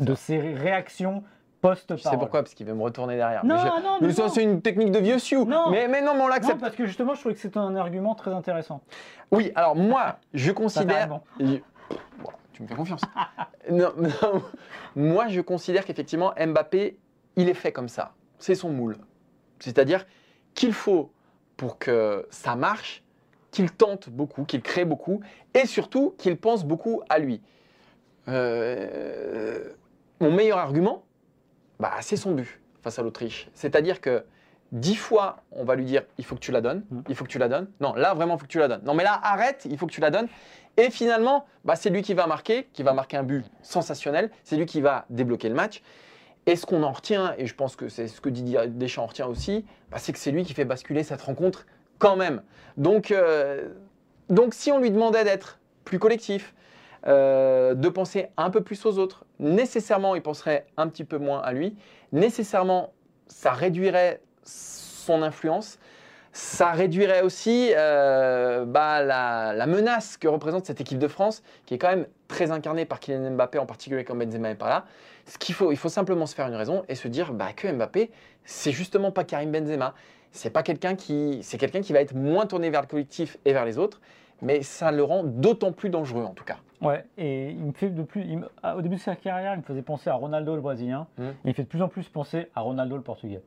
de 0.00 0.14
ces 0.14 0.38
ré- 0.38 0.54
réactions 0.54 1.22
post-parole. 1.70 1.98
Je 1.98 2.08
sais 2.08 2.16
pourquoi, 2.16 2.42
parce 2.42 2.54
qu'il 2.54 2.66
veut 2.66 2.74
me 2.74 2.82
retourner 2.82 3.16
derrière. 3.16 3.44
Non, 3.44 3.54
mais 3.54 3.60
je- 3.60 3.66
non, 3.66 3.98
mais 4.00 4.08
non. 4.12 4.28
c'est 4.28 4.42
une 4.42 4.62
technique 4.62 4.90
de 4.92 4.98
vieux 4.98 5.18
sioux. 5.18 5.44
Non. 5.44 5.70
Mais, 5.70 5.88
mais 5.88 6.00
non, 6.02 6.14
mais 6.14 6.22
on 6.22 6.28
Non, 6.28 6.58
parce 6.60 6.74
que 6.76 6.86
justement, 6.86 7.14
je 7.14 7.20
trouvais 7.20 7.34
que 7.34 7.40
c'était 7.40 7.58
un 7.58 7.74
argument 7.76 8.14
très 8.14 8.32
intéressant. 8.32 8.80
Oui, 9.30 9.52
alors 9.54 9.76
moi, 9.76 10.16
je 10.34 10.52
considère. 10.52 11.20
Je- 11.40 11.56
Tu 12.52 12.62
me 12.62 12.68
fais 12.68 12.74
confiance. 12.74 13.02
non, 13.70 13.92
non, 13.98 14.42
moi, 14.94 15.28
je 15.28 15.40
considère 15.42 15.84
qu'effectivement, 15.84 16.32
Mbappé, 16.38 16.96
il 17.36 17.48
est 17.48 17.54
fait 17.54 17.72
comme 17.72 17.88
ça. 17.88 18.12
C'est 18.38 18.54
son 18.54 18.70
moule. 18.70 18.96
C'est-à-dire 19.58 20.06
qu'il 20.54 20.72
faut, 20.72 21.10
pour 21.56 21.78
que 21.78 22.26
ça 22.30 22.56
marche, 22.56 23.02
qu'il 23.50 23.70
tente 23.70 24.08
beaucoup, 24.10 24.44
qu'il 24.44 24.62
crée 24.62 24.84
beaucoup, 24.84 25.20
et 25.54 25.66
surtout 25.66 26.14
qu'il 26.18 26.36
pense 26.36 26.64
beaucoup 26.64 27.02
à 27.08 27.18
lui. 27.18 27.40
Euh, 28.28 29.70
mon 30.20 30.30
meilleur 30.32 30.58
argument, 30.58 31.04
bah, 31.80 31.92
c'est 32.00 32.16
son 32.16 32.32
but 32.32 32.60
face 32.82 32.98
à 32.98 33.02
l'Autriche. 33.02 33.48
C'est-à-dire 33.54 34.00
que 34.00 34.24
dix 34.72 34.96
fois, 34.96 35.42
on 35.52 35.64
va 35.64 35.74
lui 35.76 35.84
dire 35.84 36.02
il 36.18 36.24
faut 36.24 36.34
que 36.34 36.40
tu 36.40 36.52
la 36.52 36.60
donnes, 36.60 36.84
Mm. 36.90 37.00
il 37.08 37.14
faut 37.14 37.24
que 37.24 37.30
tu 37.30 37.38
la 37.38 37.48
donnes. 37.48 37.68
Non, 37.80 37.94
là 37.94 38.14
vraiment, 38.14 38.34
il 38.36 38.38
faut 38.38 38.46
que 38.46 38.50
tu 38.50 38.58
la 38.58 38.68
donnes. 38.68 38.82
Non, 38.84 38.94
mais 38.94 39.04
là, 39.04 39.18
arrête, 39.22 39.66
il 39.70 39.76
faut 39.78 39.86
que 39.86 39.92
tu 39.92 40.00
la 40.00 40.10
donnes. 40.10 40.28
Et 40.76 40.90
finalement, 40.90 41.46
bah, 41.64 41.74
c'est 41.76 41.90
lui 41.90 42.02
qui 42.02 42.14
va 42.14 42.26
marquer, 42.26 42.68
qui 42.72 42.82
va 42.82 42.92
marquer 42.92 43.16
un 43.16 43.22
but 43.22 43.44
sensationnel. 43.62 44.30
C'est 44.44 44.56
lui 44.56 44.66
qui 44.66 44.80
va 44.80 45.06
débloquer 45.10 45.48
le 45.48 45.54
match. 45.54 45.82
Et 46.46 46.54
ce 46.54 46.64
qu'on 46.66 46.82
en 46.82 46.92
retient, 46.92 47.34
et 47.38 47.46
je 47.46 47.54
pense 47.54 47.74
que 47.76 47.88
c'est 47.88 48.06
ce 48.08 48.20
que 48.20 48.28
Didier 48.28 48.66
Deschamps 48.68 49.02
en 49.04 49.06
retient 49.06 49.26
aussi, 49.26 49.64
bah, 49.90 49.98
c'est 49.98 50.12
que 50.12 50.18
c'est 50.18 50.30
lui 50.30 50.44
qui 50.44 50.54
fait 50.54 50.64
basculer 50.64 51.02
cette 51.02 51.22
rencontre 51.22 51.66
quand 51.98 52.14
même. 52.16 52.42
Donc, 52.76 53.10
euh, 53.10 53.68
donc 54.28 54.54
si 54.54 54.70
on 54.70 54.78
lui 54.78 54.90
demandait 54.90 55.24
d'être 55.24 55.58
plus 55.84 55.98
collectif, 55.98 56.54
euh, 57.06 57.74
de 57.74 57.88
penser 57.88 58.28
un 58.36 58.50
peu 58.50 58.62
plus 58.62 58.84
aux 58.86 58.98
autres, 58.98 59.24
nécessairement 59.38 60.14
il 60.14 60.22
penserait 60.22 60.66
un 60.76 60.88
petit 60.88 61.04
peu 61.04 61.18
moins 61.18 61.40
à 61.40 61.52
lui, 61.52 61.76
nécessairement 62.12 62.92
ça 63.26 63.52
réduirait 63.52 64.20
son 64.42 65.22
influence, 65.22 65.78
ça 66.36 66.72
réduirait 66.72 67.22
aussi 67.22 67.70
euh, 67.74 68.66
bah, 68.66 69.02
la, 69.02 69.66
menace 69.66 70.18
que 70.18 70.28
représente 70.28 70.66
cette 70.66 70.82
équipe 70.82 70.98
de 70.98 71.08
France, 71.08 71.42
qui 71.64 71.74
est 71.74 71.78
quand 71.78 71.88
même 71.88 72.06
très 72.28 72.50
incarnée 72.50 72.84
par 72.84 73.00
Kylian 73.00 73.30
Mbappé, 73.30 73.58
en 73.58 73.64
particulier 73.64 74.04
quand 74.04 74.14
Benzema 74.14 74.48
n'est 74.48 74.54
pas 74.54 74.68
là. 74.68 74.84
Ce 75.24 75.38
qu'il 75.38 75.54
faut, 75.54 75.72
il 75.72 75.78
faut 75.78 75.88
simplement 75.88 76.26
se 76.26 76.34
faire 76.34 76.46
une 76.46 76.54
raison 76.54 76.84
et 76.88 76.94
se 76.94 77.08
dire 77.08 77.32
bah, 77.32 77.52
que 77.54 77.66
Mbappé, 77.68 78.10
c'est 78.44 78.70
justement 78.70 79.12
pas 79.12 79.24
Karim 79.24 79.50
Benzema. 79.50 79.94
C'est 80.30 80.50
pas 80.50 80.62
quelqu'un 80.62 80.94
qui, 80.94 81.38
c'est 81.42 81.56
quelqu'un 81.56 81.80
qui 81.80 81.94
va 81.94 82.00
être 82.00 82.14
moins 82.14 82.44
tourné 82.44 82.68
vers 82.68 82.82
le 82.82 82.86
collectif 82.86 83.38
et 83.46 83.54
vers 83.54 83.64
les 83.64 83.78
autres, 83.78 84.02
mais 84.42 84.62
ça 84.62 84.90
le 84.92 85.02
rend 85.02 85.22
d'autant 85.24 85.72
plus 85.72 85.90
dangereux 85.90 86.24
en 86.24 86.34
tout 86.34 86.44
cas. 86.44 86.56
Ouais, 86.82 87.06
et 87.16 87.50
il 87.52 87.64
me 87.64 87.72
fait 87.72 87.88
de 87.88 88.02
plus. 88.02 88.20
il 88.22 88.38
me- 88.40 88.50
ah, 88.62 88.76
au 88.76 88.82
début 88.82 88.96
de 88.96 89.00
sa 89.00 89.16
carrière, 89.16 89.54
il 89.54 89.58
me 89.58 89.62
faisait 89.62 89.80
penser 89.80 90.10
à 90.10 90.14
Ronaldo 90.14 90.54
le 90.54 90.60
Brésilien. 90.60 91.06
Mm. 91.16 91.22
Et 91.22 91.32
il 91.46 91.54
fait 91.54 91.62
de 91.62 91.68
plus 91.68 91.80
en 91.80 91.88
plus 91.88 92.06
penser 92.10 92.48
à 92.54 92.60
Ronaldo 92.60 92.96
le 92.96 93.02
Portugais. 93.02 93.40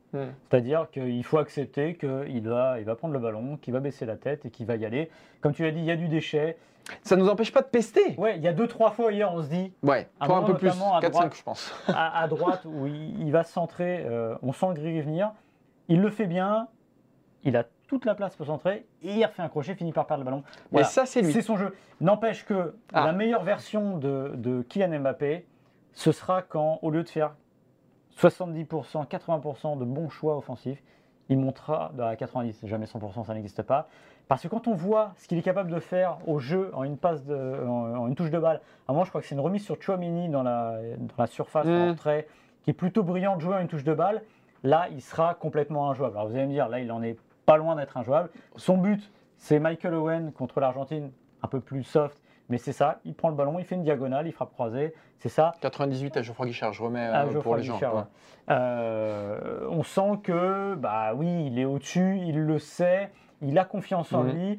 C'est-à-dire 0.48 0.88
qu'il 0.90 1.22
faut 1.22 1.38
accepter 1.38 1.94
qu'il 1.94 2.48
va, 2.48 2.80
il 2.80 2.84
va 2.84 2.96
prendre 2.96 3.14
le 3.14 3.20
ballon, 3.20 3.56
qu'il 3.56 3.72
va 3.72 3.78
baisser 3.78 4.04
la 4.04 4.16
tête 4.16 4.46
et 4.46 4.50
qu'il 4.50 4.66
va 4.66 4.74
y 4.74 4.84
aller. 4.84 5.10
Comme 5.42 5.52
tu 5.52 5.62
l'as 5.62 5.70
dit, 5.70 5.78
il 5.78 5.84
y 5.84 5.92
a 5.92 5.96
du 5.96 6.08
déchet. 6.08 6.56
Ça 7.04 7.14
nous 7.14 7.28
empêche 7.28 7.52
pas 7.52 7.60
de 7.62 7.68
pester. 7.68 8.16
Ouais, 8.18 8.36
il 8.36 8.42
y 8.42 8.48
a 8.48 8.52
deux, 8.52 8.66
trois 8.66 8.90
fois 8.90 9.12
hier, 9.12 9.32
on 9.32 9.42
se 9.44 9.48
dit, 9.48 9.72
Ouais, 9.84 10.08
toi 10.24 10.38
un 10.38 10.42
peu 10.42 10.54
plus, 10.56 10.66
notamment 10.66 10.96
à 10.96 11.00
4-5 11.00 11.10
droite. 11.12 11.34
je 11.36 11.42
pense. 11.44 11.72
à, 11.88 12.20
à 12.22 12.26
droite 12.26 12.64
où 12.64 12.86
il, 12.88 13.20
il 13.20 13.30
va 13.30 13.44
se 13.44 13.52
centrer, 13.52 14.04
euh, 14.08 14.34
on 14.42 14.52
sent 14.52 14.66
le 14.68 14.74
gris 14.74 15.00
venir. 15.02 15.30
Il 15.88 16.00
le 16.00 16.10
fait 16.10 16.26
bien, 16.26 16.66
il 17.44 17.56
a 17.56 17.64
toute 17.90 18.04
la 18.04 18.14
place 18.14 18.36
pour 18.36 18.46
centrer, 18.46 18.86
et 19.02 19.14
il 19.16 19.24
refait 19.24 19.42
un 19.42 19.48
crochet, 19.48 19.74
finit 19.74 19.92
par 19.92 20.06
perdre 20.06 20.22
le 20.22 20.30
ballon. 20.30 20.44
Ça 20.84 21.06
c'est 21.06 21.22
lui. 21.22 21.32
C'est 21.32 21.42
son 21.42 21.56
jeu. 21.56 21.74
N'empêche 22.00 22.46
que 22.46 22.76
Ah. 22.94 23.04
la 23.04 23.12
meilleure 23.12 23.42
version 23.42 23.98
de, 23.98 24.32
de 24.36 24.62
Kylian 24.62 25.00
Mbappé, 25.00 25.44
ce 25.92 26.12
sera 26.12 26.40
quand, 26.42 26.78
au 26.82 26.90
lieu 26.90 27.02
de 27.02 27.08
faire 27.08 27.34
70%, 28.16 29.06
80% 29.08 29.76
de 29.78 29.84
bons 29.84 30.08
choix 30.08 30.36
offensifs, 30.36 30.82
il 31.28 31.38
montera 31.38 31.92
à 32.00 32.16
90, 32.16 32.66
jamais 32.66 32.86
100%, 32.86 33.24
ça 33.24 33.34
n'existe 33.34 33.62
pas. 33.62 33.88
Parce 34.28 34.42
que 34.42 34.48
quand 34.48 34.68
on 34.68 34.74
voit 34.74 35.12
ce 35.16 35.26
qu'il 35.26 35.38
est 35.38 35.42
capable 35.42 35.70
de 35.72 35.80
faire 35.80 36.18
au 36.28 36.38
jeu 36.38 36.70
en 36.74 36.84
une 36.84 36.96
passe 36.96 37.24
de, 37.24 37.34
en, 37.66 37.96
en 38.02 38.06
une 38.06 38.14
touche 38.14 38.30
de 38.30 38.38
balle, 38.38 38.60
à 38.86 38.90
un 38.90 38.92
moment 38.92 39.04
je 39.04 39.08
crois 39.10 39.20
que 39.20 39.26
c'est 39.26 39.34
une 39.34 39.40
remise 39.40 39.64
sur 39.64 39.80
Chouamini 39.82 40.28
dans 40.28 40.44
la, 40.44 40.78
dans 40.96 41.14
la 41.18 41.26
surface 41.26 41.66
Mm. 41.66 41.70
en 41.70 41.88
retrait, 41.88 42.28
qui 42.62 42.70
est 42.70 42.74
plutôt 42.74 43.02
brillant 43.02 43.34
de 43.36 43.40
jouer 43.40 43.56
en 43.56 43.58
une 43.60 43.68
touche 43.68 43.82
de 43.84 43.94
balle, 43.94 44.22
là 44.62 44.86
il 44.92 45.00
sera 45.02 45.34
complètement 45.34 45.90
injouable. 45.90 46.16
Alors 46.16 46.28
vous 46.28 46.36
allez 46.36 46.46
me 46.46 46.52
dire, 46.52 46.68
là 46.68 46.78
il 46.78 46.92
en 46.92 47.02
est 47.02 47.16
pas 47.50 47.56
loin 47.56 47.74
d'être 47.74 47.96
injouable. 47.96 48.30
Son 48.54 48.76
but, 48.78 49.10
c'est 49.36 49.58
Michael 49.58 49.94
Owen 49.94 50.30
contre 50.30 50.60
l'Argentine, 50.60 51.10
un 51.42 51.48
peu 51.48 51.58
plus 51.58 51.82
soft, 51.82 52.16
mais 52.48 52.58
c'est 52.58 52.70
ça, 52.72 53.00
il 53.04 53.12
prend 53.12 53.28
le 53.28 53.34
ballon, 53.34 53.58
il 53.58 53.64
fait 53.64 53.74
une 53.74 53.82
diagonale, 53.82 54.28
il 54.28 54.32
frappe 54.32 54.52
croisé, 54.52 54.94
c'est 55.18 55.28
ça. 55.28 55.50
98 55.60 56.16
à 56.16 56.22
Geoffroy 56.22 56.46
Guichard, 56.46 56.72
je 56.72 56.80
remets 56.84 57.08
euh, 57.12 57.40
pour 57.40 57.56
les 57.56 57.64
gens. 57.64 57.74
Guichard, 57.74 57.94
ouais. 57.94 58.00
ouais. 58.02 58.06
Euh, 58.50 59.66
on 59.68 59.82
sent 59.82 60.20
que, 60.22 60.76
bah 60.76 61.12
oui, 61.16 61.46
il 61.46 61.58
est 61.58 61.64
au-dessus, 61.64 62.18
il 62.24 62.40
le 62.40 62.60
sait, 62.60 63.10
il 63.42 63.58
a 63.58 63.64
confiance 63.64 64.12
en 64.12 64.22
Mhm. 64.22 64.30
lui. 64.32 64.58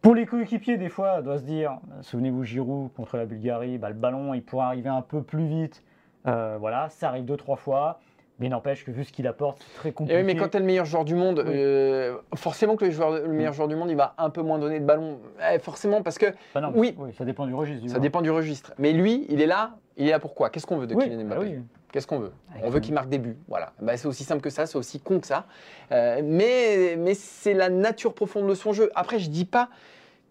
Pour 0.00 0.14
les 0.14 0.24
coéquipiers, 0.24 0.78
des 0.78 0.88
fois, 0.88 1.16
on 1.18 1.22
doit 1.22 1.38
se 1.38 1.44
dire, 1.44 1.78
souvenez-vous 2.00 2.42
Giroud 2.42 2.90
contre 2.94 3.18
la 3.18 3.26
Bulgarie, 3.26 3.76
bah, 3.76 3.90
le 3.90 3.94
ballon, 3.96 4.32
il 4.32 4.42
pourrait 4.42 4.64
arriver 4.64 4.88
un 4.88 5.02
peu 5.02 5.22
plus 5.22 5.44
vite. 5.46 5.84
Euh, 6.26 6.56
voilà, 6.58 6.88
ça 6.88 7.08
arrive 7.08 7.26
deux, 7.26 7.36
trois 7.36 7.56
fois. 7.56 8.00
Mais 8.42 8.48
n'empêche 8.48 8.84
que 8.84 8.90
vu 8.90 9.04
ce 9.04 9.12
qu'il 9.12 9.28
apporte, 9.28 9.58
c'est 9.70 9.74
très 9.78 9.88
Et 9.90 9.92
compliqué. 9.92 10.18
oui, 10.18 10.24
mais 10.26 10.34
quand 10.34 10.48
tu 10.48 10.56
es 10.56 10.60
le 10.60 10.66
meilleur 10.66 10.84
joueur 10.84 11.04
du 11.04 11.14
monde, 11.14 11.44
Oui. 11.46 11.52
euh, 11.54 12.16
forcément 12.34 12.74
que 12.74 12.84
le, 12.84 12.90
joueur, 12.90 13.12
le 13.12 13.28
meilleur 13.28 13.52
joueur 13.52 13.68
du 13.68 13.76
monde, 13.76 13.88
il 13.88 13.96
va 13.96 14.14
un 14.18 14.30
peu 14.30 14.42
moins 14.42 14.58
donner 14.58 14.80
de 14.80 14.84
ballon. 14.84 15.20
Eh, 15.54 15.60
forcément, 15.60 16.02
parce 16.02 16.18
que 16.18 16.26
Bah 16.52 16.60
non, 16.60 16.72
oui. 16.74 16.96
ça 17.16 17.24
dépend 17.24 17.46
du 17.46 17.54
registre. 17.54 17.82
du 17.84 17.88
ça 17.88 18.00
dépend 18.00 18.20
du 18.20 18.30
registre. 18.32 18.72
Mais 18.78 18.92
lui, 18.92 19.26
il 19.28 19.40
est 19.40 19.46
là, 19.46 19.76
il 19.96 20.08
est 20.08 20.10
là 20.10 20.18
pourquoi 20.18 20.50
Qu'est-ce 20.50 20.66
qu'on 20.66 20.76
veut 20.76 20.88
de 20.88 20.94
Kylian 20.96 21.24
bah 21.24 21.36
Mbappé? 21.36 21.60
Qu'est-ce 21.92 22.06
qu'on 22.08 22.18
veut? 22.18 22.32
On 22.64 22.70
veut 22.70 22.80
qu'il 22.80 22.94
marque 22.94 23.10
des 23.10 23.18
buts. 23.18 23.36
Voilà. 23.46 23.72
Bah, 23.80 23.96
c'est 23.96 24.08
aussi 24.08 24.24
simple 24.24 24.40
que 24.42 24.50
ça, 24.50 24.66
c'est 24.66 24.76
aussi 24.78 24.98
con 24.98 25.20
que 25.20 25.26
ça. 25.28 25.44
Euh, 25.92 26.20
mais 26.24 26.96
mais 26.98 27.14
c'est 27.14 27.54
la 27.54 27.68
nature 27.68 28.12
profonde 28.14 28.48
de 28.48 28.54
son 28.54 28.72
jeu. 28.72 28.90
Après, 28.96 29.20
je 29.20 29.30
dis 29.30 29.44
pas 29.44 29.68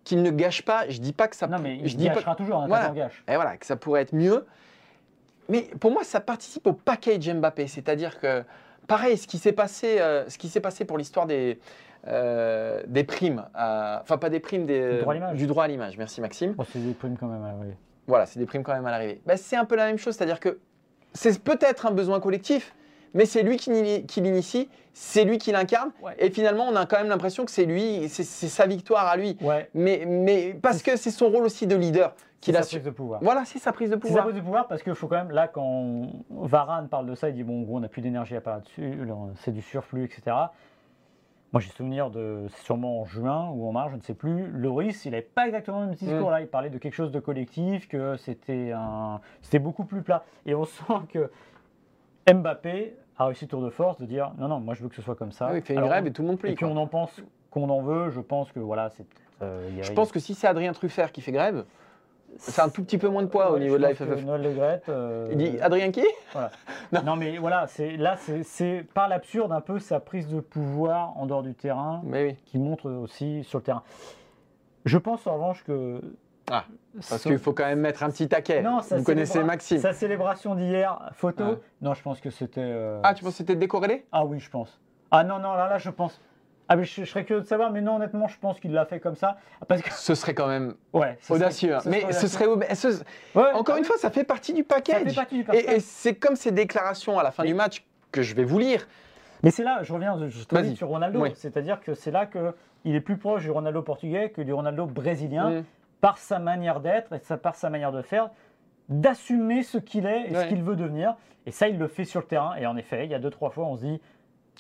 qu'il 0.04 0.22
ne 0.22 0.32
gâche 0.32 0.64
pas. 0.64 0.84
Je 0.90 1.00
dis 1.00 1.14
pas 1.14 1.30
que 1.30 1.36
ça. 1.38 1.48
Non, 1.48 1.60
mais 1.60 1.78
je 1.84 1.94
il 1.94 1.98
dis 1.98 2.08
pas 2.10 2.16
gâchera 2.16 2.36
toujours 2.36 2.58
un 2.58 2.68
Voilà. 2.68 2.90
gâche. 2.90 3.24
Et 3.30 3.36
voilà, 3.36 3.56
que 3.56 3.66
ça 3.66 3.78
pourrait 3.78 4.02
être 4.02 4.14
mieux. 4.14 4.46
Mais 5.52 5.64
pour 5.80 5.92
moi, 5.92 6.04
ça 6.04 6.22
participe 6.22 6.66
au 6.66 6.74
package 6.74 7.30
Mbappé. 7.30 7.68
C'est-à-dire 7.68 8.20
que, 8.20 8.44
pareil, 8.88 9.18
ce 9.18 9.28
qui 9.28 9.38
s'est 9.38 9.52
passé, 9.52 10.00
euh, 10.00 10.28
ce 10.30 10.38
qui 10.38 10.48
s'est 10.50 10.62
passé 10.62 10.86
pour 10.86 10.98
l'histoire 10.98 11.26
des, 11.28 11.60
euh, 12.08 12.82
des 12.88 13.04
primes, 13.04 13.46
à- 13.54 14.00
enfin 14.02 14.18
pas 14.18 14.30
des 14.30 14.40
primes, 14.40 14.66
des, 14.66 14.94
Du 14.96 15.00
droit 15.02 15.12
à 15.12 15.16
l'image. 15.16 15.38
du 15.38 15.48
droit 15.48 15.64
à 15.66 15.68
l'image. 15.68 15.98
Merci 15.98 16.22
Maxime. 16.22 16.54
Bon, 16.54 16.66
c'est 16.72 16.80
des 16.80 16.94
primes 16.94 17.18
quand 17.20 17.28
même. 17.28 17.44
oui. 17.62 17.68
Voilà, 18.08 18.26
c'est 18.26 18.40
des 18.40 18.46
primes 18.46 18.64
quand 18.64 18.74
même 18.74 18.86
à 18.86 18.92
l'arrivée. 18.92 19.22
Bah, 19.26 19.38
c'est 19.38 19.56
un 19.56 19.66
peu 19.66 19.76
la 19.76 19.86
même 19.86 19.98
chose, 19.98 20.16
c'est-à-dire 20.16 20.40
que 20.40 20.60
c'est 21.14 21.40
peut-être 21.44 21.86
un 21.86 21.92
besoin 21.92 22.20
collectif, 22.20 22.74
mais 23.14 23.26
c'est 23.26 23.44
lui 23.44 23.58
qui, 23.58 23.70
l'ini- 23.72 24.06
qui 24.06 24.22
l'initie, 24.22 24.70
c'est 24.94 25.24
lui 25.26 25.38
qui 25.38 25.52
l'incarne, 25.52 25.92
Ouais. 26.02 26.14
et 26.18 26.30
finalement, 26.32 26.66
on 26.68 26.76
a 26.76 26.86
quand 26.86 26.98
même 26.98 27.10
l'impression 27.10 27.46
que 27.46 27.52
c'est 27.52 27.66
lui, 27.66 28.08
c'est 28.10 28.24
sa 28.24 28.66
victoire 28.66 29.08
à 29.08 29.18
lui. 29.18 29.38
Ouais, 29.42 29.70
Mais, 29.74 30.06
mais 30.08 30.58
parce 30.62 30.82
que 30.82 30.96
c'est 30.98 31.12
son 31.12 31.30
rôle 31.30 31.44
aussi 31.46 31.68
de 31.68 31.76
leader 31.76 32.16
qu'il 32.42 32.54
sa 32.56 32.60
a 32.62 32.64
prise 32.64 32.84
de 32.84 32.90
pouvoir. 32.90 33.20
Voilà, 33.24 33.46
c'est 33.46 33.60
sa 33.60 33.72
prise 33.72 33.90
de 33.90 33.96
C'est 33.96 34.02
sa 34.02 34.08
pouvoir. 34.08 34.24
prise 34.26 34.36
de 34.36 34.42
pouvoir 34.42 34.68
parce 34.68 34.84
qu'il 34.84 34.94
faut 34.96 35.08
quand 35.08 35.16
même, 35.18 35.32
là, 35.32 35.48
quand 35.48 36.08
Varane 36.30 36.90
parle 36.90 37.06
de 37.06 37.16
ça, 37.16 37.30
il 37.30 37.36
dit 37.36 37.44
bon, 37.44 37.62
gros, 37.62 37.78
on 37.78 37.80
n'a 37.82 37.88
plus 37.88 38.02
d'énergie 38.02 38.36
à 38.36 38.42
part 38.42 38.56
là-dessus, 38.56 39.06
là, 39.06 39.16
c'est 39.36 39.52
du 39.52 39.62
surplus, 39.62 40.04
etc. 40.04 40.36
Moi, 41.54 41.60
j'ai 41.60 41.70
souvenir 41.72 42.10
de, 42.10 42.46
c'est 42.50 42.64
sûrement 42.64 43.02
en 43.02 43.06
juin 43.06 43.50
ou 43.54 43.68
en 43.68 43.74
mars, 43.74 43.92
je 43.92 43.98
ne 43.98 44.02
sais 44.02 44.14
plus. 44.14 44.48
Loris, 44.52 45.04
il 45.06 45.12
n'avait 45.12 45.22
pas 45.22 45.46
exactement 45.48 45.82
le 45.82 45.88
même 45.88 45.96
discours 45.96 46.30
Mm. 46.30 46.32
là. 46.32 46.42
Il 46.42 46.48
parlait 46.48 46.70
de 46.70 46.78
quelque 46.78 46.94
chose 46.94 47.12
de 47.12 47.20
collectif, 47.20 47.88
que 47.90 48.16
c'était 48.18 48.72
un, 48.74 49.20
c'était 49.42 49.60
beaucoup 49.60 49.84
plus 49.84 50.02
plat. 50.02 50.24
Et 50.46 50.56
on 50.56 50.64
sent 50.66 50.94
que 51.10 51.30
Mbappé 52.32 52.96
a 53.18 53.26
réussi 53.26 53.48
tour 53.48 53.62
de 53.62 53.70
force 53.70 54.00
de 54.00 54.06
dire 54.06 54.32
non, 54.38 54.48
non, 54.48 54.60
moi 54.60 54.74
je 54.74 54.84
veux 54.84 54.90
que 54.90 54.96
ce 54.96 55.02
soit 55.02 55.16
comme 55.16 55.32
ça. 55.32 55.50
Oui, 55.52 55.58
il 55.58 55.62
fait 55.62 55.74
une 55.74 55.80
Alors, 55.80 55.90
grève 55.90 56.08
et 56.08 56.12
tout 56.12 56.22
le 56.22 56.30
monde 56.30 56.38
plie. 56.40 56.52
et 56.52 56.56
puis 56.56 56.66
on 56.66 56.78
en 56.78 56.88
pense 56.88 57.22
qu'on 57.50 57.70
en 57.70 57.82
veut. 57.82 58.10
Je 58.10 58.22
pense 58.22 58.52
que 58.52 58.60
voilà, 58.60 58.90
c'est. 58.92 59.06
euh, 59.42 59.70
Je 59.82 59.92
pense 59.92 60.12
que 60.12 60.20
si 60.20 60.34
c'est 60.36 60.48
Adrien 60.48 60.72
Truffert 60.74 61.12
qui 61.12 61.22
fait 61.22 61.32
grève, 61.32 61.66
c'est 62.38 62.62
un 62.62 62.70
tout 62.70 62.84
petit 62.84 62.98
peu 62.98 63.08
moins 63.08 63.22
de 63.24 63.28
poids 63.28 63.52
au 63.52 63.60
niveau 63.60 63.78
de 63.78 63.82
la 63.82 63.94
FFF. 63.94 64.24
Noël 64.26 64.82
euh, 64.90 65.28
Il 65.32 65.38
dit 65.38 65.60
Adrien 65.60 65.92
qui? 65.92 66.06
Non. 66.92 67.02
Non, 67.04 67.16
mais 67.16 67.38
voilà, 67.38 67.68
c'est 67.68 67.96
là, 67.98 68.16
c'est- 68.44 68.84
par 68.94 69.08
l'absurde 69.08 69.52
un 69.52 69.62
peu 69.62 69.80
sa 69.80 70.00
prise 70.00 70.28
de 70.28 70.40
pouvoir 70.40 71.18
en 71.18 71.26
dehors 71.26 71.44
du 71.44 71.54
terrain 71.54 72.02
Mais 72.04 72.24
oui, 72.26 72.36
qui 72.46 72.58
montre 72.60 72.90
aussi 72.92 73.44
sur 73.44 73.60
le 73.60 73.64
terrain. 73.64 73.84
Je 74.86 74.98
pense 74.98 75.26
en 75.28 75.34
revanche 75.36 75.64
que. 75.64 76.02
Ah, 76.50 76.66
parce 77.10 77.24
qu'il 77.24 77.38
faut 77.38 77.54
quand 77.54 77.66
même 77.66 77.80
mettre 77.80 78.04
un 78.04 78.10
petit 78.10 78.28
taquet. 78.28 78.62
Non, 78.62 78.80
Vous 78.80 79.04
connaissez 79.04 79.44
Maxime. 79.44 79.78
Sa 79.78 79.94
célébration 79.94 80.56
d'hier, 80.56 81.12
photo. 81.14 81.44
Ouais. 81.44 81.58
Non, 81.82 81.94
je 81.94 82.02
pense 82.02 82.20
que 82.20 82.30
c'était. 82.30 82.62
euh, 82.64 83.00
Ah, 83.04 83.14
tu 83.14 83.24
penses 83.24 83.34
que 83.34 83.38
c'était 83.38 83.56
décorrélé? 83.56 84.06
Ah 84.12 84.26
oui, 84.26 84.40
je 84.40 84.50
pense. 84.50 84.80
Ah 85.12 85.24
non, 85.24 85.40
non, 85.40 85.54
là, 85.54 85.70
là, 85.70 85.78
je 85.78 85.90
pense. 85.90 86.20
Ah, 86.72 86.78
mais 86.78 86.86
je, 86.86 87.04
je 87.04 87.10
serais 87.10 87.26
curieux 87.26 87.42
de 87.42 87.48
savoir, 87.48 87.70
mais 87.72 87.82
non, 87.82 87.98
honnêtement, 87.98 88.28
je 88.30 88.38
pense 88.40 88.58
qu'il 88.62 88.72
l'a 88.72 88.86
fait 88.86 89.02
comme 89.02 89.16
ça. 89.16 89.36
Parce 89.68 89.82
que. 89.82 89.92
Ce 89.92 90.16
serait 90.16 90.34
quand 90.34 90.48
même 90.48 90.74
Ouais, 90.94 91.18
ce 91.20 91.28
serait- 91.28 91.36
audacieux. 91.36 91.76
hein. 91.76 91.82
Mais 91.86 92.00
serait 92.02 92.14
ce 92.14 92.28
serait. 92.28 92.46
ob- 92.46 92.64
ce- 92.74 93.04
Ouais, 93.36 93.52
Encore 93.54 93.76
ah 93.76 93.80
une 93.80 93.84
fois, 93.84 93.98
ça 93.98 94.10
fait 94.10 94.24
partie 94.24 94.54
du 94.54 94.62
ça 94.62 94.76
package. 94.76 95.10
fait 95.10 95.16
partie 95.16 95.44
du 95.44 95.46
Et, 95.54 95.80
c'est 95.82 96.16
comme 96.16 96.38
ces 96.38 96.52
déclarations 96.52 97.20
à 97.20 97.24
la 97.24 97.32
fin 97.32 97.44
Mais- 97.44 97.50
du 97.50 97.56
match 97.56 97.84
que 98.12 98.22
je 98.22 98.34
vais 98.36 98.46
vous 98.46 98.58
lire. 98.60 98.88
Mais 99.44 99.52
c'est 99.52 99.64
là, 99.64 99.80
je 99.84 99.92
reviens 99.92 100.18
je 100.30 100.76
sur 100.76 100.88
Ronaldo, 100.88 101.20
Oui. 101.24 101.32
c'est-à-dire 101.36 101.82
que 101.82 101.94
c'est 101.94 102.12
là 102.12 102.26
qu'il 102.28 102.96
est 102.96 103.02
plus 103.02 103.18
proche 103.18 103.42
du 103.44 103.52
Ronaldo 103.52 103.82
portugais 103.82 104.30
que 104.30 104.42
du 104.42 104.54
Ronaldo 104.54 104.86
brésilien, 104.86 105.50
Mm. 105.50 105.64
par 106.00 106.18
sa 106.20 106.40
manière 106.40 106.80
d'être 106.80 107.12
et 107.14 107.38
par 107.38 107.56
sa 107.56 107.70
manière 107.70 107.92
de 107.92 108.02
faire, 108.02 108.30
d'assumer 108.90 109.64
ce 109.64 109.78
qu'il 109.78 110.06
est 110.06 110.30
et 110.30 110.36
ce 110.36 110.46
qu'il 110.48 110.64
veut 110.64 110.76
devenir. 110.76 111.16
Et 111.46 111.52
ça, 111.52 111.68
il 111.68 111.78
le 111.80 111.88
fait 111.88 112.06
sur 112.06 112.20
le 112.22 112.28
terrain. 112.28 112.56
Et 112.56 112.66
en 112.68 112.78
effet, 112.78 113.06
il 113.06 113.12
y 113.12 113.16
a 113.16 113.20
deux, 113.20 113.30
trois 113.32 113.50
fois, 113.50 113.66
on 113.66 113.76
se 113.78 113.82
dit, 113.82 114.02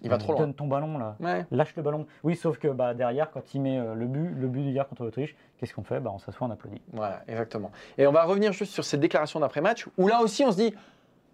Il 0.03 0.09
va 0.09 0.17
trop 0.17 0.33
loin. 0.33 0.41
Donne 0.41 0.53
ton 0.55 0.67
ballon 0.67 0.97
là. 0.97 1.15
Ouais. 1.19 1.45
Lâche 1.51 1.75
le 1.75 1.83
ballon. 1.83 2.07
Oui, 2.23 2.35
sauf 2.35 2.57
que 2.57 2.67
bah, 2.67 2.93
derrière, 2.93 3.29
quand 3.31 3.53
il 3.53 3.61
met 3.61 3.77
euh, 3.77 3.93
le 3.93 4.07
but, 4.07 4.29
le 4.35 4.47
but 4.47 4.61
d'hier 4.61 4.87
contre 4.87 5.03
l'Autriche, 5.03 5.35
qu'est-ce 5.57 5.73
qu'on 5.75 5.83
fait? 5.83 5.99
Bah, 5.99 6.11
On 6.13 6.17
s'assoit, 6.17 6.47
on 6.47 6.51
applaudit. 6.51 6.81
Voilà, 6.93 7.21
exactement. 7.27 7.71
Et 7.99 8.07
on 8.07 8.11
va 8.11 8.23
revenir 8.23 8.51
juste 8.51 8.73
sur 8.73 8.83
cette 8.83 8.99
déclaration 8.99 9.39
d'après-match, 9.39 9.87
où 9.97 10.07
là 10.07 10.21
aussi 10.21 10.43
on 10.43 10.51
se 10.51 10.57
dit, 10.57 10.73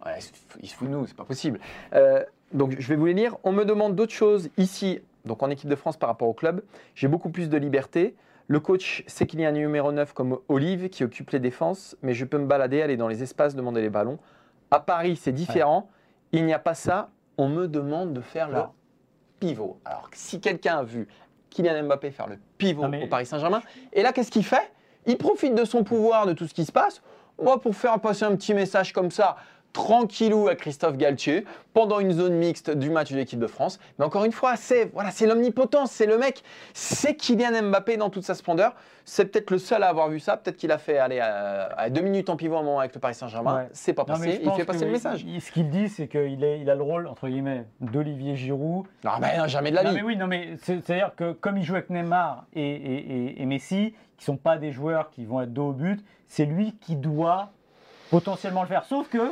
ouais, 0.06 0.12
il 0.18 0.22
se 0.22 0.32
fout- 0.34 0.60
il 0.62 0.68
se 0.70 0.76
fout 0.76 0.88
de 0.90 0.94
nous, 0.94 1.08
c'est 1.08 1.16
pas 1.16 1.24
possible. 1.24 1.60
Euh, 1.94 2.24
donc 2.54 2.76
je 2.78 2.88
vais 2.90 2.96
vous 2.98 3.06
les 3.06 3.14
lire. 3.14 3.38
On 3.44 3.52
me 3.54 3.64
demande 3.64 3.96
d'autres 3.96 4.14
choses 4.14 4.50
ici, 4.58 5.00
donc 5.26 5.44
en 5.44 5.50
équipe 5.50 5.70
de 5.70 5.76
France 5.76 5.96
par 5.98 6.10
rapport 6.10 6.28
au 6.28 6.34
club. 6.34 6.62
J'ai 6.96 7.08
beaucoup 7.08 7.30
plus 7.30 7.48
de 7.50 7.58
liberté. 7.58 8.16
Le 8.50 8.60
coach 8.62 9.04
sait 9.08 9.28
qu'il 9.28 9.40
y 9.42 9.46
a 9.46 9.50
un 9.50 9.54
numéro 9.54 9.92
9 9.92 10.14
comme 10.14 10.40
Olive 10.50 10.88
qui 10.90 11.04
occupe 11.04 11.30
les 11.32 11.40
défenses, 11.40 11.98
mais 12.02 12.14
je 12.14 12.24
peux 12.26 12.38
me 12.38 12.46
balader, 12.48 12.82
aller 12.82 12.96
dans 12.98 13.08
les 13.10 13.22
espaces, 13.24 13.56
demander 13.56 13.82
les 13.82 13.90
ballons. 13.90 14.20
À 14.72 14.80
Paris, 14.80 15.16
c'est 15.18 15.32
différent. 15.34 15.90
Il 16.34 16.46
n'y 16.46 16.54
a 16.54 16.60
pas 16.60 16.74
ça. 16.74 17.10
On 17.38 17.48
me 17.50 17.68
demande 17.68 18.14
de 18.14 18.22
faire 18.22 18.50
le 18.50 18.62
pivot. 19.40 19.80
Alors, 19.86 20.10
si 20.14 20.42
quelqu'un 20.42 20.80
a 20.80 20.84
vu 20.84 21.08
Kylian 21.50 21.84
Mbappé 21.84 22.12
faire 22.12 22.28
le 22.28 22.38
pivot 22.58 22.88
mais- 22.88 23.04
au 23.04 23.08
Paris 23.08 23.26
Saint-Germain, 23.26 23.62
et 23.94 24.02
là, 24.02 24.12
qu'est-ce 24.14 24.32
qu'il 24.32 24.44
fait? 24.46 24.72
Il 25.06 25.18
profite 25.18 25.56
de 25.56 25.64
son 25.64 25.84
pouvoir, 25.84 26.26
de 26.26 26.34
tout 26.34 26.48
ce 26.48 26.54
qui 26.54 26.66
se 26.66 26.72
passe, 26.72 27.02
moi, 27.42 27.62
pour 27.62 27.76
faire 27.76 28.00
passer 28.00 28.26
un 28.26 28.36
petit 28.36 28.54
message 28.54 28.92
comme 28.94 29.12
ça, 29.12 29.38
tranquillou 29.78 30.48
à 30.48 30.56
Christophe 30.56 30.98
Galtier, 30.98 31.46
pendant 31.76 32.00
une 32.00 32.12
zone 32.12 32.34
mixte 32.34 32.72
du 32.72 32.90
match 32.90 33.12
de 33.12 33.18
l'équipe 33.18 33.38
de 33.40 33.46
France. 33.46 33.80
Mais 34.00 34.06
encore 34.06 34.26
une 34.26 34.32
fois, 34.32 34.56
c'est 34.56 34.86
voilà, 34.92 35.12
c'est 35.12 35.28
l'omnipotence, 35.28 35.92
c'est 35.92 36.08
le 36.08 36.18
mec, 36.18 36.42
c'est 36.74 37.14
Kylian 37.14 37.62
Mbappé 37.70 37.96
dans 37.98 38.10
toute 38.10 38.24
sa 38.24 38.34
splendeur. 38.34 38.74
C'est 39.06 39.26
peut-être 39.32 39.52
le 39.52 39.60
seul 39.60 39.84
à 39.84 39.90
avoir 39.90 40.10
vu 40.10 40.20
ça. 40.20 40.36
Peut-être 40.36 40.58
qu'il 40.58 40.72
a 40.72 40.80
fait 40.80 40.98
aller 40.98 41.20
à, 41.20 41.66
à 41.78 41.90
deux 41.92 42.02
minutes 42.02 42.30
en 42.32 42.36
pivot 42.38 42.56
à 42.56 42.60
un 42.60 42.64
moment 42.64 42.80
avec 42.80 42.96
le 42.96 43.00
Paris 43.00 43.14
Saint-Germain. 43.14 43.56
Ouais. 43.58 43.70
C'est 43.72 43.94
pas 43.94 44.04
passé. 44.04 44.42
Il 44.44 44.52
fait 44.52 44.66
passer 44.66 44.86
le 44.86 44.92
message. 44.92 45.24
il- 45.28 45.40
ce 45.42 45.52
qu'il 45.52 45.70
dit, 45.70 45.90
c'est 45.90 46.08
qu'il 46.08 46.42
il 46.44 46.70
a 46.72 46.76
le 46.76 46.82
rôle, 46.84 47.06
entre 47.06 47.28
guillemets, 47.30 47.66
d'Olivier 47.80 48.36
Giroud. 48.36 48.88
Non, 49.06 49.12
mais 49.22 49.38
non, 49.38 49.48
jamais 49.48 49.70
de 49.70 49.76
la 49.76 49.84
Non, 49.84 49.90
vie. 49.92 49.96
mais 49.98 50.02
oui, 50.02 50.16
non, 50.18 50.26
mais 50.26 50.58
c'est- 50.64 50.82
c'est-à-dire 50.84 51.12
que 51.16 51.34
comme 51.34 51.58
il 51.58 51.64
joue 51.64 51.76
avec 51.76 51.92
Neymar 51.92 52.46
et, 52.56 52.62
et- 52.62 53.16
et- 53.28 53.42
et 53.44 53.46
Messi, 53.46 53.94
qui 54.18 54.26
sont 54.26 54.38
pas 54.38 54.58
des 54.58 54.72
joueurs 54.72 55.12
qui 55.12 55.24
vont 55.26 55.40
être 55.42 55.54
dos 55.54 55.70
au 55.70 55.74
but, 55.74 56.04
c'est 56.28 56.46
lui 56.46 56.74
qui 56.82 56.96
doit 56.96 57.52
potentiellement 58.10 58.62
le 58.64 58.68
faire. 58.68 58.84
Sauf 58.86 59.08
que 59.10 59.32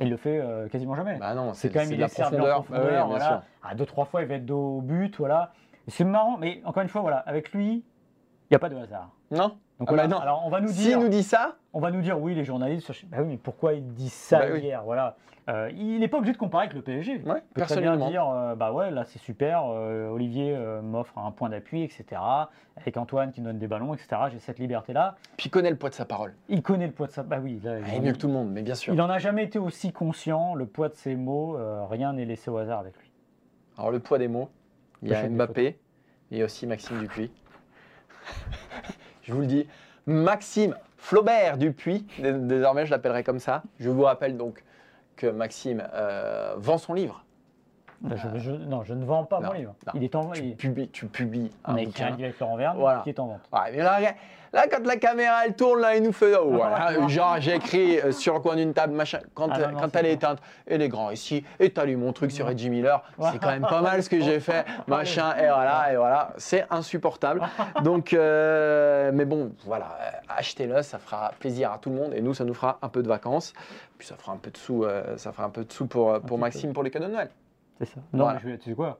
il 0.00 0.10
le 0.10 0.16
fait 0.16 0.38
euh, 0.40 0.68
quasiment 0.68 0.94
jamais. 0.94 1.16
Bah 1.18 1.34
non, 1.34 1.54
c'est 1.54 1.70
quand 1.70 1.80
même 1.80 1.92
il 1.92 1.98
la 1.98 2.06
est 2.06 2.08
servi 2.08 2.36
en 2.36 2.38
profondeur. 2.38 2.64
profondeur, 2.64 2.82
Bah 2.82 2.88
oui, 2.90 2.96
bien 2.96 3.06
voilà. 3.06 3.24
sûr. 3.26 3.42
À 3.70 3.74
deux 3.74 3.86
trois 3.86 4.04
fois, 4.04 4.22
il 4.22 4.28
va 4.28 4.34
être 4.34 4.46
dos 4.46 4.78
au 4.78 4.80
but, 4.82 5.16
voilà. 5.18 5.52
C'est 5.88 6.04
marrant, 6.04 6.36
mais 6.36 6.60
encore 6.64 6.82
une 6.82 6.88
fois, 6.88 7.00
voilà, 7.00 7.18
avec 7.18 7.52
lui, 7.52 7.66
il 7.76 8.52
n'y 8.52 8.56
a 8.56 8.58
pas 8.58 8.68
de 8.68 8.76
hasard. 8.76 9.10
Non 9.30 9.56
Donc 9.78 9.88
Ah 9.90 9.94
voilà, 9.94 10.08
bah 10.08 10.18
alors 10.22 10.42
on 10.46 10.48
va 10.50 10.60
nous 10.60 10.68
S'il 10.68 10.84
dire, 10.84 11.00
nous 11.00 11.08
dit 11.08 11.22
ça, 11.22 11.56
on 11.74 11.80
va 11.80 11.90
nous 11.90 12.00
dire, 12.00 12.18
oui, 12.18 12.34
les 12.34 12.44
journalistes, 12.44 12.90
bah 13.08 13.18
oui, 13.20 13.26
mais 13.28 13.36
pourquoi 13.36 13.74
il 13.74 13.86
dit 13.92 14.08
ça 14.08 14.38
Bah 14.38 14.46
oui. 14.54 14.60
hier, 14.60 14.82
voilà. 14.84 15.16
Euh, 15.48 15.70
il 15.76 16.00
n'est 16.00 16.08
pas 16.08 16.16
obligé 16.18 16.32
de 16.32 16.38
comparer 16.38 16.64
avec 16.64 16.74
le 16.74 16.82
PSG. 16.82 17.22
ouais, 17.24 17.42
Il 17.50 17.54
peut 17.54 17.60
très 17.62 17.80
bien 17.80 17.96
dire, 17.96 18.26
euh, 18.28 18.56
bah 18.56 18.72
ouais, 18.72 18.90
là 18.90 19.04
c'est 19.04 19.20
super, 19.20 19.62
euh, 19.66 20.08
Olivier 20.08 20.56
m'offre 20.82 21.18
un 21.18 21.30
point 21.30 21.50
d'appui, 21.50 21.82
etc. 21.82 22.20
Avec 22.76 22.96
Antoine 22.96 23.30
qui 23.30 23.40
me 23.40 23.46
donne 23.46 23.58
des 23.58 23.68
ballons, 23.68 23.94
etc. 23.94 24.22
J'ai 24.32 24.40
cette 24.40 24.58
liberté-là. 24.58 25.16
Puis 25.36 25.46
il 25.46 25.50
connaît 25.50 25.70
le 25.70 25.76
poids 25.76 25.90
de 25.90 25.94
sa 25.94 26.04
parole. 26.04 26.34
Il 26.48 26.62
connaît 26.62 26.86
le 26.86 26.92
poids 26.92 27.06
de 27.06 27.12
sa. 27.12 27.22
Bah 27.22 27.38
oui, 27.40 27.60
là, 27.62 27.74
Ah, 27.76 27.78
Il 27.88 27.94
est 27.94 27.96
il, 27.98 28.02
mieux 28.02 28.12
que 28.12 28.18
tout 28.18 28.26
le 28.26 28.32
monde, 28.32 28.50
mais 28.50 28.62
bien 28.62 28.74
sûr. 28.74 28.92
il 28.92 29.00
en 29.00 29.08
a 29.10 29.18
jamais 29.18 29.44
été 29.44 29.58
aussi 29.60 29.92
conscient. 29.92 30.54
Le 30.54 30.66
poids 30.66 30.88
de 30.88 30.94
ses 30.94 31.14
mots, 31.14 31.56
rien 31.88 32.14
n'est 32.14 32.24
laissé 32.24 32.50
au 32.50 32.56
hasard 32.56 32.80
avec 32.80 32.96
lui. 32.98 33.12
Alors 33.78 33.90
le 33.92 34.00
poids 34.00 34.18
des 34.18 34.28
mots, 34.28 34.48
il 35.02 35.10
y 35.10 35.12
a 35.12 35.16
Pochette 35.16 35.30
des 35.30 35.36
Mbappé 35.36 35.78
et 36.32 36.42
aussi 36.42 36.66
Maxime 36.66 36.98
Dupuis. 36.98 37.30
Je 39.26 39.32
vous 39.34 39.40
le 39.40 39.46
dis, 39.46 39.66
Maxime 40.06 40.76
Flaubert 40.96 41.58
Dupuis, 41.58 42.06
dé- 42.18 42.32
désormais 42.32 42.86
je 42.86 42.90
l'appellerai 42.90 43.22
comme 43.24 43.38
ça. 43.40 43.62
Je 43.80 43.90
vous 43.90 44.02
rappelle 44.02 44.36
donc 44.36 44.62
que 45.16 45.26
Maxime 45.26 45.82
euh, 45.94 46.54
vend 46.58 46.78
son 46.78 46.94
livre. 46.94 47.24
Je, 48.08 48.38
je- 48.38 48.50
non, 48.52 48.82
je 48.84 48.92
ne 48.94 49.04
vends 49.04 49.24
pas 49.24 49.40
Non, 49.40 49.48
mon 49.48 49.52
livre. 49.54 49.74
non. 49.86 49.92
Il 49.96 50.04
est 50.04 50.14
en 50.14 50.30
Tu 50.30 50.42
publies, 50.54 50.88
tu 50.90 51.06
publies 51.06 51.50
On 51.66 51.72
un 51.72 51.76
a 51.76 51.80
écrit 51.80 52.02
un 52.02 52.06
bouquin. 52.06 52.16
livre 52.16 52.24
avec 52.28 52.40
Laurent 52.40 52.56
Verne 52.56 52.76
Voilà. 52.78 53.00
qui 53.00 53.08
est 53.08 53.18
en 53.18 53.26
vente. 53.26 53.40
Ouais, 53.52 53.72
mais 53.72 53.78
là, 53.78 53.98
là, 54.56 54.66
quand 54.70 54.84
la 54.84 54.96
caméra 54.96 55.46
elle 55.46 55.54
tourne, 55.54 55.80
là, 55.80 55.94
il 55.96 56.02
nous 56.02 56.12
fait. 56.12 56.34
oh, 56.36 56.50
voilà. 56.50 57.06
Genre, 57.08 57.36
j'ai 57.38 57.54
écrit 57.54 58.00
euh, 58.00 58.10
sur 58.10 58.34
le 58.34 58.40
coin 58.40 58.56
d'une 58.56 58.74
table, 58.74 58.92
machin. 58.94 59.20
Quand, 59.34 59.48
Ah 59.52 59.58
euh, 59.60 59.72
quand 59.78 59.94
elle 59.94 60.06
est 60.06 60.14
éteinte, 60.14 60.38
et 60.66 60.78
les 60.78 60.88
grands 60.88 61.10
ici, 61.10 61.44
et 61.60 61.70
t'as 61.70 61.84
lu 61.84 61.96
mon 61.96 62.12
truc 62.12 62.32
sur 62.32 62.46
Reggie 62.46 62.70
Miller. 62.70 63.02
C'est 63.32 63.38
quand 63.38 63.50
même 63.50 63.62
pas 63.68 63.82
mal 63.82 64.02
ce 64.02 64.10
que 64.10 64.20
j'ai 64.20 64.40
fait, 64.40 64.64
machin. 64.88 65.34
Et 65.36 65.46
voilà, 65.46 65.92
et 65.92 65.96
voilà. 65.96 66.32
C'est 66.38 66.66
insupportable. 66.70 67.42
Donc, 67.84 68.12
euh, 68.12 69.10
mais 69.14 69.24
bon, 69.24 69.52
voilà. 69.64 69.96
Achetez-le, 70.28 70.82
ça 70.82 70.98
fera 70.98 71.32
plaisir 71.38 71.70
à 71.72 71.78
tout 71.78 71.90
le 71.90 71.96
monde. 71.96 72.12
Et 72.14 72.20
nous, 72.20 72.34
ça 72.34 72.44
nous 72.44 72.54
fera 72.54 72.78
un 72.82 72.88
peu 72.88 73.02
de 73.02 73.08
vacances. 73.08 73.52
Puis 73.98 74.08
ça 74.08 74.16
fera 74.16 74.32
un 74.32 74.36
peu 74.36 74.50
de 74.50 74.56
sous, 74.56 74.84
euh, 74.84 75.16
ça 75.16 75.32
fera 75.32 75.44
un 75.44 75.50
peu 75.50 75.64
de 75.64 75.72
sous 75.72 75.86
pour, 75.86 76.20
pour 76.20 76.38
Maxime 76.38 76.72
pour 76.72 76.82
les 76.82 76.90
cadeaux 76.90 77.06
de 77.06 77.12
Noël. 77.12 77.30
C'est 77.78 77.86
ça. 77.86 78.00
Non, 78.12 78.24
Voilà. 78.24 78.40
mais 78.44 78.50
je 78.52 78.56
tu 78.56 78.70
sais 78.70 78.74
quoi? 78.76 78.98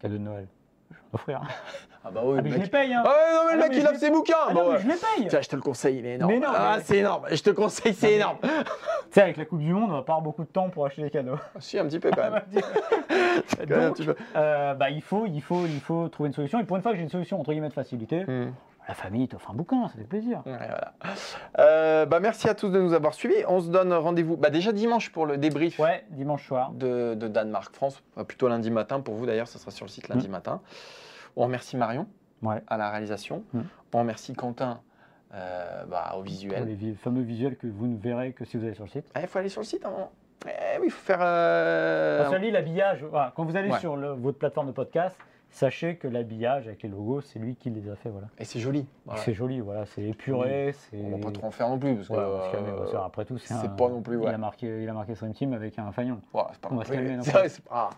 Cadeau 0.00 0.14
de 0.14 0.22
Noël. 0.22 0.46
Je 0.90 0.94
vais 0.94 1.00
offrir. 1.14 1.40
Ah 2.04 2.10
bah 2.12 2.20
oui, 2.24 2.36
Ah, 2.38 2.42
mais 2.42 2.48
le 2.48 2.54
je 2.54 2.60
mec- 2.60 2.64
les 2.66 2.70
paye, 2.70 2.94
hein. 2.94 3.02
Ah 3.04 3.08
ouais, 3.08 3.14
non, 3.34 3.40
mais 3.44 3.50
Ah 3.50 3.54
le 3.54 3.56
non, 3.56 3.62
mec, 3.64 3.70
mais 3.72 3.76
il 3.90 3.92
les- 3.92 3.98
ses 3.98 4.10
bouquins. 4.10 4.34
Ah 4.48 4.54
Bon, 4.54 4.64
non, 4.64 4.72
mais 4.72 4.78
je 4.78 4.86
les 4.88 4.94
paye. 4.94 5.28
Tiens, 5.28 5.40
je 5.42 5.48
te 5.48 5.56
le 5.56 5.62
conseille, 5.62 5.98
il 5.98 6.06
est 6.06 6.14
énorme. 6.14 6.32
Mais 6.32 6.38
non, 6.38 6.48
ah, 6.54 6.74
mais- 6.78 6.82
c'est 6.84 6.96
énorme. 6.98 7.24
Je 7.30 7.42
te 7.42 7.50
conseille, 7.50 7.92
c'est 7.92 8.12
énorme. 8.14 8.38
Tu 8.42 8.48
sais, 9.14 9.22
avec 9.22 9.36
la 9.36 9.44
Coupe 9.44 9.58
du 9.58 9.72
Monde, 9.72 9.90
on 9.90 9.94
va 9.94 10.02
pas 10.02 10.12
avoir 10.12 10.22
beaucoup 10.22 10.44
de 10.44 10.48
temps 10.48 10.68
pour 10.70 10.86
acheter 10.86 11.02
des 11.02 11.10
cadeaux. 11.10 11.38
Si, 11.58 11.76
un 11.78 11.84
petit 11.86 11.98
peu 11.98 12.10
quand 12.10 12.30
même. 12.30 12.40
Donc, 13.68 14.00
euh, 14.36 14.74
bah, 14.74 14.90
il, 14.90 15.02
faut, 15.02 15.26
il, 15.26 15.40
faut, 15.42 15.66
il 15.66 15.80
faut 15.80 16.08
trouver 16.08 16.28
une 16.28 16.34
solution. 16.34 16.60
Et 16.60 16.64
pour 16.64 16.76
une 16.76 16.82
fois 16.82 16.92
que 16.92 16.98
j'ai 16.98 17.02
une 17.04 17.10
solution, 17.10 17.40
entre 17.40 17.50
guillemets, 17.52 17.68
de 17.68 17.74
facilité, 17.74 18.24
Hmm. 18.24 18.52
La 18.88 18.94
famille 18.94 19.28
t'offre 19.28 19.50
un 19.50 19.54
bouquin, 19.54 19.86
ça 19.88 19.94
fait 19.98 20.04
plaisir. 20.04 20.42
Ouais, 20.46 20.56
voilà. 20.56 20.94
Euh, 21.58 22.06
bah, 22.06 22.20
merci 22.20 22.48
à 22.48 22.54
tous 22.54 22.70
de 22.70 22.80
nous 22.80 22.94
avoir 22.94 23.12
suivis. 23.14 23.44
On 23.46 23.60
se 23.60 23.68
donne 23.68 23.92
rendez-vous 23.92 24.36
bah, 24.36 24.48
déjà 24.50 24.72
dimanche 24.72 25.12
pour 25.12 25.26
le 25.26 25.36
débrief 25.36 25.78
Ouais, 25.78 26.04
dimanche 26.10 26.46
soir. 26.46 26.72
de, 26.72 27.14
de 27.14 27.28
Danemark-France. 27.28 28.02
Enfin, 28.14 28.24
plutôt 28.24 28.48
lundi 28.48 28.70
matin 28.70 29.00
pour 29.00 29.14
vous 29.14 29.26
d'ailleurs, 29.26 29.46
ça 29.48 29.58
sera 29.58 29.70
sur 29.70 29.84
le 29.84 29.90
site 29.90 30.08
lundi 30.08 30.28
matin. 30.28 30.60
On 31.36 31.44
remercie 31.44 31.76
Marion 31.76 32.06
Ouais. 32.42 32.62
à 32.68 32.76
la 32.76 32.90
réalisation. 32.90 33.42
Mm. 33.52 33.60
On 33.92 33.98
remercie 33.98 34.32
Quentin 34.34 34.80
euh, 35.34 35.84
bah, 35.84 36.08
au 36.12 36.14
Pour 36.14 36.22
visuel. 36.22 36.64
les 36.66 36.74
vi- 36.74 36.94
fameux 36.94 37.20
visuels 37.22 37.56
que 37.56 37.66
vous 37.66 37.86
ne 37.86 37.98
verrez 37.98 38.32
que 38.32 38.44
si 38.46 38.56
vous 38.56 38.64
allez 38.64 38.74
sur 38.74 38.84
le 38.84 38.90
site. 38.90 39.04
Il 39.20 39.26
faut 39.26 39.38
aller 39.38 39.48
sur 39.50 39.60
le 39.60 39.66
site 39.66 39.84
à 39.84 39.88
un 39.88 39.90
moment. 39.90 40.12
Eh 40.46 40.78
oui, 40.78 40.86
il 40.86 40.90
faut 40.90 41.04
faire. 41.04 41.18
euh, 41.20 42.38
l'habillage, 42.50 43.04
voilà, 43.04 43.32
quand 43.36 43.44
vous 43.44 43.56
allez 43.56 43.70
Ouais. 43.70 43.78
sur 43.80 43.96
le- 43.96 44.12
votre 44.12 44.38
plateforme 44.38 44.68
de 44.68 44.72
podcast, 44.72 45.16
sachez 45.58 45.96
que 45.96 46.08
l'habillage 46.08 46.66
avec 46.68 46.82
les 46.82 46.88
logos, 46.88 47.20
c'est 47.20 47.38
lui 47.38 47.56
qui 47.56 47.70
les 47.70 47.88
a 47.90 47.96
fait. 47.96 48.08
Voilà. 48.10 48.28
Et 48.38 48.44
c'est 48.44 48.60
joli. 48.60 48.86
Voilà. 49.04 49.20
C'est 49.22 49.34
joli, 49.34 49.60
voilà, 49.60 49.84
c'est 49.86 50.02
épuré. 50.02 50.74
On 50.94 51.10
va 51.16 51.26
pas 51.26 51.32
trop 51.32 51.46
en 51.46 51.50
faire 51.50 51.68
non 51.68 51.78
plus. 51.78 51.94
Parce 51.96 52.08
que, 52.08 52.12
Voilà, 52.14 52.28
euh, 52.28 53.04
après 53.04 53.24
tout, 53.24 53.38
c'est 53.38 53.54
pas 53.76 53.88
non 53.88 54.00
plus, 54.00 54.16
ouais. 54.16 54.26
Il 54.30 54.34
a 54.34 54.38
marqué, 54.38 54.82
il 54.82 54.88
a 54.88 54.92
marqué 54.92 55.14
Stream 55.14 55.32
Team 55.34 55.52
avec 55.52 55.78
un 55.78 55.90
fagnon. 55.92 56.20
Voilà, 56.32 56.50
c'est 56.52 56.60
pas 56.60 56.68
On 56.72 56.76
va 56.76 56.84
se 56.84 56.92
calmer, 56.92 57.16
non 57.16 57.22
vrai, 57.22 57.48
pas- 57.68 57.90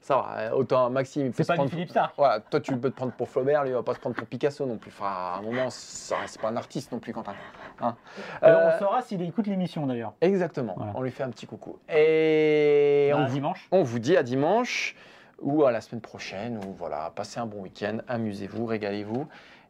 Ça 0.00 0.14
va, 0.16 0.38
euh, 0.38 0.50
autant 0.52 0.88
Maxime. 0.90 1.32
C'est 1.34 1.44
pas 1.46 1.54
du 1.54 1.56
prendre- 1.58 1.70
Philippe 1.70 1.90
Stark. 1.90 2.14
Voilà, 2.16 2.38
toi 2.40 2.60
tu 2.60 2.76
peux 2.76 2.88
te 2.90 2.94
prendre 2.96 3.12
pour 3.12 3.28
Flaubert, 3.28 3.64
lui 3.64 3.70
il 3.70 3.74
va 3.74 3.82
pas 3.82 3.94
se 3.94 3.98
prendre 3.98 4.14
pour 4.14 4.26
Picasso 4.28 4.64
non 4.64 4.76
plus. 4.76 4.90
Enfin, 4.96 5.06
à 5.06 5.38
un 5.38 5.42
moment, 5.42 5.70
c'est 5.70 6.40
pas 6.40 6.48
un 6.50 6.56
artiste 6.56 6.92
non 6.92 7.00
plus, 7.00 7.12
Quentin. 7.12 7.34
Hein. 7.80 7.96
Alors, 8.40 8.60
Euh, 8.60 8.70
on 8.74 8.78
saura 8.78 9.02
s'il 9.02 9.20
écoute 9.22 9.48
l'émission 9.48 9.86
d'ailleurs. 9.86 10.12
Exactement, 10.20 10.76
on 10.94 11.02
lui 11.02 11.10
fait 11.10 11.24
un 11.24 11.30
petit 11.30 11.46
coucou. 11.46 11.78
Et 11.88 13.08
Bah, 13.12 13.18
on, 13.18 13.26
vous, 13.26 13.32
dimanche. 13.34 13.66
on 13.72 13.82
vous 13.82 13.98
dit 13.98 14.16
à 14.16 14.22
dimanche 14.22 14.94
ou 15.40 15.64
à 15.64 15.72
la 15.72 15.80
semaine 15.80 16.00
prochaine. 16.00 16.58
Ou 16.64 16.72
voilà, 16.72 17.12
passez 17.14 17.40
un 17.40 17.46
bon 17.46 17.62
week-end, 17.62 17.98
amusez-vous, 18.08 18.66
régalez-vous. 18.66 19.26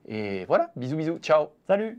Et 0.06 0.44
voilà, 0.46 0.70
bisous, 0.76 0.96
bisous, 0.96 1.18
ciao. 1.18 1.48
Salut 1.66 1.98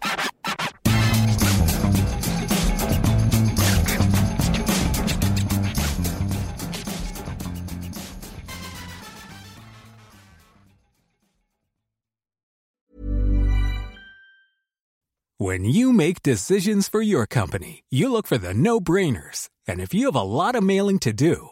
When 15.42 15.64
you 15.64 15.94
make 15.94 16.22
decisions 16.22 16.90
for 16.90 17.02
your 17.02 17.26
company, 17.26 17.86
you 17.90 18.12
look 18.12 18.28
for 18.28 18.38
the 18.38 18.54
no 18.54 18.82
brainers. 18.82 19.48
And 19.66 19.80
if 19.80 19.94
you 19.94 20.08
have 20.08 20.16
a 20.16 20.22
lot 20.22 20.54
of 20.54 20.64
mailing 20.64 21.00
to 21.00 21.14
do, 21.14 21.52